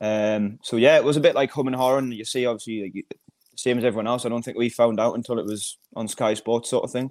Um, 0.00 0.58
so 0.62 0.76
yeah, 0.76 0.96
it 0.96 1.04
was 1.04 1.16
a 1.16 1.20
bit 1.20 1.34
like 1.34 1.50
hum 1.50 1.66
and 1.66 1.76
horror. 1.76 1.98
And 1.98 2.12
you 2.12 2.24
see, 2.24 2.46
obviously, 2.46 2.92
like, 2.94 3.18
same 3.56 3.78
as 3.78 3.84
everyone 3.84 4.06
else. 4.06 4.24
I 4.24 4.28
don't 4.28 4.42
think 4.42 4.56
we 4.56 4.68
found 4.68 5.00
out 5.00 5.14
until 5.14 5.38
it 5.38 5.46
was 5.46 5.78
on 5.96 6.08
Sky 6.08 6.34
Sports, 6.34 6.70
sort 6.70 6.84
of 6.84 6.92
thing. 6.92 7.10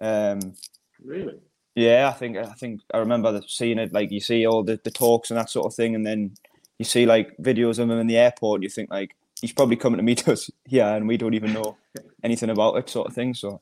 Um, 0.00 0.54
really? 1.04 1.38
Yeah, 1.74 2.08
I 2.08 2.12
think 2.12 2.36
I 2.36 2.52
think 2.52 2.82
I 2.92 2.98
remember 2.98 3.40
seeing 3.46 3.78
it. 3.78 3.92
Like 3.92 4.10
you 4.10 4.20
see 4.20 4.46
all 4.46 4.62
the, 4.62 4.78
the 4.82 4.90
talks 4.90 5.30
and 5.30 5.38
that 5.38 5.50
sort 5.50 5.66
of 5.66 5.74
thing, 5.74 5.94
and 5.94 6.04
then 6.04 6.34
you 6.78 6.84
see 6.84 7.06
like 7.06 7.36
videos 7.38 7.78
of 7.78 7.90
him 7.90 7.98
in 7.98 8.06
the 8.06 8.18
airport, 8.18 8.58
and 8.58 8.64
you 8.64 8.68
think 8.68 8.90
like 8.90 9.16
he's 9.40 9.52
probably 9.52 9.76
coming 9.76 9.96
to 9.96 10.02
meet 10.02 10.28
us 10.28 10.50
here, 10.66 10.86
and 10.86 11.08
we 11.08 11.16
don't 11.16 11.34
even 11.34 11.52
know 11.52 11.76
anything 12.22 12.50
about 12.50 12.76
it, 12.76 12.90
sort 12.90 13.08
of 13.08 13.14
thing. 13.14 13.32
So, 13.34 13.60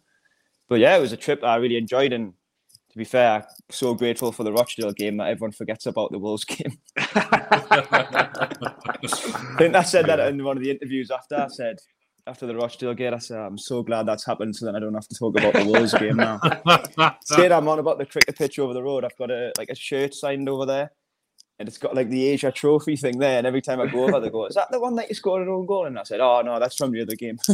but 0.69 0.81
yeah, 0.81 0.97
it 0.97 1.01
was 1.01 1.13
a 1.13 1.17
trip 1.17 1.45
I 1.45 1.57
really 1.57 1.77
enjoyed, 1.77 2.13
and 2.13 2.35
to 2.91 2.99
be 2.99 3.05
fair, 3.05 3.47
so 3.71 3.95
grateful 3.95 4.33
for 4.33 4.43
the 4.43 4.53
Rochdale 4.53 4.93
game 4.93 5.19
that 5.19 5.29
everyone 5.29 5.53
forgets 5.53 5.87
about 5.87 6.11
the 6.11 6.19
Wolves 6.19 6.45
game. 6.47 6.79
I 6.97 7.07
think 9.59 9.77
I 9.77 9.83
said 9.85 10.07
that 10.07 10.19
in 10.21 10.43
one 10.43 10.57
of 10.57 10.63
the 10.65 10.71
interviews 10.73 11.13
after. 11.13 11.37
I 11.37 11.49
said 11.49 11.79
after 12.27 12.47
the 12.47 12.55
Rochdale 12.55 12.95
game, 12.95 13.15
I 13.15 13.19
said 13.19 13.39
I'm 13.39 13.59
so 13.59 13.83
glad 13.83 14.07
that's 14.07 14.25
happened, 14.25 14.57
so 14.57 14.67
then 14.67 14.77
I 14.77 14.81
don't 14.81 14.95
have 14.95 15.09
to 15.09 15.15
talk 15.15 15.39
about 15.39 15.55
the 15.55 15.65
Wolves 15.65 15.95
game 15.95 16.17
now. 16.17 16.41
Said 17.25 17.53
I'm 17.53 17.69
on 17.69 17.79
about 17.79 17.99
the 17.99 18.07
cricket 18.07 18.37
pitch 18.37 18.59
over 18.59 18.75
the 18.75 18.83
road. 18.83 19.05
I've 19.05 19.17
got 19.17 19.31
a 19.31 19.53
like 19.59 19.69
a 19.71 19.75
shirt 19.75 20.15
signed 20.15 20.49
over 20.49 20.67
there, 20.67 20.91
and 21.59 21.69
it's 21.69 21.79
got 21.79 21.95
like 21.95 22.09
the 22.09 22.29
Asia 22.29 22.51
Trophy 22.51 22.97
thing 22.97 23.19
there. 23.19 23.39
And 23.39 23.47
every 23.47 23.61
time 23.61 23.81
I 23.81 23.87
go 23.87 24.05
over, 24.05 24.21
they 24.21 24.31
go, 24.31 24.47
"Is 24.47 24.55
that 24.55 24.71
the 24.71 24.81
one 24.81 24.95
that 24.97 25.09
you 25.09 25.15
scored 25.15 25.43
an 25.43 25.49
own 25.49 25.67
goal?" 25.67 25.87
And 25.87 25.99
I 25.99 26.03
said, 26.05 26.21
"Oh 26.21 26.43
no, 26.43 26.59
that's 26.59 26.77
from 26.77 26.91
the 26.91 27.03
other 27.03 27.17
game." 27.17 27.39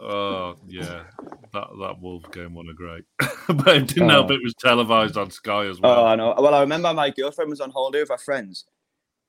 oh 0.00 0.56
yeah, 0.66 1.02
that 1.52 1.68
that 1.80 1.96
Wolves 2.00 2.26
game 2.32 2.54
won 2.54 2.68
a 2.68 2.74
great, 2.74 3.04
but 3.48 3.76
it 3.76 3.86
didn't 3.88 4.08
help. 4.08 4.30
Oh. 4.30 4.34
It 4.34 4.42
was 4.42 4.54
televised 4.54 5.16
on 5.16 5.30
Sky 5.30 5.66
as 5.66 5.78
oh, 5.78 5.80
well. 5.82 6.00
Oh, 6.00 6.06
I 6.06 6.16
know. 6.16 6.34
Well, 6.38 6.54
I 6.54 6.60
remember 6.60 6.92
my 6.92 7.10
girlfriend 7.10 7.50
was 7.50 7.60
on 7.60 7.70
holiday 7.70 8.00
with 8.00 8.10
her 8.10 8.18
friends, 8.18 8.66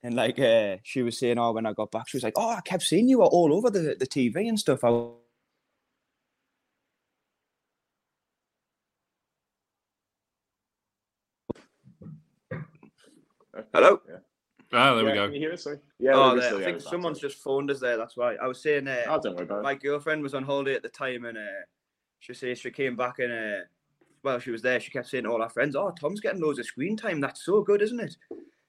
and 0.04 0.16
like 0.16 0.38
uh, 0.38 0.78
she 0.84 1.02
was 1.02 1.18
saying, 1.18 1.40
"Oh, 1.40 1.54
when 1.54 1.66
I 1.66 1.74
got 1.74 1.92
back, 1.92 2.10
she 2.10 2.18
was 2.18 2.24
like, 2.24 2.34
oh, 2.36 2.50
I 2.50 2.62
kept 2.62 2.84
seeing 2.84 3.08
you 3.08 3.24
all 3.24 3.54
over 3.54 3.70
the, 3.70 3.96
the 3.98 4.06
TV 4.06 4.48
and 4.50 4.60
stuff." 4.60 4.84
I 4.84 4.90
Hello? 13.74 14.02
Yeah. 14.08 14.18
Ah, 14.74 14.96
there 14.96 15.06
we 15.06 15.14
go. 15.14 15.26
Can 15.28 15.36
you 15.36 15.40
hear 15.40 15.54
us? 15.54 15.64
Sorry. 15.64 15.78
Yeah. 16.00 16.14
oh, 16.16 16.36
there, 16.36 16.42
still 16.42 16.58
I 16.58 16.62
hearing 16.62 16.76
think 16.80 16.90
someone's 16.90 17.20
just 17.20 17.38
phoned 17.38 17.70
us 17.70 17.80
there. 17.80 17.96
That's 17.96 18.18
why 18.18 18.36
I 18.36 18.48
was 18.48 18.62
saying. 18.62 18.88
Uh, 18.88 19.04
Oh, 19.08 19.20
don't 19.22 19.36
worry 19.36 19.44
about 19.46 19.60
it. 19.60 19.64
my 19.64 19.76
girlfriend 19.76 20.24
was 20.24 20.34
on 20.34 20.44
holiday 20.44 20.74
at 20.74 20.82
the 20.82 20.90
time, 20.90 21.26
and 21.26 21.38
uh, 21.38 21.62
she 22.20 22.34
says 22.34 22.60
she 22.60 22.72
came 22.72 22.96
back 22.96 23.20
and 23.20 23.32
uh, 23.32 23.62
well, 24.24 24.40
she 24.40 24.52
was 24.52 24.62
there. 24.62 24.80
She 24.80 24.92
kept 24.92 25.08
saying 25.08 25.26
to 25.26 25.30
all 25.30 25.42
her 25.42 25.50
friends, 25.50 25.76
"Oh, 25.76 25.92
Tom's 25.92 26.20
getting 26.20 26.42
loads 26.42 26.60
of 26.60 26.66
screen 26.66 26.98
time. 26.98 27.22
That's 27.22 27.46
so 27.46 27.62
good, 27.62 27.82
isn't 27.82 28.00
it?" 28.00 28.18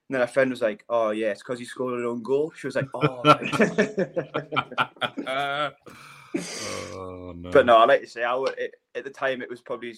And 0.09 0.15
then 0.15 0.21
her 0.21 0.27
friend 0.27 0.51
was 0.51 0.61
like, 0.61 0.85
"Oh, 0.89 1.11
yeah, 1.11 1.31
it's 1.31 1.43
because 1.43 1.59
he 1.59 1.65
scored 1.65 1.99
an 1.99 2.07
own 2.07 2.23
goal." 2.23 2.53
She 2.57 2.67
was 2.67 2.77
like, 2.77 2.89
"Oh." 2.95 3.23
oh 6.95 7.33
no! 7.37 7.51
but 7.51 7.65
no, 7.65 7.77
I 7.77 7.87
like 7.87 8.03
to 8.03 8.07
say, 8.07 8.23
I 8.23 8.35
would, 8.35 8.55
it, 8.59 8.75
at 8.95 9.05
the 9.05 9.11
time 9.11 9.41
it 9.41 9.49
was 9.49 9.63
probably 9.63 9.95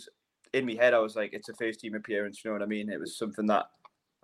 in 0.52 0.66
my 0.66 0.74
head. 0.74 0.94
I 0.94 1.00
was 1.00 1.16
like, 1.16 1.32
"It's 1.32 1.48
a 1.48 1.54
first 1.54 1.80
team 1.80 1.94
appearance." 1.94 2.44
You 2.44 2.50
know 2.50 2.54
what 2.54 2.62
I 2.62 2.66
mean? 2.66 2.88
It 2.88 3.00
was 3.00 3.18
something 3.18 3.46
that 3.46 3.66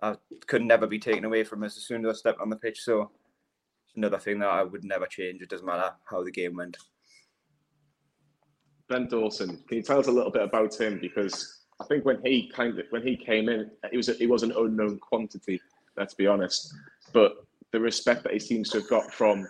I 0.01 0.15
could 0.47 0.63
never 0.63 0.87
be 0.87 0.99
taken 0.99 1.25
away 1.25 1.43
from 1.43 1.63
us 1.63 1.77
as 1.77 1.83
soon 1.83 2.05
as 2.05 2.15
I 2.15 2.17
stepped 2.17 2.41
on 2.41 2.49
the 2.49 2.55
pitch. 2.55 2.79
So 2.81 3.11
another 3.95 4.19
thing 4.19 4.39
that 4.39 4.49
I 4.49 4.63
would 4.63 4.83
never 4.83 5.05
change. 5.05 5.41
It 5.41 5.49
doesn't 5.49 5.65
matter 5.65 5.91
how 6.05 6.23
the 6.23 6.31
game 6.31 6.55
went. 6.55 6.77
Ben 8.89 9.07
Dawson, 9.07 9.63
can 9.67 9.77
you 9.77 9.83
tell 9.83 9.99
us 9.99 10.07
a 10.07 10.11
little 10.11 10.31
bit 10.31 10.43
about 10.43 10.79
him? 10.79 10.99
Because 10.99 11.61
I 11.79 11.85
think 11.85 12.05
when 12.05 12.21
he 12.23 12.49
kind 12.49 12.77
of 12.77 12.85
when 12.89 13.01
he 13.01 13.15
came 13.15 13.49
in, 13.49 13.71
it 13.91 13.97
was 13.97 14.09
a, 14.09 14.21
it 14.21 14.29
was 14.29 14.43
an 14.43 14.53
unknown 14.55 14.99
quantity. 14.99 15.59
Let's 15.97 16.13
be 16.13 16.27
honest. 16.27 16.73
But 17.11 17.35
the 17.71 17.79
respect 17.79 18.23
that 18.23 18.33
he 18.33 18.39
seems 18.39 18.69
to 18.69 18.79
have 18.79 18.89
got 18.89 19.11
from 19.11 19.47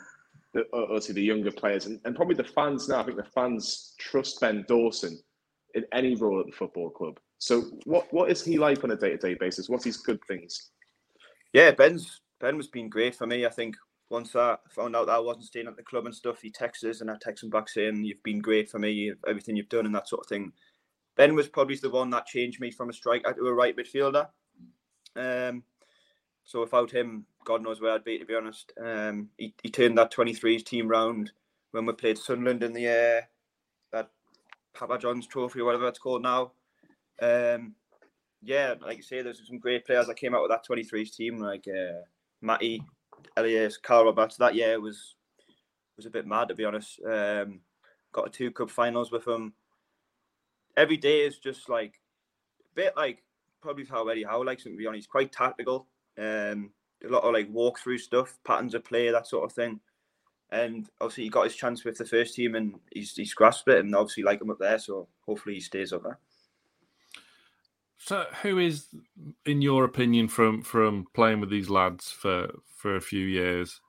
the 0.54 0.66
obviously 0.74 1.16
the 1.16 1.22
younger 1.22 1.52
players 1.52 1.86
and, 1.86 2.00
and 2.06 2.16
probably 2.16 2.36
the 2.36 2.44
fans 2.44 2.88
now. 2.88 3.02
I 3.02 3.04
think 3.04 3.18
the 3.18 3.24
fans 3.24 3.96
trust 3.98 4.39
Ben 4.39 4.64
Dawson 4.68 5.20
in 5.74 5.86
any 5.91 6.16
role 6.16 6.39
at 6.39 6.46
the 6.46 6.52
football 6.52 6.89
club. 6.89 7.20
So 7.39 7.62
what 7.86 8.12
what 8.14 8.32
is 8.32 8.44
he 8.44 8.58
like 8.58 8.84
on 8.84 8.91
a 8.91 8.96
day 8.96 9.12
to 9.12 9.18
day 9.18 9.34
basis? 9.34 9.70
What's 9.70 9.86
his 9.86 9.98
good 9.98 10.20
things? 10.28 10.72
Yeah, 11.52 11.72
Ben's 11.72 12.22
Ben 12.39 12.58
was 12.58 12.68
been 12.68 12.89
great 12.89 13.16
for 13.16 13.28
me. 13.28 13.46
I 13.46 13.50
think 13.50 13.76
once 14.10 14.36
I 14.36 14.58
found 14.70 14.96
out 14.96 15.08
that 15.08 15.16
I 15.16 15.20
wasn't 15.20 15.46
staying 15.46 15.68
at 15.68 15.76
the 15.76 15.84
club 15.84 16.06
and 16.06 16.14
stuff, 16.14 16.41
he 16.41 16.52
texted 16.52 16.89
us 16.89 17.02
and 17.02 17.10
I 17.10 17.16
texted 17.16 17.44
him 17.44 17.50
back 17.50 17.68
saying, 17.68 18.04
"You've 18.04 18.24
been 18.24 18.39
great 18.39 18.70
for 18.70 18.80
me, 18.80 19.12
everything 19.28 19.56
you've 19.56 19.70
done 19.70 19.86
and 19.86 19.96
that 19.96 20.08
sort 20.08 20.22
of 20.22 20.28
thing." 20.28 20.54
Ben 21.16 21.36
was 21.36 21.48
probably 21.48 21.76
the 21.76 21.89
one 21.89 22.10
that 22.12 22.26
changed 22.26 22.60
me 22.60 22.72
from 22.72 22.89
a 22.89 22.94
striker 22.94 23.34
to 23.34 23.48
a 23.48 23.54
right 23.54 23.76
midfielder. 23.76 24.28
Um, 25.16 25.64
so 26.46 26.62
without 26.62 26.91
him, 26.91 27.26
God 27.46 27.64
knows 27.64 27.82
where 27.82 27.94
I'd 27.94 28.04
be. 28.04 28.18
To 28.18 28.26
be 28.26 28.36
honest, 28.36 28.74
um, 28.84 29.30
he, 29.38 29.54
he 29.64 29.70
turned 29.70 29.98
that 29.98 30.14
23s 30.14 30.64
team 30.64 30.88
round 30.88 31.32
when 31.72 31.86
we 31.86 31.94
played 31.94 32.18
Sunderland 32.18 32.64
in 32.64 32.74
the 32.74 32.88
uh, 32.88 33.22
that 33.91 34.10
Papa 34.74 34.98
John's 34.98 35.28
Trophy 35.28 35.62
or 35.62 35.66
whatever 35.66 35.88
it's 35.88 36.00
called 36.00 36.22
now. 36.22 36.52
Um, 37.22 37.76
yeah, 38.41 38.74
like 38.82 38.98
you 38.98 39.04
say, 39.04 39.22
there's 39.22 39.41
some 39.48 39.60
great 39.60 39.86
players 39.86 40.08
that 40.08 40.18
came 40.18 40.36
out 40.36 40.41
with 40.41 40.52
that 40.52 40.66
23s 40.70 41.16
team, 41.16 41.38
like 41.38 41.66
uh, 41.68 42.02
Matty, 42.41 42.84
Elias, 43.38 43.78
Cal 43.78 44.06
Roberts. 44.06 44.36
That 44.38 44.56
year 44.56 44.80
was 44.82 45.16
was 45.96 46.06
a 46.06 46.12
bit 46.12 46.28
mad 46.28 46.50
to 46.50 46.56
be 46.56 46.66
honest. 46.66 47.00
Um, 47.06 47.62
got 48.12 48.28
a 48.28 48.30
two 48.30 48.52
cup 48.52 48.70
finals 48.70 49.12
with 49.12 49.28
him. 49.28 49.54
Every 50.76 50.98
day 50.98 51.22
is 51.22 51.38
just 51.38 51.70
like 51.70 51.94
a 52.60 52.76
bit 52.76 52.94
like 52.98 53.24
probably 53.62 53.86
how 53.86 54.08
Eddie 54.08 54.24
Howe 54.24 54.44
likes 54.44 54.66
him 54.66 54.74
to 54.74 54.78
be 54.78 54.88
honest. 54.88 55.06
He's 55.06 55.08
quite 55.08 55.32
tactical. 55.32 55.88
Um, 56.18 56.72
a 57.03 57.09
lot 57.09 57.24
of 57.24 57.34
like 57.34 57.49
walk 57.49 57.80
through 57.80 57.97
stuff, 57.97 58.38
patterns 58.45 58.74
of 58.74 58.84
play, 58.84 59.11
that 59.11 59.28
sort 59.28 59.43
of 59.43 59.51
thing. 59.51 59.80
And 60.51 60.88
obviously 61.01 61.26
he 61.26 61.30
got 61.30 61.45
his 61.45 61.55
chance 61.55 61.84
with 61.84 61.97
the 61.97 62.05
first 62.05 62.36
team 62.36 62.55
and 62.55 62.80
he's 62.91 63.16
he's 63.16 63.34
grasped 63.34 63.68
it 63.68 63.80
and 63.80 63.95
obviously 63.95 64.24
like 64.24 64.41
him 64.41 64.51
up 64.51 64.59
there, 64.59 64.80
so 64.80 65.07
hopefully 65.26 65.55
he 65.55 65.61
stays 65.61 65.91
up 65.91 66.03
there. 66.03 66.20
So, 67.97 68.26
who 68.41 68.59
is, 68.59 68.88
in 69.45 69.61
your 69.61 69.86
opinion, 69.86 70.28
from 70.28 70.61
from 70.61 71.07
playing 71.14 71.39
with 71.39 71.49
these 71.49 71.70
lads 71.70 72.11
for 72.11 72.51
for 72.76 72.97
a 72.97 73.01
few 73.01 73.26
years, 73.26 73.80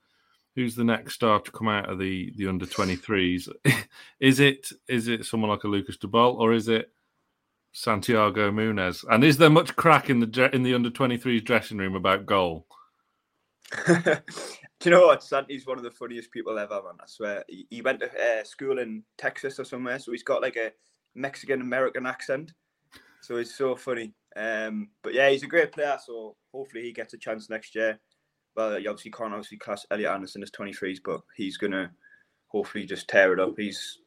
who's 0.54 0.76
the 0.76 0.84
next 0.84 1.14
star 1.14 1.40
to 1.40 1.50
come 1.50 1.68
out 1.68 1.90
of 1.90 1.98
the 1.98 2.32
the 2.36 2.46
under 2.46 2.64
twenty 2.64 2.94
threes? 2.94 3.48
is 4.20 4.38
it 4.38 4.68
is 4.88 5.08
it 5.08 5.26
someone 5.26 5.50
like 5.50 5.64
a 5.64 5.68
Lucas 5.68 5.96
De 5.96 6.06
Bolle 6.06 6.36
or 6.36 6.52
is 6.52 6.68
it 6.68 6.92
Santiago 7.74 8.52
Munez? 8.52 9.04
And 9.10 9.24
is 9.24 9.36
there 9.36 9.50
much 9.50 9.74
crack 9.76 10.08
in 10.08 10.20
the 10.20 10.50
in 10.54 10.62
the 10.62 10.74
under 10.74 10.90
twenty 10.90 11.18
threes 11.18 11.42
dressing 11.42 11.76
room 11.76 11.96
about 11.96 12.24
goal? 12.24 12.66
Do 13.86 14.90
you 14.90 14.90
know 14.90 15.06
what? 15.06 15.22
Santi's 15.22 15.66
one 15.66 15.78
of 15.78 15.84
the 15.84 15.90
funniest 15.90 16.30
people 16.30 16.58
ever, 16.58 16.74
man. 16.74 16.94
I 17.00 17.06
swear. 17.06 17.44
He, 17.48 17.82
went 17.82 18.00
to 18.00 18.06
uh, 18.06 18.44
school 18.44 18.78
in 18.78 19.02
Texas 19.18 19.58
or 19.58 19.64
somewhere, 19.64 19.98
so 19.98 20.12
he's 20.12 20.22
got 20.22 20.42
like 20.42 20.56
a 20.56 20.72
Mexican 21.14 21.60
American 21.60 22.06
accent. 22.06 22.52
So 23.20 23.36
it's 23.36 23.54
so 23.54 23.74
funny. 23.74 24.12
Um, 24.36 24.90
but 25.02 25.14
yeah, 25.14 25.30
he's 25.30 25.42
a 25.42 25.48
great 25.48 25.72
player. 25.72 25.96
So 26.04 26.36
hopefully 26.52 26.82
he 26.82 26.92
gets 26.92 27.14
a 27.14 27.18
chance 27.18 27.50
next 27.50 27.74
year. 27.74 27.98
Well, 28.56 28.78
you 28.78 28.88
obviously 28.88 29.10
can't 29.10 29.32
obviously 29.32 29.58
class 29.58 29.86
Elliot 29.90 30.12
Anderson 30.12 30.42
as 30.42 30.50
23s, 30.50 30.98
but 31.04 31.22
he's 31.36 31.56
gonna 31.56 31.90
hopefully 32.48 32.84
just 32.84 33.08
tear 33.08 33.32
it 33.32 33.40
up. 33.40 33.54
He's 33.56 33.98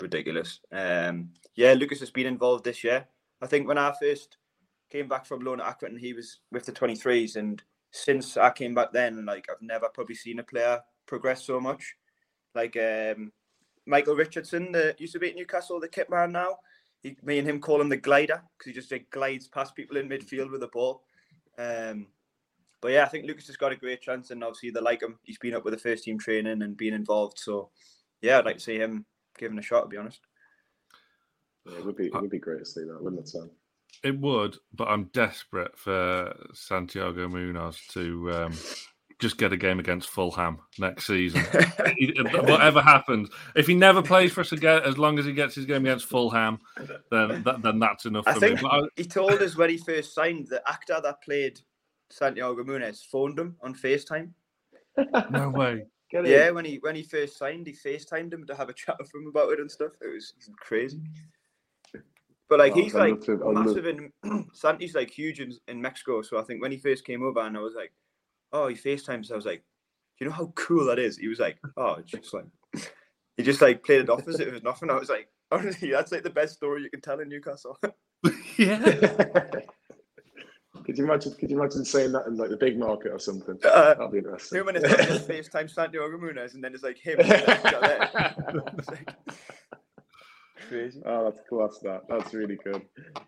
ridiculous. 0.00 0.60
Um, 0.72 1.30
yeah, 1.54 1.72
Lucas 1.72 2.00
has 2.00 2.10
been 2.10 2.26
involved 2.26 2.64
this 2.64 2.84
year. 2.84 3.06
I 3.42 3.46
think 3.46 3.66
when 3.66 3.78
I 3.78 3.92
first 4.00 4.36
came 4.90 5.08
back 5.08 5.26
from 5.26 5.40
loan 5.40 5.60
at 5.60 5.78
Accrington, 5.78 5.98
he 5.98 6.12
was 6.12 6.40
with 6.52 6.66
the 6.66 6.72
23s, 6.72 7.36
and 7.36 7.62
since 7.90 8.36
I 8.36 8.50
came 8.50 8.74
back 8.74 8.92
then, 8.92 9.24
like 9.24 9.46
I've 9.50 9.62
never 9.62 9.88
probably 9.88 10.14
seen 10.14 10.38
a 10.38 10.44
player 10.44 10.80
progress 11.06 11.44
so 11.44 11.60
much. 11.60 11.94
Like 12.54 12.76
um, 12.76 13.32
Michael 13.86 14.16
Richardson, 14.16 14.72
that 14.72 15.00
used 15.00 15.12
to 15.14 15.18
be 15.18 15.30
at 15.30 15.36
Newcastle, 15.36 15.80
the 15.80 15.88
kit 15.88 16.10
man 16.10 16.32
now. 16.32 16.56
He, 17.02 17.16
me 17.22 17.38
and 17.38 17.48
him 17.48 17.60
call 17.60 17.80
him 17.80 17.88
the 17.88 17.96
glider 17.96 18.42
because 18.58 18.70
he 18.70 18.72
just 18.72 18.92
like, 18.92 19.10
glides 19.10 19.48
past 19.48 19.74
people 19.74 19.96
in 19.96 20.08
midfield 20.08 20.50
with 20.50 20.60
the 20.60 20.68
ball. 20.68 21.02
Um, 21.58 22.08
but 22.80 22.92
yeah, 22.92 23.04
I 23.04 23.08
think 23.08 23.26
Lucas 23.26 23.46
has 23.46 23.56
got 23.56 23.72
a 23.72 23.76
great 23.76 24.00
chance, 24.00 24.30
and 24.30 24.42
obviously 24.42 24.70
they 24.70 24.80
like 24.80 25.02
him. 25.02 25.18
He's 25.22 25.38
been 25.38 25.54
up 25.54 25.64
with 25.64 25.74
the 25.74 25.80
first 25.80 26.04
team 26.04 26.18
training 26.18 26.62
and 26.62 26.76
being 26.76 26.94
involved. 26.94 27.38
So 27.38 27.70
yeah, 28.22 28.38
I'd 28.38 28.44
like 28.44 28.56
to 28.56 28.62
see 28.62 28.78
him 28.78 29.04
given 29.38 29.58
a 29.58 29.62
shot. 29.62 29.82
To 29.82 29.88
be 29.88 29.96
honest, 29.96 30.20
it 31.78 31.84
would 31.84 31.96
be 31.96 32.06
it 32.06 32.14
would 32.14 32.30
be 32.30 32.38
great 32.38 32.60
to 32.60 32.64
see 32.64 32.84
that, 32.84 33.02
wouldn't 33.02 33.20
it, 33.20 33.28
Sam? 33.28 33.50
It 34.02 34.18
would, 34.18 34.56
but 34.74 34.88
I'm 34.88 35.04
desperate 35.12 35.78
for 35.78 36.34
Santiago 36.54 37.28
Munoz 37.28 37.78
to 37.90 38.32
um, 38.32 38.52
just 39.18 39.36
get 39.36 39.52
a 39.52 39.56
game 39.56 39.78
against 39.78 40.08
Fulham 40.08 40.58
next 40.78 41.06
season. 41.06 41.42
Whatever 42.32 42.80
happens, 42.80 43.28
if 43.54 43.66
he 43.66 43.74
never 43.74 44.00
plays 44.00 44.32
for 44.32 44.40
us 44.40 44.52
again, 44.52 44.82
as 44.84 44.96
long 44.96 45.18
as 45.18 45.26
he 45.26 45.32
gets 45.32 45.54
his 45.54 45.66
game 45.66 45.84
against 45.84 46.06
Fulham, 46.06 46.58
then 47.10 47.42
that, 47.42 47.62
then 47.62 47.78
that's 47.78 48.06
enough 48.06 48.26
I 48.26 48.34
for 48.34 48.40
think 48.40 48.62
me. 48.62 48.68
I, 48.70 48.82
he 48.96 49.04
told 49.04 49.32
us 49.32 49.56
when 49.56 49.70
he 49.70 49.76
first 49.76 50.14
signed 50.14 50.48
the 50.48 50.62
actor 50.66 50.98
that 51.02 51.22
played 51.22 51.60
Santiago 52.10 52.64
Munoz 52.64 53.02
phoned 53.02 53.38
him 53.38 53.56
on 53.62 53.74
FaceTime. 53.74 54.30
no 55.30 55.50
way. 55.50 55.84
Yeah, 56.12 56.50
when 56.50 56.64
he 56.64 56.78
when 56.78 56.96
he 56.96 57.04
first 57.04 57.38
signed, 57.38 57.68
he 57.68 57.72
FaceTimed 57.72 58.32
him 58.32 58.44
to 58.46 58.56
have 58.56 58.68
a 58.68 58.72
chat 58.72 58.96
with 58.98 59.14
him 59.14 59.28
about 59.28 59.52
it 59.52 59.60
and 59.60 59.70
stuff. 59.70 59.92
It 60.00 60.12
was 60.12 60.34
crazy. 60.56 60.98
But 62.50 62.58
like 62.58 62.72
Oh, 62.72 62.74
he's 62.82 62.92
like 62.94 63.12
love 63.14 63.24
to- 63.26 63.52
massive 63.52 63.86
in 63.86 64.12
Santi's 64.52 64.94
like 64.94 65.08
huge 65.10 65.40
in, 65.40 65.52
in 65.68 65.80
Mexico. 65.80 66.20
So 66.20 66.38
I 66.38 66.42
think 66.42 66.60
when 66.60 66.72
he 66.72 66.78
first 66.78 67.06
came 67.06 67.22
over 67.22 67.40
and 67.40 67.56
I 67.56 67.60
was 67.60 67.74
like, 67.74 67.92
oh, 68.52 68.66
he 68.66 68.74
FaceTimes. 68.74 69.30
I 69.32 69.36
was 69.36 69.46
like, 69.46 69.62
do 70.18 70.24
you 70.24 70.26
know 70.30 70.36
how 70.36 70.52
cool 70.56 70.84
that 70.86 70.98
is? 70.98 71.16
He 71.16 71.28
was 71.28 71.38
like, 71.38 71.58
oh, 71.78 71.94
it's 72.00 72.10
just 72.10 72.34
like 72.34 72.44
he 73.36 73.42
just 73.44 73.62
like 73.62 73.84
played 73.84 74.00
it 74.02 74.10
off 74.10 74.26
as 74.28 74.40
if 74.40 74.48
it 74.48 74.52
was 74.52 74.64
nothing. 74.64 74.90
I 74.90 74.98
was 74.98 75.08
like, 75.08 75.28
honestly, 75.52 75.90
that's 75.92 76.10
like 76.12 76.24
the 76.24 76.30
best 76.30 76.54
story 76.56 76.82
you 76.82 76.90
can 76.90 77.00
tell 77.00 77.20
in 77.20 77.28
Newcastle. 77.28 77.78
yeah. 78.58 78.78
could 80.84 80.98
you 80.98 81.04
imagine? 81.04 81.32
Could 81.34 81.50
you 81.50 81.58
imagine 81.60 81.84
saying 81.84 82.10
that 82.12 82.26
in 82.26 82.36
like 82.36 82.50
the 82.50 82.56
Bigg 82.56 82.78
Market 82.78 83.12
or 83.12 83.20
something? 83.20 83.58
Uh, 83.64 83.94
That'd 83.94 84.10
be 84.10 84.18
interesting. 84.18 84.58
Two 84.58 84.64
minutes 84.64 84.84
later, 84.84 85.14
FaceTime 85.20 85.70
Santiago 85.70 86.18
Munez, 86.18 86.54
and 86.54 86.64
then 86.64 86.74
it's 86.74 86.82
like 86.82 86.98
him. 86.98 87.20
and 87.20 87.30
then 87.30 88.62
it's 88.76 88.88
like- 88.88 89.14
Crazy. 90.68 91.00
Oh, 91.04 91.24
that's 91.24 91.40
class. 91.48 91.78
That 91.82 92.02
that's 92.08 92.34
really 92.34 92.58
good. 92.62 92.82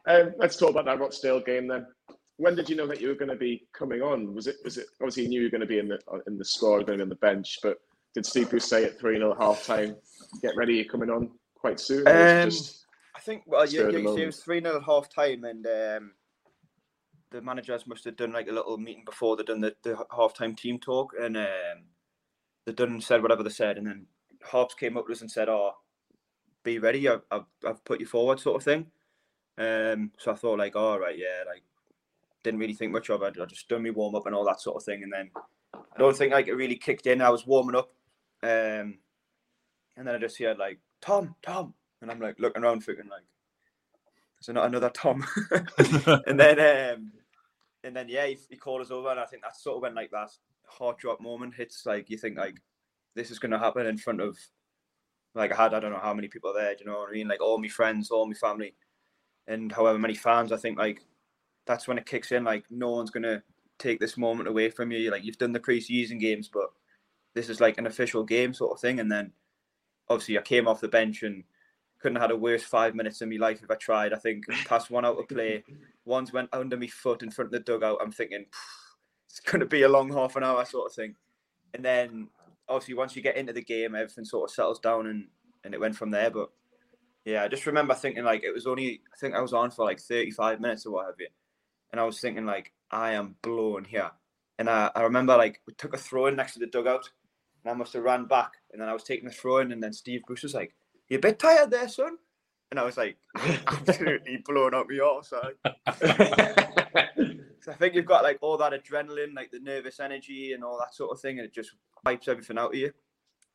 Um, 0.06 0.34
let's 0.38 0.56
talk 0.56 0.70
about 0.70 0.84
that 0.86 1.00
Rochdale 1.00 1.40
game 1.40 1.66
then. 1.66 1.86
When 2.36 2.54
did 2.54 2.68
you 2.68 2.76
know 2.76 2.86
that 2.86 3.00
you 3.00 3.08
were 3.08 3.14
going 3.14 3.28
to 3.28 3.36
be 3.36 3.66
coming 3.72 4.02
on? 4.02 4.34
Was 4.34 4.46
it 4.46 4.56
was 4.64 4.78
it 4.78 4.86
obviously 5.00 5.24
you 5.24 5.28
knew 5.28 5.40
you 5.40 5.46
were 5.46 5.50
going 5.50 5.60
to 5.60 5.66
be 5.66 5.78
in 5.78 5.88
the 5.88 5.98
in 6.26 6.38
the 6.38 6.44
squad, 6.44 6.86
going 6.86 6.86
to 6.86 6.96
be 6.96 7.02
on 7.02 7.08
the 7.08 7.14
bench, 7.16 7.58
but 7.62 7.78
did 8.14 8.26
Steve 8.26 8.50
Bruce 8.50 8.68
say 8.68 8.84
at 8.84 8.98
three 8.98 9.16
0 9.16 9.34
half 9.38 9.64
time, 9.64 9.96
get 10.42 10.56
ready, 10.56 10.74
you're 10.74 10.84
coming 10.84 11.10
on 11.10 11.30
quite 11.54 11.80
soon? 11.80 12.06
Or 12.06 12.12
was 12.12 12.32
Um, 12.32 12.50
just 12.50 12.86
I 13.16 13.20
think 13.20 13.42
well, 13.46 13.66
Spur 13.66 13.90
yeah, 13.90 13.98
yeah, 13.98 13.98
you 13.98 14.14
see, 14.14 14.22
it 14.22 14.26
was 14.26 14.40
three 14.40 14.60
0 14.60 14.76
at 14.76 14.82
half 14.82 15.08
time, 15.08 15.44
and 15.44 15.66
um, 15.66 16.12
the 17.30 17.40
managers 17.40 17.86
must 17.86 18.04
have 18.04 18.16
done 18.16 18.32
like 18.32 18.48
a 18.48 18.52
little 18.52 18.76
meeting 18.76 19.04
before 19.04 19.36
they 19.36 19.42
done 19.42 19.60
the, 19.60 19.74
the 19.82 19.96
half 20.14 20.34
time 20.34 20.54
team 20.54 20.78
talk, 20.78 21.12
and 21.18 21.36
um, 21.36 21.84
they 22.66 22.72
done 22.72 23.00
said 23.00 23.22
whatever 23.22 23.42
they 23.42 23.50
said, 23.50 23.78
and 23.78 23.86
then 23.86 24.06
Harps 24.42 24.74
came 24.74 24.96
up 24.96 25.06
to 25.06 25.12
us 25.12 25.20
and 25.20 25.30
said, 25.30 25.48
"Oh, 25.48 25.72
be 26.62 26.78
ready, 26.78 27.08
I've, 27.08 27.22
I've, 27.30 27.84
put 27.84 28.00
you 28.00 28.06
forward," 28.06 28.40
sort 28.40 28.56
of 28.56 28.64
thing. 28.64 28.86
Um, 29.58 30.12
so 30.18 30.32
I 30.32 30.34
thought 30.34 30.58
like, 30.58 30.76
all 30.76 30.98
right, 30.98 31.18
yeah, 31.18 31.44
like 31.46 31.62
didn't 32.42 32.60
really 32.60 32.74
think 32.74 32.92
much 32.92 33.10
of 33.10 33.22
it. 33.22 33.36
I 33.40 33.44
just 33.46 33.68
done 33.68 33.82
me 33.82 33.90
warm 33.90 34.14
up 34.14 34.26
and 34.26 34.34
all 34.34 34.44
that 34.46 34.60
sort 34.60 34.76
of 34.76 34.84
thing, 34.84 35.02
and 35.02 35.12
then 35.12 35.30
I 35.74 35.98
don't 35.98 36.16
think 36.16 36.32
like 36.32 36.48
it 36.48 36.54
really 36.54 36.76
kicked 36.76 37.06
in. 37.06 37.20
I 37.20 37.30
was 37.30 37.46
warming 37.46 37.76
up, 37.76 37.90
um, 38.42 38.98
and 39.96 40.06
then 40.06 40.14
I 40.14 40.18
just 40.18 40.38
heard 40.38 40.58
like 40.58 40.78
Tom, 41.00 41.34
Tom, 41.42 41.74
and 42.00 42.10
I'm 42.10 42.20
like 42.20 42.38
looking 42.38 42.62
around, 42.62 42.80
thinking 42.80 43.08
like, 43.08 43.22
is 44.40 44.46
there 44.46 44.54
not 44.54 44.66
another 44.66 44.90
Tom? 44.90 45.24
and 46.26 46.38
then, 46.38 46.58
um, 46.94 47.12
and 47.84 47.94
then 47.94 48.08
yeah, 48.08 48.26
he, 48.26 48.38
he 48.50 48.56
called 48.56 48.80
us 48.80 48.90
over, 48.90 49.10
and 49.10 49.20
I 49.20 49.26
think 49.26 49.42
that's 49.42 49.62
sort 49.62 49.76
of 49.76 49.82
when 49.82 49.94
like 49.94 50.10
that 50.10 50.30
heart 50.66 50.98
drop 50.98 51.20
moment 51.20 51.54
hits. 51.54 51.86
Like 51.86 52.10
you 52.10 52.18
think 52.18 52.36
like 52.36 52.56
this 53.14 53.30
is 53.30 53.38
going 53.38 53.52
to 53.52 53.58
happen 53.58 53.86
in 53.86 53.98
front 53.98 54.20
of 54.20 54.36
like 55.34 55.52
I 55.52 55.56
had 55.56 55.74
I 55.74 55.80
don't 55.80 55.92
know 55.92 55.98
how 55.98 56.14
many 56.14 56.28
people 56.28 56.52
there. 56.52 56.74
Do 56.74 56.84
you 56.84 56.90
know 56.90 56.98
what 56.98 57.10
I 57.10 57.12
mean? 57.12 57.28
Like 57.28 57.40
all 57.40 57.58
my 57.58 57.68
friends, 57.68 58.10
all 58.10 58.26
my 58.26 58.34
family, 58.34 58.74
and 59.46 59.72
however 59.72 59.98
many 59.98 60.14
fans. 60.14 60.52
I 60.52 60.56
think 60.56 60.78
like 60.78 61.00
that's 61.66 61.88
when 61.88 61.98
it 61.98 62.06
kicks 62.06 62.32
in. 62.32 62.44
Like 62.44 62.64
no 62.70 62.90
one's 62.90 63.10
going 63.10 63.22
to 63.24 63.42
take 63.78 64.00
this 64.00 64.16
moment 64.16 64.48
away 64.48 64.70
from 64.70 64.90
you. 64.90 65.10
Like 65.10 65.24
you've 65.24 65.38
done 65.38 65.52
the 65.52 65.60
pre-season 65.60 66.18
games, 66.18 66.50
but 66.52 66.70
this 67.34 67.48
is 67.48 67.60
like 67.60 67.78
an 67.78 67.86
official 67.86 68.24
game 68.24 68.54
sort 68.54 68.72
of 68.72 68.80
thing. 68.80 69.00
And 69.00 69.10
then 69.10 69.32
obviously 70.08 70.38
I 70.38 70.42
came 70.42 70.68
off 70.68 70.80
the 70.80 70.88
bench 70.88 71.22
and 71.22 71.44
couldn't 72.00 72.16
have 72.16 72.30
had 72.30 72.30
a 72.32 72.36
worse 72.36 72.62
five 72.62 72.94
minutes 72.94 73.22
in 73.22 73.30
my 73.30 73.36
life 73.36 73.62
if 73.62 73.70
I 73.70 73.76
tried. 73.76 74.12
I 74.12 74.18
think 74.18 74.44
passed 74.66 74.90
one 74.90 75.04
out 75.04 75.18
of 75.18 75.28
play, 75.28 75.64
one's 76.04 76.32
went 76.32 76.48
under 76.52 76.76
my 76.76 76.88
foot 76.88 77.22
in 77.22 77.30
front 77.30 77.46
of 77.46 77.52
the 77.52 77.60
dugout. 77.60 77.98
I'm 78.02 78.12
thinking 78.12 78.44
it's 79.28 79.40
going 79.40 79.60
to 79.60 79.66
be 79.66 79.82
a 79.82 79.88
long 79.88 80.12
half 80.12 80.36
an 80.36 80.44
hour 80.44 80.64
sort 80.64 80.90
of 80.90 80.94
thing. 80.94 81.14
And 81.74 81.84
then 81.84 82.28
obviously 82.68 82.94
once 82.94 83.16
you 83.16 83.22
get 83.22 83.36
into 83.36 83.52
the 83.52 83.62
game, 83.62 83.94
everything 83.94 84.24
sort 84.24 84.50
of 84.50 84.54
settles 84.54 84.80
down 84.80 85.06
and 85.06 85.28
and 85.64 85.74
it 85.74 85.80
went 85.80 85.96
from 85.96 86.10
there. 86.10 86.30
But 86.30 86.50
yeah, 87.24 87.44
I 87.44 87.48
just 87.48 87.66
remember 87.66 87.94
thinking 87.94 88.24
like 88.24 88.42
it 88.42 88.52
was 88.52 88.66
only 88.66 89.02
I 89.12 89.16
think 89.18 89.34
I 89.34 89.40
was 89.40 89.52
on 89.52 89.70
for 89.70 89.84
like 89.84 90.00
35 90.00 90.60
minutes 90.60 90.86
or 90.86 90.92
what 90.92 91.06
have 91.06 91.14
you, 91.18 91.28
and 91.90 92.00
I 92.00 92.04
was 92.04 92.20
thinking 92.20 92.46
like 92.46 92.72
I 92.90 93.12
am 93.12 93.36
blown 93.42 93.84
here. 93.84 94.10
And 94.58 94.68
I, 94.68 94.90
I 94.94 95.02
remember 95.02 95.36
like 95.36 95.60
we 95.66 95.74
took 95.74 95.94
a 95.94 95.98
throw 95.98 96.26
in 96.26 96.36
next 96.36 96.54
to 96.54 96.58
the 96.60 96.66
dugout, 96.66 97.08
and 97.64 97.72
I 97.72 97.74
must 97.74 97.92
have 97.94 98.02
ran 98.02 98.26
back, 98.26 98.52
and 98.72 98.80
then 98.80 98.88
I 98.88 98.92
was 98.92 99.04
taking 99.04 99.28
the 99.28 99.34
throw 99.34 99.58
in, 99.58 99.72
and 99.72 99.82
then 99.82 99.92
Steve 99.92 100.22
Bruce 100.26 100.42
was 100.42 100.54
like, 100.54 100.74
"You 101.08 101.18
a 101.18 101.20
bit 101.20 101.38
tired 101.38 101.70
there, 101.70 101.88
son?" 101.88 102.18
And 102.70 102.80
I 102.80 102.84
was 102.84 102.96
like, 102.96 103.18
absolutely 103.66 104.38
blown 104.46 104.74
out 104.74 104.86
my 104.88 104.98
arse. 104.98 105.34
I 107.68 107.74
think 107.74 107.94
you've 107.94 108.06
got 108.06 108.24
like 108.24 108.38
all 108.40 108.56
that 108.58 108.72
adrenaline, 108.72 109.34
like 109.34 109.50
the 109.50 109.60
nervous 109.60 110.00
energy 110.00 110.52
and 110.52 110.64
all 110.64 110.78
that 110.78 110.94
sort 110.94 111.12
of 111.12 111.20
thing, 111.20 111.38
and 111.38 111.46
it 111.46 111.54
just 111.54 111.72
wipes 112.04 112.28
everything 112.28 112.58
out 112.58 112.72
of 112.72 112.78
you. 112.78 112.92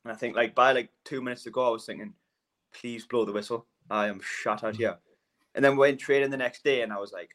And 0.03 0.13
I 0.13 0.15
think 0.15 0.35
like 0.35 0.55
by 0.55 0.71
like 0.71 0.89
two 1.03 1.21
minutes 1.21 1.45
ago, 1.45 1.67
I 1.67 1.71
was 1.71 1.85
thinking, 1.85 2.13
please 2.73 3.05
blow 3.05 3.25
the 3.25 3.33
whistle. 3.33 3.65
I 3.89 4.07
am 4.07 4.21
shattered 4.21 4.77
here. 4.77 4.97
And 5.55 5.63
then 5.63 5.73
we 5.73 5.79
went 5.79 5.99
training 5.99 6.29
the 6.29 6.37
next 6.37 6.63
day, 6.63 6.81
and 6.81 6.93
I 6.93 6.99
was 6.99 7.11
like, 7.11 7.31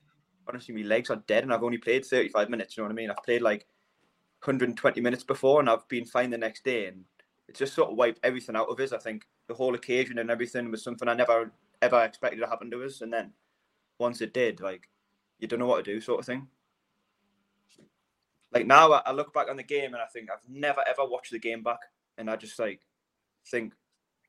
honestly, 0.48 0.74
my 0.74 0.82
legs 0.82 1.10
are 1.10 1.22
dead, 1.26 1.42
and 1.44 1.52
I've 1.52 1.62
only 1.62 1.78
played 1.78 2.04
35 2.04 2.48
minutes. 2.48 2.76
You 2.76 2.82
know 2.82 2.88
what 2.88 2.92
I 2.92 2.96
mean? 2.96 3.10
I've 3.10 3.24
played 3.24 3.42
like 3.42 3.66
120 4.44 5.00
minutes 5.00 5.24
before, 5.24 5.60
and 5.60 5.68
I've 5.68 5.86
been 5.88 6.06
fine 6.06 6.30
the 6.30 6.38
next 6.38 6.64
day, 6.64 6.86
and 6.86 7.04
it 7.48 7.56
just 7.56 7.74
sort 7.74 7.90
of 7.90 7.96
wiped 7.96 8.20
everything 8.22 8.56
out 8.56 8.68
of 8.68 8.80
us. 8.80 8.92
I 8.92 8.98
think 8.98 9.26
the 9.48 9.54
whole 9.54 9.74
occasion 9.74 10.18
and 10.18 10.30
everything 10.30 10.70
was 10.70 10.82
something 10.82 11.08
I 11.08 11.14
never 11.14 11.52
ever 11.82 12.02
expected 12.04 12.40
to 12.40 12.46
happen 12.46 12.70
to 12.70 12.84
us, 12.84 13.00
and 13.00 13.12
then 13.12 13.32
once 13.98 14.20
it 14.20 14.32
did, 14.32 14.60
like 14.60 14.88
you 15.38 15.48
don't 15.48 15.58
know 15.58 15.66
what 15.66 15.84
to 15.84 15.92
do, 15.92 16.00
sort 16.00 16.20
of 16.20 16.26
thing. 16.26 16.46
Like 18.52 18.66
now, 18.66 18.92
I 18.92 19.12
look 19.12 19.32
back 19.32 19.48
on 19.48 19.56
the 19.56 19.62
game 19.62 19.94
and 19.94 20.02
I 20.02 20.06
think 20.12 20.30
I've 20.30 20.46
never 20.48 20.82
ever 20.86 21.08
watched 21.08 21.32
the 21.32 21.38
game 21.38 21.62
back, 21.62 21.80
and 22.18 22.30
I 22.30 22.36
just 22.36 22.58
like 22.58 22.80
think 23.50 23.72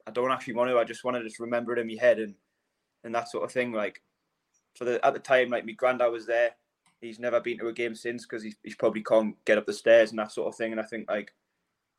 I 0.08 0.12
don't 0.12 0.32
actually 0.32 0.54
want 0.54 0.70
to. 0.72 0.78
I 0.78 0.84
just 0.84 1.04
want 1.04 1.18
to 1.18 1.24
just 1.24 1.40
remember 1.40 1.74
it 1.74 1.80
in 1.80 1.88
my 1.88 1.98
head 2.00 2.20
and 2.20 2.36
and 3.04 3.14
that 3.14 3.30
sort 3.30 3.44
of 3.44 3.52
thing. 3.52 3.74
Like 3.74 4.02
for 4.76 4.86
the 4.86 5.06
at 5.06 5.14
the 5.14 5.20
time, 5.20 5.50
like 5.50 5.66
my 5.66 5.74
granddad 5.74 6.12
was 6.12 6.26
there. 6.26 6.52
He's 7.02 7.20
never 7.20 7.42
been 7.42 7.58
to 7.60 7.68
a 7.68 7.74
game 7.74 7.96
since 7.96 8.26
because 8.26 8.44
he's, 8.44 8.56
he's 8.64 8.76
probably 8.76 9.04
can't 9.04 9.36
get 9.44 9.58
up 9.58 9.66
the 9.66 9.74
stairs 9.74 10.12
and 10.12 10.20
that 10.20 10.32
sort 10.32 10.48
of 10.48 10.56
thing. 10.56 10.72
And 10.72 10.80
I 10.80 10.86
think 10.86 11.10
like 11.10 11.34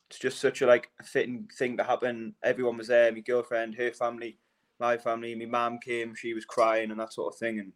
it's 0.08 0.18
just 0.18 0.40
such 0.40 0.62
a 0.62 0.66
like 0.66 0.90
fitting 1.02 1.46
thing 1.58 1.76
to 1.76 1.84
happen. 1.84 2.34
Everyone 2.42 2.78
was 2.78 2.88
there. 2.88 3.12
My 3.12 3.20
girlfriend, 3.20 3.74
her 3.74 3.92
family, 3.92 4.38
my 4.80 4.96
family. 4.96 5.34
My 5.34 5.44
mum 5.44 5.78
came. 5.84 6.14
She 6.14 6.32
was 6.32 6.46
crying 6.46 6.90
and 6.90 6.98
that 7.00 7.12
sort 7.12 7.34
of 7.34 7.38
thing. 7.38 7.58
And 7.58 7.72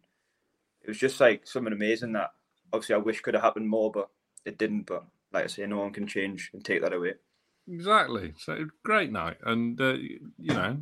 it 0.81 0.87
was 0.87 0.97
just 0.97 1.19
like 1.19 1.45
something 1.45 1.73
amazing 1.73 2.13
that 2.13 2.31
obviously 2.73 2.95
I 2.95 2.99
wish 2.99 3.21
could 3.21 3.35
have 3.35 3.43
happened 3.43 3.69
more, 3.69 3.91
but 3.91 4.09
it 4.45 4.57
didn't. 4.57 4.83
But 4.83 5.05
like 5.31 5.45
I 5.45 5.47
say, 5.47 5.65
no 5.65 5.79
one 5.79 5.93
can 5.93 6.07
change 6.07 6.49
and 6.53 6.63
take 6.63 6.81
that 6.81 6.93
away. 6.93 7.13
Exactly. 7.67 8.33
So 8.37 8.65
great 8.83 9.11
night, 9.11 9.37
and 9.43 9.79
uh, 9.79 9.93
you 9.93 10.53
know, 10.53 10.77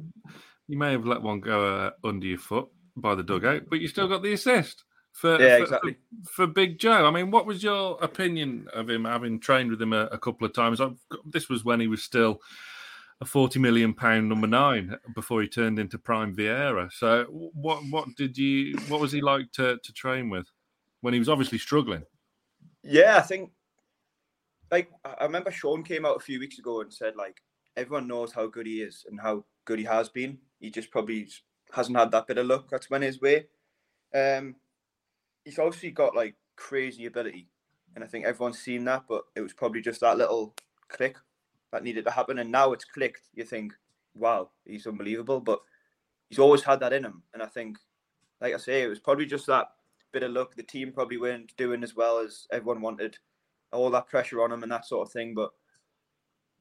you 0.68 0.78
may 0.78 0.91
have 0.91 1.05
let 1.05 1.22
one 1.22 1.41
go 1.41 1.66
uh, 1.66 1.91
under 2.03 2.26
your 2.26 2.38
foot 2.38 2.70
by 2.95 3.16
the 3.16 3.24
dugout, 3.24 3.64
but 3.70 3.80
you 3.80 3.88
still 3.88 4.08
got 4.08 4.24
the 4.24 4.34
assist 4.34 4.84
for 5.12 5.41
Yeah, 5.41 5.58
for, 5.58 5.64
exactly. 5.64 5.95
for, 6.24 6.32
for 6.32 6.47
Big 6.47 6.80
Joe. 6.80 7.05
I 7.05 7.12
mean, 7.12 7.32
what 7.32 7.45
was 7.45 7.62
your 7.62 7.97
opinion 8.01 8.68
of 8.74 8.89
him 8.89 9.05
having 9.05 9.39
trained 9.39 9.70
with 9.70 9.82
him 9.82 9.93
a, 9.93 10.05
a 10.05 10.18
couple 10.18 10.45
of 10.45 10.53
times? 10.53 10.80
Got- 10.80 10.95
this 11.26 11.49
was 11.49 11.66
when 11.66 11.80
he 11.80 11.88
was 11.88 12.03
still 12.03 12.39
a 13.20 13.26
forty 13.26 13.60
million 13.60 13.93
pound 13.93 14.30
number 14.30 14.47
nine 14.47 14.95
before 15.16 15.41
he 15.41 15.47
turned 15.47 15.80
into 15.80 15.97
prime 15.97 16.36
Vieira. 16.36 16.91
So, 16.93 17.26
what 17.30 17.84
what 17.89 18.16
did 18.16 18.38
you? 18.38 18.78
What 18.88 19.01
was 19.01 19.12
he 19.12 19.22
like 19.22 19.51
to 19.53 19.78
to 19.84 19.93
train 19.93 20.30
with 20.30 20.47
when 21.01 21.14
he 21.14 21.20
was 21.20 21.30
obviously 21.30 21.58
struggling? 21.58 22.03
Yeah, 22.84 23.18
I 23.18 23.22
think 23.22 23.52
like 24.72 24.90
I 25.06 25.24
remember 25.24 25.52
Sean 25.52 25.84
came 25.84 26.06
out 26.06 26.18
a 26.18 26.22
few 26.22 26.40
weeks 26.40 26.60
ago 26.60 26.82
and 26.82 26.94
said 26.94 27.16
like 27.16 27.38
everyone 27.76 28.08
knows 28.08 28.34
how 28.34 28.48
good 28.48 28.68
he 28.68 28.82
is 28.82 29.06
and 29.10 29.20
how 29.20 29.46
good 29.66 29.80
he 29.80 29.86
has 29.86 30.10
been. 30.10 30.40
He 30.60 30.70
just 30.70 30.92
probably 30.92 31.28
hasn't 31.72 31.98
had 31.98 32.12
that 32.12 32.28
bit 32.28 32.38
of 32.38 32.48
luck 32.48 32.68
that's 32.70 32.90
went 32.90 33.04
his 33.04 33.22
way. 33.22 33.46
Um, 34.16 34.56
he's 35.46 35.60
obviously 35.60 35.92
got 35.92 36.16
like 36.16 36.36
crazy 36.56 37.06
ability, 37.06 37.50
and 37.96 38.04
I 38.04 38.08
think 38.08 38.26
everyone's 38.26 38.60
seen 38.60 38.86
that. 38.86 39.04
But 39.08 39.24
it 39.36 39.42
was 39.42 39.54
probably 39.54 39.82
just 39.82 40.02
that 40.02 40.18
little 40.18 40.56
click 40.90 41.18
that 41.72 41.84
needed 41.84 42.06
to 42.06 42.12
happen, 42.12 42.40
and 42.40 42.52
now 42.52 42.74
it's 42.74 42.86
clicked. 42.86 43.30
You 43.34 43.44
think, 43.44 43.74
wow, 44.16 44.50
he's 44.66 44.88
unbelievable. 44.88 45.40
But 45.40 45.60
he's 46.30 46.40
always 46.40 46.64
had 46.64 46.80
that 46.80 46.94
in 46.94 47.06
him, 47.06 47.24
and 47.34 47.44
I 47.44 47.48
think, 47.48 47.78
like 48.42 48.54
I 48.54 48.58
say, 48.58 48.84
it 48.84 48.88
was 48.88 49.00
probably 49.00 49.26
just 49.26 49.48
that 49.48 49.68
bit 50.12 50.24
of 50.24 50.32
luck. 50.32 50.55
The 50.55 50.64
team 50.64 50.91
probably 50.91 51.18
weren't 51.18 51.55
doing 51.58 51.84
as 51.84 51.95
well 51.95 52.20
as 52.20 52.47
everyone 52.51 52.82
wanted. 52.82 53.18
All 53.72 53.89
that 53.91 54.08
pressure 54.08 54.41
on 54.41 54.49
them 54.49 54.64
and 54.64 54.72
that 54.72 54.86
sort 54.86 55.08
of 55.08 55.12
thing. 55.12 55.34
But 55.34 55.51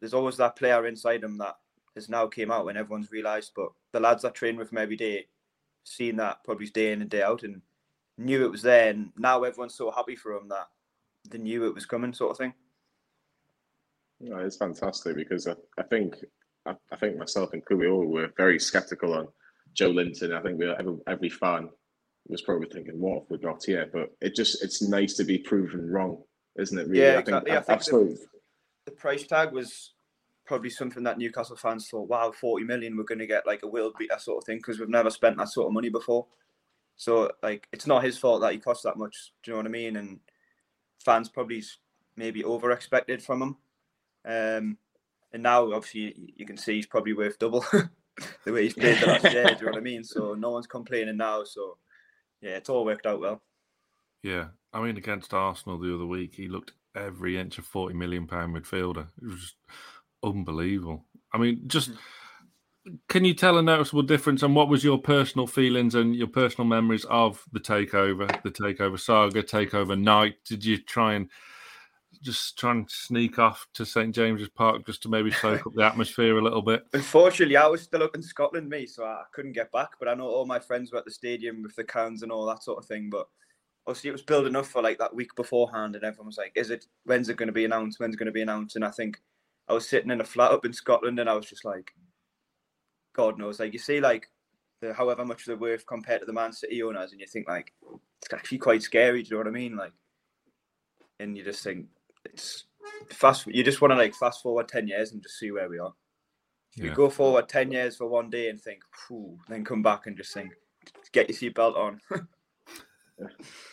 there's 0.00 0.14
always 0.14 0.36
that 0.36 0.56
player 0.56 0.86
inside 0.86 1.20
them 1.20 1.38
that 1.38 1.56
has 1.94 2.08
now 2.08 2.26
came 2.26 2.50
out 2.50 2.66
when 2.66 2.76
everyone's 2.76 3.10
realised. 3.10 3.52
But 3.54 3.68
the 3.92 4.00
lads 4.00 4.22
that 4.22 4.34
train 4.34 4.56
with 4.56 4.72
him 4.72 4.78
every 4.78 4.96
day, 4.96 5.26
seen 5.84 6.16
that 6.16 6.42
probably 6.44 6.66
day 6.66 6.92
in 6.92 7.00
and 7.00 7.10
day 7.10 7.22
out, 7.22 7.42
and 7.42 7.62
knew 8.18 8.44
it 8.44 8.50
was 8.50 8.62
there. 8.62 8.90
And 8.90 9.10
now 9.16 9.42
everyone's 9.44 9.74
so 9.74 9.90
happy 9.90 10.16
for 10.16 10.32
him 10.32 10.48
that 10.48 10.68
they 11.30 11.38
knew 11.38 11.66
it 11.66 11.74
was 11.74 11.86
coming, 11.86 12.12
sort 12.12 12.32
of 12.32 12.38
thing. 12.38 12.54
No, 14.20 14.38
it's 14.38 14.56
fantastic 14.56 15.16
because 15.16 15.46
I, 15.46 15.54
I 15.78 15.82
think 15.82 16.16
I, 16.64 16.74
I 16.90 16.96
think 16.96 17.16
myself 17.16 17.52
and 17.52 17.62
we 17.70 17.86
all 17.86 18.06
were 18.06 18.32
very 18.36 18.58
sceptical 18.58 19.14
on 19.14 19.28
Joelinton. 19.74 20.34
I 20.34 20.42
think 20.42 20.58
we 20.58 20.70
every, 20.70 20.96
every 21.06 21.28
fan 21.28 21.68
was 22.28 22.42
probably 22.42 22.68
thinking, 22.68 23.00
"What 23.00 23.22
have 23.22 23.30
we 23.30 23.38
got 23.38 23.64
here?" 23.64 23.88
But 23.92 24.12
it 24.20 24.34
just 24.34 24.62
it's 24.62 24.82
nice 24.82 25.14
to 25.14 25.24
be 25.24 25.38
proven 25.38 25.90
wrong, 25.90 26.22
isn't 26.58 26.78
it? 26.78 26.88
Really? 26.88 27.02
Yeah, 27.02 27.12
I 27.12 27.18
exactly. 27.18 27.50
Think, 27.50 27.60
I 27.60 27.62
think 27.62 27.78
absolutely. 27.78 28.14
The, 28.14 28.26
the 28.86 28.92
price 28.92 29.26
tag 29.26 29.52
was 29.52 29.92
probably 30.44 30.70
something 30.70 31.02
that 31.02 31.18
Newcastle 31.18 31.56
fans 31.56 31.88
thought, 31.88 32.08
"Wow, 32.08 32.32
forty 32.32 32.64
million, 32.64 32.96
we're 32.96 33.04
going 33.04 33.18
to 33.18 33.26
get 33.26 33.46
like 33.46 33.62
a 33.62 33.68
world 33.68 33.94
beater 33.98 34.18
sort 34.18 34.38
of 34.38 34.44
thing," 34.44 34.58
because 34.58 34.78
we've 34.78 34.88
never 34.88 35.10
spent 35.10 35.36
that 35.38 35.48
sort 35.48 35.66
of 35.66 35.72
money 35.72 35.88
before. 35.88 36.26
So 36.96 37.30
like, 37.42 37.68
it's 37.72 37.86
not 37.86 38.04
his 38.04 38.18
fault 38.18 38.40
that 38.40 38.52
he 38.52 38.58
cost 38.58 38.82
that 38.84 38.96
much. 38.96 39.32
Do 39.42 39.50
you 39.50 39.52
know 39.52 39.58
what 39.58 39.66
I 39.66 39.70
mean? 39.70 39.96
And 39.96 40.20
fans 41.04 41.28
probably 41.28 41.62
maybe 42.16 42.42
over 42.42 42.72
expected 42.72 43.22
from 43.22 43.42
him. 43.42 43.56
Um, 44.24 44.78
and 45.32 45.42
now 45.42 45.72
obviously 45.72 46.32
you 46.36 46.46
can 46.46 46.56
see 46.56 46.74
he's 46.74 46.86
probably 46.86 47.12
worth 47.12 47.38
double 47.38 47.64
the 48.44 48.52
way 48.52 48.64
he's 48.64 48.74
played 48.74 48.98
the 48.98 49.06
last 49.06 49.24
year. 49.24 49.44
Do 49.44 49.50
you 49.50 49.66
know 49.66 49.72
what 49.72 49.76
I 49.76 49.80
mean? 49.80 50.02
So 50.02 50.34
no 50.34 50.50
one's 50.50 50.66
complaining 50.66 51.18
now. 51.18 51.44
So 51.44 51.76
yeah, 52.46 52.56
it's 52.56 52.68
all 52.68 52.84
worked 52.84 53.06
out 53.06 53.20
well. 53.20 53.42
Yeah, 54.22 54.48
I 54.72 54.80
mean 54.82 54.96
against 54.96 55.34
Arsenal 55.34 55.78
the 55.78 55.94
other 55.94 56.06
week, 56.06 56.34
he 56.34 56.48
looked 56.48 56.72
every 56.94 57.38
inch 57.38 57.58
of 57.58 57.64
forty 57.64 57.94
million 57.94 58.26
pound 58.26 58.54
midfielder. 58.54 59.08
It 59.20 59.26
was 59.26 59.40
just 59.40 59.56
unbelievable. 60.22 61.04
I 61.32 61.38
mean, 61.38 61.62
just 61.66 61.90
mm-hmm. 61.90 62.94
can 63.08 63.24
you 63.24 63.34
tell 63.34 63.58
a 63.58 63.62
noticeable 63.62 64.02
difference? 64.02 64.42
And 64.42 64.54
what 64.54 64.68
was 64.68 64.84
your 64.84 64.98
personal 64.98 65.46
feelings 65.46 65.94
and 65.94 66.14
your 66.14 66.28
personal 66.28 66.66
memories 66.66 67.04
of 67.06 67.44
the 67.52 67.60
takeover, 67.60 68.28
the 68.42 68.50
takeover 68.50 68.98
saga, 68.98 69.42
takeover 69.42 70.00
night? 70.00 70.36
Did 70.44 70.64
you 70.64 70.78
try 70.78 71.14
and 71.14 71.28
just 72.22 72.58
try 72.58 72.72
and 72.72 72.90
sneak 72.90 73.38
off 73.38 73.66
to 73.74 73.86
St 73.86 74.14
James's 74.14 74.48
Park 74.48 74.84
just 74.86 75.02
to 75.02 75.08
maybe 75.08 75.30
soak 75.30 75.66
up 75.66 75.74
the 75.74 75.84
atmosphere 75.86 76.38
a 76.38 76.42
little 76.42 76.62
bit? 76.62 76.86
Unfortunately, 76.92 77.56
I 77.56 77.66
was 77.66 77.82
still 77.82 78.02
up 78.02 78.14
in 78.14 78.22
Scotland, 78.22 78.68
me, 78.68 78.86
so 78.86 79.04
I 79.04 79.22
couldn't 79.32 79.52
get 79.52 79.72
back. 79.72 79.90
But 79.98 80.08
I 80.08 80.14
know 80.14 80.26
all 80.26 80.46
my 80.46 80.58
friends 80.58 80.92
were 80.92 80.98
at 80.98 81.04
the 81.04 81.10
stadium 81.10 81.62
with 81.62 81.74
the 81.76 81.84
cans 81.84 82.22
and 82.22 82.32
all 82.32 82.46
that 82.46 82.62
sort 82.62 82.78
of 82.78 82.86
thing. 82.86 83.10
But 83.10 83.26
obviously, 83.86 84.08
it 84.08 84.14
was 84.14 84.22
building 84.22 84.56
up 84.56 84.66
for 84.66 84.82
like 84.82 84.98
that 84.98 85.14
week 85.14 85.34
beforehand, 85.36 85.94
and 85.94 86.04
everyone 86.04 86.26
was 86.26 86.38
like, 86.38 86.52
"Is 86.54 86.70
it? 86.70 86.86
When's 87.04 87.28
it 87.28 87.36
going 87.36 87.48
to 87.48 87.52
be 87.52 87.64
announced? 87.64 88.00
When's 88.00 88.14
it 88.14 88.18
going 88.18 88.26
to 88.26 88.32
be 88.32 88.42
announced?" 88.42 88.76
And 88.76 88.84
I 88.84 88.90
think 88.90 89.20
I 89.68 89.72
was 89.72 89.88
sitting 89.88 90.10
in 90.10 90.20
a 90.20 90.24
flat 90.24 90.52
up 90.52 90.64
in 90.64 90.72
Scotland, 90.72 91.18
and 91.18 91.28
I 91.28 91.34
was 91.34 91.46
just 91.46 91.64
like, 91.64 91.92
"God 93.14 93.38
knows." 93.38 93.60
Like 93.60 93.72
you 93.72 93.78
see, 93.78 94.00
like 94.00 94.28
the 94.80 94.92
however 94.92 95.24
much 95.24 95.44
they're 95.44 95.56
worth 95.56 95.86
compared 95.86 96.20
to 96.20 96.26
the 96.26 96.32
Man 96.32 96.52
City 96.52 96.82
owners, 96.82 97.12
and 97.12 97.20
you 97.20 97.26
think 97.26 97.48
like 97.48 97.72
it's 98.22 98.32
actually 98.32 98.58
quite 98.58 98.82
scary. 98.82 99.22
Do 99.22 99.28
you 99.28 99.34
know 99.36 99.38
what 99.38 99.48
I 99.48 99.58
mean? 99.58 99.76
Like, 99.76 99.92
and 101.20 101.36
you 101.36 101.44
just 101.44 101.62
think 101.62 101.86
it's 102.32 102.64
fast. 103.10 103.46
You 103.46 103.62
just 103.64 103.80
want 103.80 103.92
to 103.92 103.96
like 103.96 104.14
fast 104.14 104.42
forward 104.42 104.68
ten 104.68 104.86
years 104.88 105.12
and 105.12 105.22
just 105.22 105.38
see 105.38 105.50
where 105.50 105.68
we 105.68 105.78
are. 105.78 105.92
You 106.74 106.88
Yeah. 106.88 106.94
go 106.94 107.08
forward 107.10 107.48
ten 107.48 107.72
years 107.72 107.96
for 107.96 108.06
one 108.06 108.30
day 108.30 108.48
and 108.50 108.60
think, 108.60 108.82
Phew, 109.06 109.38
then 109.48 109.64
come 109.64 109.82
back 109.82 110.06
and 110.06 110.16
just 110.16 110.32
think, 110.34 110.52
get 111.12 111.28
your 111.28 111.36
seatbelt 111.38 111.76
on. 111.76 112.00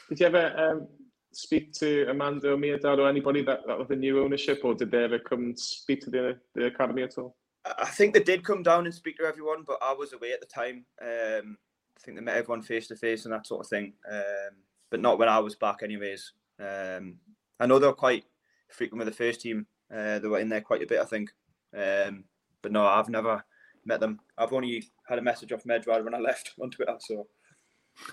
Did 0.09 0.19
you 0.19 0.25
ever 0.27 0.53
um, 0.57 0.87
speak 1.33 1.73
to 1.73 2.09
Amanda 2.09 2.53
or 2.53 2.57
Mehrdad 2.57 2.99
or 2.99 3.09
anybody 3.09 3.43
that, 3.43 3.61
that 3.67 3.77
was 3.77 3.87
the 3.87 3.95
new 3.95 4.23
ownership, 4.23 4.61
or 4.63 4.73
did 4.73 4.91
they 4.91 5.03
ever 5.03 5.19
come 5.19 5.53
speak 5.55 6.01
to 6.01 6.09
the, 6.09 6.39
the 6.55 6.67
academy 6.67 7.03
at 7.03 7.17
all? 7.17 7.35
I 7.65 7.73
I 7.79 7.85
think 7.89 8.13
they 8.13 8.23
did 8.23 8.43
come 8.43 8.63
down 8.63 8.85
and 8.85 8.93
speak 8.93 9.17
to 9.17 9.25
everyone, 9.25 9.63
but 9.65 9.79
I 9.81 9.93
was 9.93 10.13
away 10.13 10.31
at 10.31 10.39
the 10.39 10.47
time. 10.47 10.85
Um, 11.01 11.57
I 11.97 11.99
think 12.01 12.17
they 12.17 12.23
met 12.23 12.37
everyone 12.37 12.61
face 12.61 12.87
to 12.87 12.95
face 12.95 13.25
and 13.25 13.33
that 13.33 13.47
sort 13.47 13.61
of 13.65 13.69
thing, 13.69 13.93
um, 14.11 14.55
but 14.91 15.01
not 15.01 15.19
when 15.19 15.29
I 15.29 15.39
was 15.39 15.55
back, 15.55 15.83
anyways. 15.83 16.33
Um, 16.59 17.17
I 17.59 17.65
know 17.65 17.79
they 17.79 17.87
were 17.87 17.93
quite 17.93 18.25
frequent 18.73 18.99
with 18.99 19.07
the 19.07 19.23
first 19.23 19.41
team. 19.41 19.65
Uh, 19.93 20.19
they 20.19 20.27
were 20.27 20.39
in 20.39 20.49
there 20.49 20.61
quite 20.61 20.83
a 20.83 20.87
bit, 20.87 20.99
I 20.99 21.05
think. 21.05 21.29
Um, 21.75 22.25
but 22.61 22.71
no, 22.71 22.85
I've 22.85 23.09
never 23.09 23.43
met 23.85 23.99
them. 23.99 24.19
I've 24.37 24.53
only 24.53 24.85
had 25.07 25.19
a 25.19 25.23
message 25.23 25.51
off 25.51 25.63
Mehrdad 25.63 26.03
when 26.03 26.15
I 26.15 26.19
left 26.19 26.53
on 26.61 26.71
Twitter. 26.71 26.95
So 26.99 27.27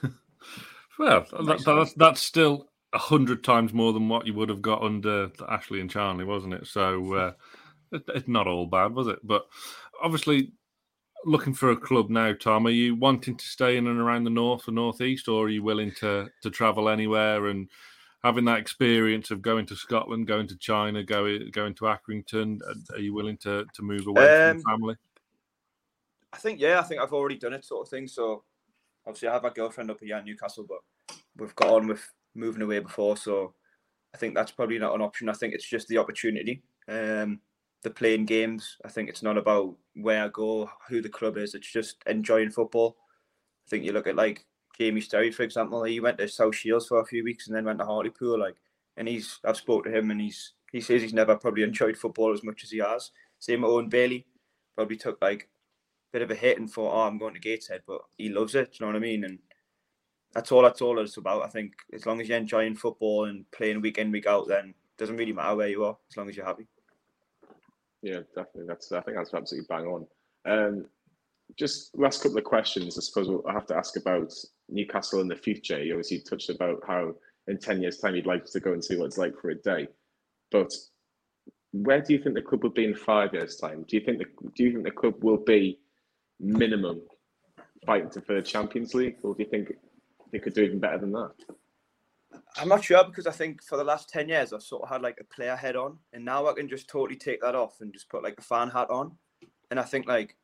Well, 1.00 1.26
Nice 1.42 1.64
that, 1.64 1.74
that's 1.74 1.94
that's 1.94 2.20
still 2.20 2.68
a 2.92 2.98
hundred 2.98 3.42
times 3.42 3.72
more 3.72 3.94
than 3.94 4.08
what 4.08 4.26
you 4.26 4.34
would 4.34 4.50
have 4.50 4.60
got 4.60 4.82
under 4.82 5.30
Ashley 5.48 5.80
and 5.80 5.90
Charlie, 5.90 6.24
wasn't 6.24 6.54
it? 6.54 6.66
So 6.66 7.14
uh, 7.14 7.32
it, 7.92 8.02
it's 8.08 8.28
not 8.28 8.46
all 8.46 8.66
bad, 8.66 8.92
was 8.92 9.08
it? 9.08 9.18
But 9.24 9.46
obviously, 10.02 10.52
looking 11.24 11.54
for 11.54 11.70
a 11.70 11.76
club 11.76 12.10
now, 12.10 12.34
Tom. 12.34 12.66
Are 12.66 12.70
you 12.70 12.94
wanting 12.96 13.36
to 13.36 13.44
stay 13.44 13.78
in 13.78 13.86
and 13.86 13.98
around 13.98 14.24
the 14.24 14.30
north 14.30 14.68
or 14.68 14.72
northeast, 14.72 15.26
or 15.26 15.46
are 15.46 15.50
you 15.50 15.62
willing 15.62 15.92
to 16.00 16.28
to 16.42 16.50
travel 16.50 16.90
anywhere 16.90 17.46
and 17.46 17.70
having 18.22 18.44
that 18.46 18.58
experience 18.58 19.30
of 19.30 19.42
going 19.42 19.66
to 19.66 19.76
Scotland, 19.76 20.26
going 20.26 20.46
to 20.48 20.56
China, 20.58 21.02
going 21.02 21.50
going 21.50 21.74
to 21.74 21.84
Accrington? 21.84 22.60
uh, 22.68 22.94
Are 22.94 23.00
you 23.00 23.14
willing 23.14 23.38
to 23.38 23.64
to 23.74 23.82
move 23.82 24.06
away 24.06 24.28
Um, 24.28 24.60
from 24.60 24.72
family? 24.72 24.96
I 26.32 26.38
think 26.38 26.60
yeah, 26.60 26.78
I 26.78 26.82
think 26.82 27.00
I've 27.00 27.12
already 27.12 27.36
done 27.36 27.54
it, 27.54 27.64
sort 27.64 27.86
of 27.86 27.90
thing. 27.90 28.06
So 28.06 28.44
obviously, 29.06 29.28
I 29.28 29.34
have 29.34 29.44
a 29.44 29.50
girlfriend 29.50 29.90
up 29.90 30.00
here 30.00 30.16
in 30.16 30.24
Newcastle, 30.24 30.66
but 30.68 31.16
we've 31.36 31.54
got 31.56 31.68
on 31.70 31.86
with 31.88 32.06
moving 32.34 32.62
away 32.62 32.78
before, 32.78 33.16
so 33.16 33.54
I 34.14 34.18
think 34.18 34.34
that's 34.34 34.52
probably 34.52 34.78
not 34.78 34.94
an 34.94 35.00
option. 35.00 35.28
I 35.28 35.32
think 35.32 35.54
it's 35.54 35.68
just 35.68 35.88
the 35.88 35.98
opportunity. 35.98 36.62
Um, 36.88 37.40
the 37.82 37.90
playing 37.90 38.26
games. 38.26 38.76
I 38.84 38.88
think 38.88 39.08
it's 39.08 39.22
not 39.22 39.38
about 39.38 39.74
where 39.94 40.24
I 40.24 40.28
go, 40.28 40.70
who 40.88 41.00
the 41.00 41.08
club 41.08 41.38
is. 41.38 41.54
It's 41.54 41.70
just 41.70 41.96
enjoying 42.06 42.50
football. 42.50 42.96
I 43.66 43.70
think 43.70 43.84
you 43.84 43.92
look 43.92 44.06
at 44.06 44.16
like 44.16 44.44
Jamie 44.80 45.02
Sterry, 45.02 45.30
for 45.30 45.42
example. 45.42 45.84
He 45.84 46.00
went 46.00 46.16
to 46.16 46.26
South 46.26 46.54
Shields 46.54 46.86
for 46.86 47.00
a 47.00 47.04
few 47.04 47.22
weeks 47.22 47.46
and 47.46 47.54
then 47.54 47.66
went 47.66 47.78
to 47.80 47.84
Hartlepool. 47.84 48.40
Like, 48.40 48.56
and 48.96 49.06
he's 49.06 49.38
I've 49.44 49.58
spoke 49.58 49.84
to 49.84 49.94
him 49.94 50.10
and 50.10 50.18
he's 50.18 50.54
he 50.72 50.80
says 50.80 51.02
he's 51.02 51.12
never 51.12 51.36
probably 51.36 51.64
enjoyed 51.64 51.98
football 51.98 52.32
as 52.32 52.42
much 52.42 52.64
as 52.64 52.70
he 52.70 52.78
has. 52.78 53.10
Same 53.40 53.60
with 53.60 53.70
Owen 53.70 53.90
Bailey. 53.90 54.26
Probably 54.74 54.96
took 54.96 55.20
like 55.20 55.42
a 55.42 56.12
bit 56.12 56.22
of 56.22 56.30
a 56.30 56.34
hit 56.34 56.58
and 56.58 56.70
thought, 56.70 56.94
oh, 56.94 57.06
I'm 57.06 57.18
going 57.18 57.34
to 57.34 57.40
Gateshead, 57.40 57.82
but 57.86 58.00
he 58.16 58.30
loves 58.30 58.54
it. 58.54 58.70
You 58.72 58.86
know 58.86 58.92
what 58.92 58.96
I 58.96 59.00
mean? 59.00 59.24
And 59.24 59.38
that's 60.32 60.50
all 60.50 60.62
that's 60.62 60.80
all 60.80 60.98
it's 60.98 61.18
about. 61.18 61.44
I 61.44 61.48
think 61.48 61.74
as 61.92 62.06
long 62.06 62.18
as 62.22 62.28
you're 62.30 62.38
enjoying 62.38 62.74
football 62.74 63.26
and 63.26 63.44
playing 63.50 63.82
week 63.82 63.98
in, 63.98 64.10
week 64.10 64.26
out, 64.26 64.48
then 64.48 64.68
it 64.70 64.96
doesn't 64.96 65.18
really 65.18 65.34
matter 65.34 65.56
where 65.56 65.68
you 65.68 65.84
are 65.84 65.98
as 66.10 66.16
long 66.16 66.30
as 66.30 66.36
you're 66.38 66.46
happy. 66.46 66.66
Yeah, 68.00 68.20
definitely. 68.34 68.64
That's 68.66 68.90
I 68.92 69.02
think 69.02 69.18
that's 69.18 69.34
absolutely 69.34 69.66
bang 69.68 69.86
on. 69.86 70.06
Um, 70.46 70.86
just 71.58 71.96
last 71.98 72.22
couple 72.22 72.38
of 72.38 72.44
questions. 72.44 72.96
I 72.96 73.02
suppose 73.02 73.28
I 73.46 73.52
have 73.52 73.66
to 73.66 73.76
ask 73.76 73.96
about 73.96 74.32
Newcastle 74.70 75.20
in 75.20 75.28
the 75.28 75.36
future. 75.36 75.82
You 75.82 75.94
obviously 75.94 76.20
touched 76.20 76.50
about 76.50 76.82
how 76.86 77.14
in 77.48 77.58
ten 77.58 77.82
years' 77.82 77.98
time 77.98 78.14
you'd 78.14 78.26
like 78.26 78.44
to 78.46 78.60
go 78.60 78.72
and 78.72 78.84
see 78.84 78.96
what 78.96 79.06
it's 79.06 79.18
like 79.18 79.36
for 79.40 79.50
a 79.50 79.54
day, 79.54 79.88
but 80.50 80.70
where 81.72 82.00
do 82.00 82.12
you 82.12 82.22
think 82.22 82.34
the 82.34 82.42
club 82.42 82.62
will 82.62 82.70
be 82.70 82.84
in 82.84 82.94
five 82.94 83.32
years' 83.32 83.56
time? 83.56 83.84
Do 83.88 83.96
you 83.96 84.04
think 84.04 84.18
the 84.18 84.26
Do 84.54 84.64
you 84.64 84.72
think 84.72 84.84
the 84.84 84.90
club 84.90 85.22
will 85.22 85.38
be 85.38 85.78
minimum 86.38 87.02
fighting 87.86 88.10
to 88.10 88.20
for 88.20 88.34
the 88.34 88.42
Champions 88.42 88.94
League, 88.94 89.16
or 89.22 89.34
do 89.34 89.42
you 89.42 89.48
think 89.48 89.72
they 90.32 90.38
could 90.38 90.54
do 90.54 90.62
even 90.62 90.78
better 90.78 90.98
than 90.98 91.12
that? 91.12 91.32
I'm 92.56 92.68
not 92.68 92.84
sure 92.84 93.04
because 93.04 93.26
I 93.26 93.32
think 93.32 93.62
for 93.62 93.76
the 93.76 93.84
last 93.84 94.08
10 94.08 94.28
years, 94.28 94.52
I've 94.52 94.62
sort 94.62 94.82
of 94.82 94.88
had 94.88 95.02
like 95.02 95.18
a 95.20 95.34
player 95.34 95.56
head 95.56 95.76
on, 95.76 95.98
and 96.12 96.24
now 96.24 96.46
I 96.46 96.52
can 96.52 96.68
just 96.68 96.88
totally 96.88 97.18
take 97.18 97.40
that 97.42 97.54
off 97.54 97.80
and 97.80 97.92
just 97.92 98.08
put 98.08 98.22
like 98.22 98.38
a 98.38 98.42
fan 98.42 98.70
hat 98.70 98.90
on. 98.90 99.12
And 99.70 99.78
I 99.78 99.84
think, 99.84 100.08
like, 100.08 100.36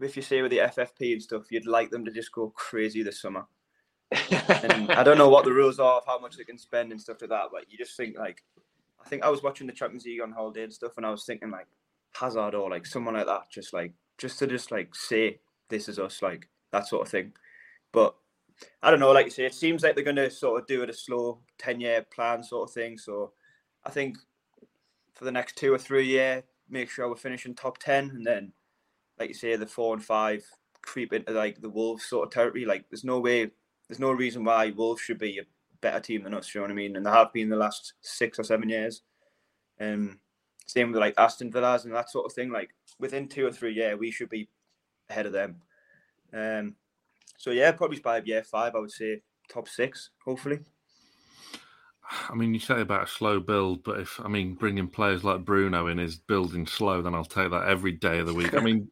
if 0.00 0.16
you 0.16 0.22
say 0.22 0.42
with 0.42 0.50
the 0.50 0.58
FFP 0.58 1.12
and 1.12 1.22
stuff, 1.22 1.50
you'd 1.50 1.66
like 1.66 1.90
them 1.90 2.04
to 2.04 2.10
just 2.10 2.32
go 2.32 2.50
crazy 2.50 3.02
this 3.02 3.20
summer. 3.20 3.46
And 4.10 4.90
I 4.92 5.02
don't 5.02 5.18
know 5.18 5.28
what 5.28 5.44
the 5.44 5.52
rules 5.52 5.78
are 5.78 5.98
of 5.98 6.06
how 6.06 6.18
much 6.18 6.36
they 6.36 6.44
can 6.44 6.58
spend 6.58 6.92
and 6.92 7.00
stuff 7.00 7.20
like 7.20 7.30
that, 7.30 7.48
but 7.52 7.70
you 7.70 7.76
just 7.78 7.96
think, 7.96 8.18
like, 8.18 8.42
I 9.04 9.08
think 9.08 9.22
I 9.22 9.28
was 9.28 9.42
watching 9.42 9.66
the 9.66 9.72
Champions 9.72 10.04
League 10.04 10.20
on 10.20 10.32
holiday 10.32 10.64
and 10.64 10.72
stuff, 10.72 10.92
and 10.96 11.06
I 11.06 11.10
was 11.10 11.24
thinking, 11.24 11.50
like, 11.50 11.66
Hazard 12.14 12.54
or 12.54 12.70
like 12.70 12.86
someone 12.86 13.14
like 13.14 13.26
that, 13.26 13.50
just 13.50 13.72
like, 13.72 13.92
just 14.16 14.38
to 14.38 14.46
just 14.46 14.70
like 14.70 14.94
say, 14.94 15.40
this 15.68 15.88
is 15.88 15.98
us, 15.98 16.22
like, 16.22 16.48
that 16.72 16.86
sort 16.86 17.06
of 17.06 17.10
thing. 17.10 17.32
But 17.92 18.14
I 18.82 18.90
don't 18.90 19.00
know, 19.00 19.12
like 19.12 19.26
you 19.26 19.30
say, 19.30 19.46
it 19.46 19.54
seems 19.54 19.82
like 19.82 19.94
they're 19.94 20.04
going 20.04 20.16
to 20.16 20.30
sort 20.30 20.60
of 20.60 20.66
do 20.66 20.82
it 20.82 20.90
a 20.90 20.94
slow 20.94 21.40
10 21.58 21.80
year 21.80 22.06
plan 22.12 22.42
sort 22.42 22.68
of 22.68 22.74
thing. 22.74 22.98
So 22.98 23.32
I 23.84 23.90
think 23.90 24.18
for 25.14 25.24
the 25.24 25.32
next 25.32 25.56
two 25.56 25.72
or 25.72 25.78
three 25.78 26.06
year, 26.06 26.42
make 26.68 26.90
sure 26.90 27.08
we're 27.08 27.16
finishing 27.16 27.54
top 27.54 27.78
10. 27.78 28.10
And 28.10 28.26
then, 28.26 28.52
like 29.18 29.28
you 29.28 29.34
say, 29.34 29.56
the 29.56 29.66
four 29.66 29.94
and 29.94 30.04
five 30.04 30.44
creep 30.82 31.12
into 31.12 31.32
like 31.32 31.60
the 31.60 31.68
Wolves 31.68 32.04
sort 32.04 32.26
of 32.26 32.32
territory. 32.32 32.64
Like 32.64 32.88
there's 32.90 33.04
no 33.04 33.20
way, 33.20 33.50
there's 33.88 33.98
no 33.98 34.12
reason 34.12 34.44
why 34.44 34.70
Wolves 34.70 35.00
should 35.00 35.18
be 35.18 35.38
a 35.38 35.46
better 35.80 36.00
team 36.00 36.24
than 36.24 36.34
us, 36.34 36.54
you 36.54 36.60
know 36.60 36.64
what 36.64 36.72
I 36.72 36.74
mean? 36.74 36.96
And 36.96 37.04
they 37.04 37.10
have 37.10 37.32
been 37.32 37.48
the 37.48 37.56
last 37.56 37.94
six 38.00 38.38
or 38.38 38.44
seven 38.44 38.68
years. 38.68 39.02
Um, 39.80 40.18
same 40.66 40.92
with 40.92 41.00
like 41.00 41.14
Aston 41.16 41.50
Villas 41.50 41.84
and 41.84 41.94
that 41.94 42.10
sort 42.10 42.26
of 42.26 42.32
thing. 42.32 42.50
Like 42.50 42.70
within 42.98 43.28
two 43.28 43.46
or 43.46 43.52
three 43.52 43.74
year, 43.74 43.96
we 43.96 44.10
should 44.10 44.28
be 44.28 44.48
ahead 45.08 45.26
of 45.26 45.32
them. 45.32 45.56
Um, 46.32 46.76
so 47.36 47.50
yeah, 47.50 47.72
probably 47.72 48.00
by 48.00 48.20
year 48.22 48.44
five, 48.44 48.74
I 48.74 48.80
would 48.80 48.90
say 48.90 49.22
top 49.48 49.68
six, 49.68 50.10
hopefully. 50.24 50.60
I 52.28 52.34
mean, 52.34 52.54
you 52.54 52.60
say 52.60 52.80
about 52.80 53.04
a 53.04 53.06
slow 53.06 53.38
build, 53.38 53.84
but 53.84 54.00
if 54.00 54.18
I 54.22 54.28
mean 54.28 54.54
bringing 54.54 54.88
players 54.88 55.24
like 55.24 55.44
Bruno 55.44 55.88
in 55.88 55.98
is 55.98 56.16
building 56.16 56.66
slow, 56.66 57.02
then 57.02 57.14
I'll 57.14 57.24
take 57.24 57.50
that 57.50 57.68
every 57.68 57.92
day 57.92 58.18
of 58.18 58.26
the 58.26 58.34
week. 58.34 58.54
I 58.54 58.60
mean, 58.60 58.88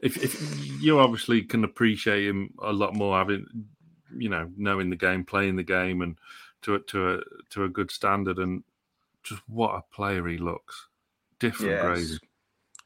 if, 0.00 0.22
if 0.22 0.82
you 0.82 0.98
obviously 0.98 1.42
can 1.42 1.64
appreciate 1.64 2.26
him 2.26 2.52
a 2.62 2.72
lot 2.72 2.94
more, 2.94 3.16
having 3.18 3.46
you 4.16 4.28
know 4.28 4.50
knowing 4.56 4.90
the 4.90 4.96
game, 4.96 5.24
playing 5.24 5.56
the 5.56 5.62
game, 5.62 6.02
and 6.02 6.18
to 6.62 6.74
a, 6.76 6.78
to 6.80 7.14
a 7.14 7.20
to 7.50 7.64
a 7.64 7.68
good 7.68 7.90
standard, 7.90 8.38
and 8.38 8.62
just 9.22 9.42
what 9.48 9.74
a 9.74 9.94
player 9.94 10.26
he 10.28 10.38
looks, 10.38 10.88
different 11.38 11.72
Yeah, 11.72 11.82
grade. 11.82 12.06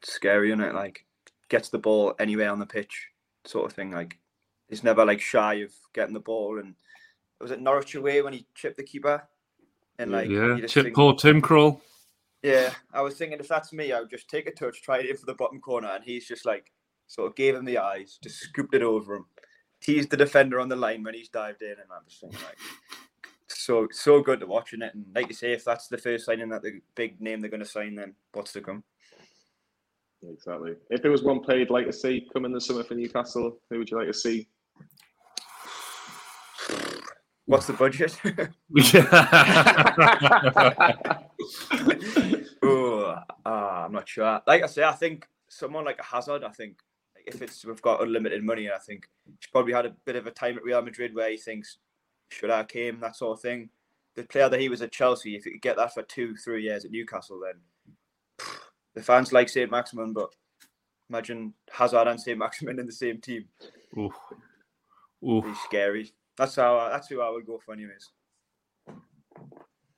scary, 0.03 0.49
isn't 0.51 0.61
it? 0.63 0.73
Like 0.73 1.05
gets 1.49 1.69
the 1.69 1.77
ball 1.79 2.13
anywhere 2.19 2.51
on 2.51 2.59
the 2.59 2.65
pitch, 2.65 3.07
sort 3.45 3.65
of 3.65 3.73
thing. 3.73 3.91
Like 3.91 4.17
he's 4.69 4.83
never 4.83 5.05
like 5.05 5.19
shy 5.21 5.55
of 5.55 5.71
getting 5.93 6.13
the 6.13 6.19
ball. 6.19 6.59
And 6.59 6.75
was 7.41 7.51
it 7.51 7.59
Norwich 7.61 7.95
away 7.95 8.21
when 8.21 8.33
he 8.33 8.45
chipped 8.55 8.77
the 8.77 8.83
keeper? 8.83 9.27
And 9.97 10.11
like 10.11 10.29
yeah, 10.29 10.59
Chip 10.67 10.85
think- 10.85 10.95
poor 10.95 11.13
Tim 11.15 11.41
Krul. 11.41 11.81
Yeah, 12.41 12.73
I 12.93 13.01
was 13.01 13.15
thinking 13.15 13.39
if 13.39 13.47
that's 13.47 13.73
me, 13.73 13.91
I 13.91 13.99
would 13.99 14.09
just 14.09 14.29
take 14.29 14.47
a 14.47 14.51
touch, 14.51 14.81
try 14.81 14.99
it 14.99 15.09
in 15.09 15.17
for 15.17 15.25
the 15.25 15.33
bottom 15.33 15.59
corner, 15.59 15.89
and 15.89 16.03
he's 16.03 16.27
just 16.27 16.45
like 16.45 16.71
sort 17.07 17.27
of 17.27 17.35
gave 17.35 17.55
him 17.55 17.65
the 17.65 17.77
eyes, 17.77 18.17
just 18.23 18.39
scooped 18.39 18.73
it 18.73 18.81
over 18.81 19.15
him, 19.15 19.25
teased 19.81 20.09
the 20.09 20.17
defender 20.17 20.59
on 20.59 20.69
the 20.69 20.75
line 20.75 21.03
when 21.03 21.13
he's 21.13 21.29
dived 21.29 21.61
in, 21.61 21.71
and 21.71 21.91
I'm 21.91 22.03
just 22.07 22.21
thinking 22.21 22.39
like, 22.45 22.57
so 23.47 23.87
so 23.91 24.21
good 24.21 24.39
to 24.39 24.45
watching 24.45 24.81
it. 24.81 24.95
And 24.95 25.05
like 25.13 25.27
you 25.27 25.33
say, 25.33 25.51
if 25.51 25.65
that's 25.65 25.87
the 25.87 25.97
first 25.97 26.25
signing 26.25 26.49
that 26.49 26.61
the 26.61 26.79
big 26.95 27.19
name 27.19 27.41
they're 27.41 27.49
going 27.49 27.59
to 27.59 27.65
sign, 27.65 27.95
then 27.95 28.13
what's 28.31 28.53
to 28.53 28.61
come? 28.61 28.83
Exactly. 30.23 30.75
If 30.89 31.01
there 31.01 31.11
was 31.11 31.23
one 31.23 31.41
player 31.41 31.59
you'd 31.59 31.69
like 31.69 31.87
to 31.87 31.93
see 31.93 32.27
come 32.31 32.45
in 32.45 32.53
the 32.53 32.61
summer 32.61 32.83
for 32.83 32.93
Newcastle, 32.93 33.57
who 33.69 33.79
would 33.79 33.89
you 33.89 33.97
like 33.97 34.07
to 34.07 34.13
see? 34.13 34.47
What's 37.45 37.67
the 37.67 37.73
budget? 37.73 38.15
ah, 43.45 43.85
I'm 43.85 43.91
not 43.91 44.07
sure. 44.07 44.41
Like 44.47 44.63
I 44.63 44.67
say, 44.67 44.83
I 44.83 44.91
think 44.91 45.27
someone 45.47 45.85
like 45.85 45.99
a 45.99 46.03
Hazard. 46.03 46.43
I 46.43 46.49
think 46.49 46.79
if 47.25 47.41
it's 47.41 47.65
we've 47.65 47.81
got 47.81 48.01
unlimited 48.01 48.43
money, 48.43 48.69
I 48.71 48.77
think 48.77 49.07
he's 49.25 49.49
probably 49.51 49.73
had 49.73 49.85
a 49.85 49.95
bit 50.05 50.15
of 50.15 50.27
a 50.27 50.31
time 50.31 50.57
at 50.57 50.63
Real 50.63 50.81
Madrid 50.81 51.13
where 51.13 51.29
he 51.29 51.37
thinks, 51.37 51.77
should 52.29 52.49
I 52.49 52.63
came 52.63 52.99
that 52.99 53.15
sort 53.15 53.37
of 53.37 53.41
thing. 53.41 53.69
The 54.15 54.23
player 54.23 54.49
that 54.49 54.59
he 54.59 54.69
was 54.69 54.81
at 54.81 54.91
Chelsea, 54.91 55.35
if 55.35 55.45
you 55.45 55.53
could 55.53 55.61
get 55.61 55.77
that 55.77 55.93
for 55.93 56.03
two, 56.03 56.35
three 56.35 56.63
years 56.63 56.83
at 56.83 56.91
Newcastle, 56.91 57.41
then 57.43 58.47
the 58.93 59.01
fans 59.01 59.31
like 59.31 59.49
Saint 59.49 59.71
Maximin, 59.71 60.13
but 60.13 60.33
imagine 61.09 61.53
Hazard 61.71 62.07
and 62.07 62.19
Saint 62.19 62.37
Maximin 62.37 62.79
in 62.79 62.85
the 62.85 62.91
same 62.91 63.19
team. 63.19 63.45
Oof. 63.97 64.13
Oof. 65.23 65.43
It'd 65.43 65.53
be 65.53 65.59
scary. 65.65 66.13
That's 66.37 66.55
how. 66.55 66.77
I, 66.77 66.89
that's 66.89 67.07
who 67.07 67.21
I 67.21 67.29
would 67.29 67.45
go 67.45 67.59
for, 67.63 67.73
anyways. 67.73 68.09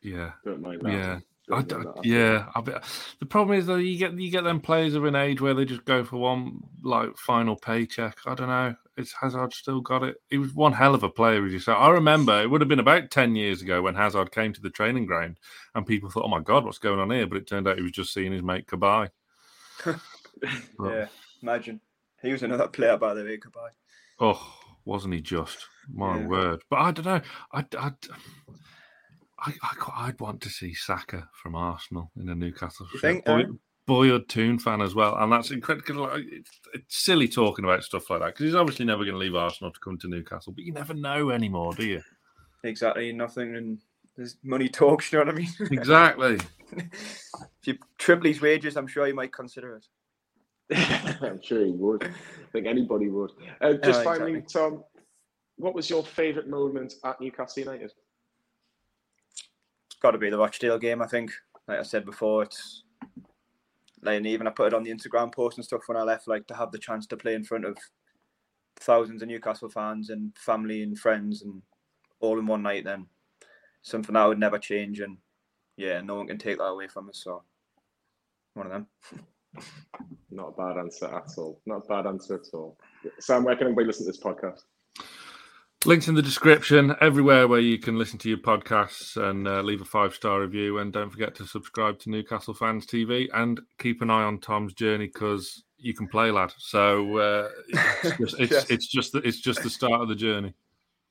Yeah. 0.01 0.31
Don't 0.43 0.61
mind 0.61 0.81
that. 0.81 0.91
Yeah. 0.91 1.19
I, 1.51 1.61
Don't 1.63 1.81
I- 1.81 1.83
mind 1.85 1.95
that. 1.97 2.05
yeah, 2.05 2.45
I 2.55 2.61
bet. 2.61 2.83
The 3.19 3.25
problem 3.25 3.57
is 3.57 3.65
though, 3.65 3.75
you 3.75 3.97
get 3.97 4.13
you 4.13 4.29
get 4.29 4.43
them 4.43 4.59
players 4.61 4.93
of 4.95 5.05
an 5.05 5.15
age 5.15 5.41
where 5.41 5.53
they 5.53 5.65
just 5.65 5.85
go 5.85 6.03
for 6.03 6.17
one 6.17 6.59
like 6.83 7.17
final 7.17 7.55
paycheck. 7.55 8.17
I 8.25 8.35
don't 8.35 8.47
know. 8.49 8.75
It's 8.97 9.13
Hazard 9.13 9.53
still 9.53 9.81
got 9.81 10.03
it. 10.03 10.17
He 10.29 10.37
was 10.37 10.53
one 10.53 10.73
hell 10.73 10.93
of 10.93 11.03
a 11.03 11.09
player, 11.09 11.45
as 11.45 11.51
you 11.53 11.59
say. 11.59 11.71
I 11.71 11.89
remember 11.89 12.39
it 12.41 12.49
would 12.49 12.61
have 12.61 12.67
been 12.67 12.79
about 12.79 13.09
ten 13.09 13.35
years 13.35 13.61
ago 13.61 13.81
when 13.81 13.95
Hazard 13.95 14.31
came 14.31 14.53
to 14.53 14.61
the 14.61 14.69
training 14.69 15.05
ground, 15.07 15.39
and 15.75 15.85
people 15.87 16.09
thought, 16.09 16.25
"Oh 16.25 16.29
my 16.29 16.41
god, 16.41 16.63
what's 16.65 16.77
going 16.77 16.99
on 16.99 17.09
here?" 17.09 17.25
But 17.25 17.37
it 17.39 17.47
turned 17.47 17.67
out 17.67 17.77
he 17.77 17.83
was 17.83 17.91
just 17.91 18.13
seeing 18.13 18.31
his 18.33 18.43
mate 18.43 18.67
Cabaye. 18.67 19.09
But- 19.85 19.99
Yeah, 20.91 21.07
imagine. 21.41 21.81
He 22.21 22.31
was 22.31 22.43
another 22.43 22.67
player, 22.67 22.97
by 22.97 23.13
the 23.13 23.23
way. 23.23 23.37
Goodbye. 23.37 23.69
Oh, 24.19 24.53
wasn't 24.85 25.13
he 25.15 25.21
just? 25.21 25.65
My 25.91 26.19
Yeah. 26.19 26.27
word. 26.27 26.63
But 26.69 26.79
I 26.79 26.91
don't 26.91 27.05
know. 27.05 27.21
I, 27.51 27.65
I, 27.77 27.91
I, 29.45 29.53
I, 29.95 30.05
would 30.07 30.19
want 30.19 30.41
to 30.41 30.49
see 30.49 30.73
Saka 30.73 31.27
from 31.33 31.55
Arsenal 31.55 32.11
in 32.19 32.29
a 32.29 32.35
Newcastle 32.35 32.87
You 32.93 32.99
shirt. 32.99 33.01
think, 33.01 33.25
Boy, 33.25 33.31
Aaron? 33.31 33.59
boyhood 33.87 34.29
Toon 34.29 34.59
fan 34.59 34.81
as 34.81 34.93
well. 34.93 35.15
And 35.17 35.31
that's 35.31 35.51
incredible. 35.51 36.09
It's, 36.13 36.51
it's 36.73 36.97
silly 37.03 37.27
talking 37.27 37.65
about 37.65 37.83
stuff 37.83 38.09
like 38.09 38.19
that 38.19 38.27
because 38.27 38.45
he's 38.45 38.55
obviously 38.55 38.85
never 38.85 39.03
going 39.03 39.15
to 39.15 39.19
leave 39.19 39.35
Arsenal 39.35 39.71
to 39.71 39.79
come 39.79 39.97
to 39.99 40.07
Newcastle. 40.07 40.53
But 40.53 40.63
you 40.65 40.73
never 40.73 40.93
know 40.93 41.31
anymore, 41.31 41.73
do 41.73 41.85
you? 41.85 42.01
Exactly, 42.63 43.11
nothing, 43.11 43.55
and 43.55 43.79
there's 44.15 44.37
money 44.43 44.69
talks. 44.69 45.11
You 45.11 45.19
know 45.19 45.25
what 45.25 45.35
I 45.35 45.37
mean? 45.37 45.49
Exactly. 45.71 46.37
if 46.73 47.65
you 47.65 47.77
triple 47.97 48.27
his 48.27 48.41
wages, 48.41 48.77
I'm 48.77 48.87
sure 48.87 49.07
you 49.07 49.15
might 49.15 49.33
consider 49.33 49.77
it. 49.77 49.87
I'm 51.21 51.41
sure 51.41 51.65
he 51.65 51.71
would. 51.71 52.03
I 52.03 52.11
think 52.53 52.67
anybody 52.67 53.09
would. 53.09 53.31
Uh, 53.59 53.73
just 53.73 54.01
Oh, 54.01 54.03
finally, 54.03 54.35
exactly. 54.35 54.61
Tom, 54.61 54.83
what 55.57 55.73
was 55.75 55.89
your 55.89 56.03
favourite 56.03 56.47
moment 56.47 56.93
at 57.03 57.19
Newcastle 57.19 57.63
United? 57.63 57.91
Got 60.01 60.11
to 60.11 60.17
be 60.17 60.29
the 60.29 60.37
Rochdale 60.37 60.79
game. 60.79 61.01
I 61.01 61.07
think, 61.07 61.31
like 61.67 61.79
I 61.79 61.83
said 61.83 62.05
before, 62.05 62.43
it's 62.43 62.83
like 64.01 64.17
and 64.17 64.27
even 64.27 64.47
I 64.47 64.51
put 64.51 64.67
it 64.67 64.73
on 64.73 64.83
the 64.83 64.91
Instagram 64.91 65.33
post 65.33 65.57
and 65.57 65.65
stuff 65.65 65.83
when 65.85 65.97
I 65.97 66.03
left. 66.03 66.27
Like 66.27 66.47
to 66.47 66.55
have 66.55 66.71
the 66.71 66.79
chance 66.79 67.05
to 67.07 67.17
play 67.17 67.35
in 67.35 67.43
front 67.43 67.65
of 67.65 67.77
thousands 68.79 69.21
of 69.21 69.27
Newcastle 69.27 69.69
fans 69.69 70.09
and 70.09 70.35
family 70.37 70.81
and 70.81 70.97
friends 70.97 71.43
and 71.43 71.61
all 72.19 72.39
in 72.39 72.47
one 72.47 72.63
night. 72.63 72.83
Then 72.83 73.05
something 73.83 74.13
that 74.13 74.25
would 74.25 74.39
never 74.39 74.57
change, 74.57 74.99
and 74.99 75.17
yeah, 75.77 76.01
no 76.01 76.15
one 76.15 76.27
can 76.27 76.37
take 76.37 76.57
that 76.57 76.63
away 76.63 76.87
from 76.87 77.09
us. 77.09 77.21
So 77.23 77.43
one 78.53 78.65
of 78.67 78.71
them. 78.71 78.87
Not 80.31 80.47
a 80.47 80.51
bad 80.51 80.79
answer 80.79 81.13
at 81.13 81.29
all. 81.37 81.61
Not 81.65 81.83
a 81.83 81.87
bad 81.87 82.07
answer 82.07 82.35
at 82.35 82.47
all. 82.53 82.77
Sam, 83.19 83.43
where 83.43 83.55
can 83.55 83.67
everybody 83.67 83.87
listen 83.87 84.05
to 84.05 84.11
this 84.11 84.21
podcast? 84.21 84.61
Links 85.83 86.07
in 86.07 86.13
the 86.13 86.21
description, 86.21 86.95
everywhere 87.01 87.47
where 87.47 87.59
you 87.59 87.79
can 87.79 87.97
listen 87.97 88.19
to 88.19 88.29
your 88.29 88.37
podcasts 88.37 89.17
and 89.17 89.47
uh, 89.47 89.61
leave 89.61 89.81
a 89.81 89.85
five 89.85 90.13
star 90.13 90.39
review. 90.41 90.77
And 90.77 90.93
don't 90.93 91.09
forget 91.09 91.33
to 91.35 91.47
subscribe 91.47 91.97
to 91.99 92.11
Newcastle 92.11 92.53
Fans 92.53 92.85
TV 92.85 93.27
and 93.33 93.59
keep 93.79 94.03
an 94.03 94.11
eye 94.11 94.21
on 94.23 94.37
Tom's 94.39 94.73
journey 94.75 95.07
because 95.07 95.63
you 95.79 95.95
can 95.95 96.07
play, 96.07 96.29
lad. 96.29 96.53
So 96.59 97.17
uh, 97.17 97.49
it's, 98.03 98.17
just, 98.19 98.39
it's, 98.39 98.51
Yes. 98.51 98.69
it's 98.69 98.87
just 98.87 99.11
the, 99.13 99.19
it's 99.19 99.39
just 99.39 99.63
the 99.63 99.71
start 99.71 100.01
of 100.01 100.07
the 100.07 100.13
journey. 100.15 100.53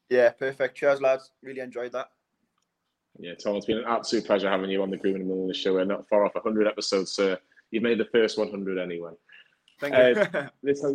Yeah, 0.09 0.31
perfect. 0.31 0.77
Cheers, 0.77 1.01
lads. 1.01 1.33
Really 1.43 1.61
enjoyed 1.61 1.91
that. 1.93 2.11
Yeah, 3.18 3.35
Tom, 3.35 3.57
it's 3.57 3.66
been 3.66 3.79
an 3.79 3.85
absolute 3.89 4.25
pleasure 4.25 4.49
having 4.49 4.71
you 4.71 4.83
on 4.85 4.91
the 4.91 4.97
Greenwood 4.97 5.23
and 5.23 5.31
Mulliner 5.31 5.55
show. 5.55 5.75
We're 5.75 5.85
not 5.85 6.09
far 6.09 6.25
off 6.25 6.37
100 6.37 6.68
episodes, 6.68 7.11
sir. 7.11 7.37
You've 7.73 7.83
made 7.83 7.99
the 7.99 8.09
first 8.12 8.39
100 8.39 8.79
anyway. 8.79 9.11
Thank 9.81 9.95
Uh, 9.97 10.27
you. 10.43 10.49
This 10.62 10.81
has, 10.85 10.95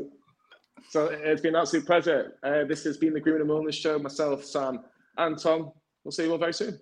so 0.90 1.08
it's 1.08 1.42
been 1.42 1.56
an 1.56 1.62
absolute 1.62 1.86
pleasure. 1.86 2.38
Uh, 2.44 2.64
this 2.66 2.84
has 2.84 2.98
been 2.98 3.14
the 3.14 3.20
Greenwood 3.20 3.42
and 3.42 3.50
Mulliner 3.50 3.74
show. 3.74 4.00
Myself, 4.00 4.46
Sam, 4.46 4.80
and 5.18 5.38
Tom. 5.38 5.72
We'll 6.04 6.12
see 6.12 6.26
you 6.26 6.32
all 6.32 6.38
very 6.38 6.54
soon. 6.54 6.80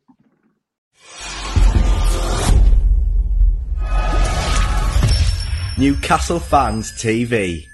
Newcastle 5.78 6.39
Fans 6.39 6.91
TV. 6.91 7.66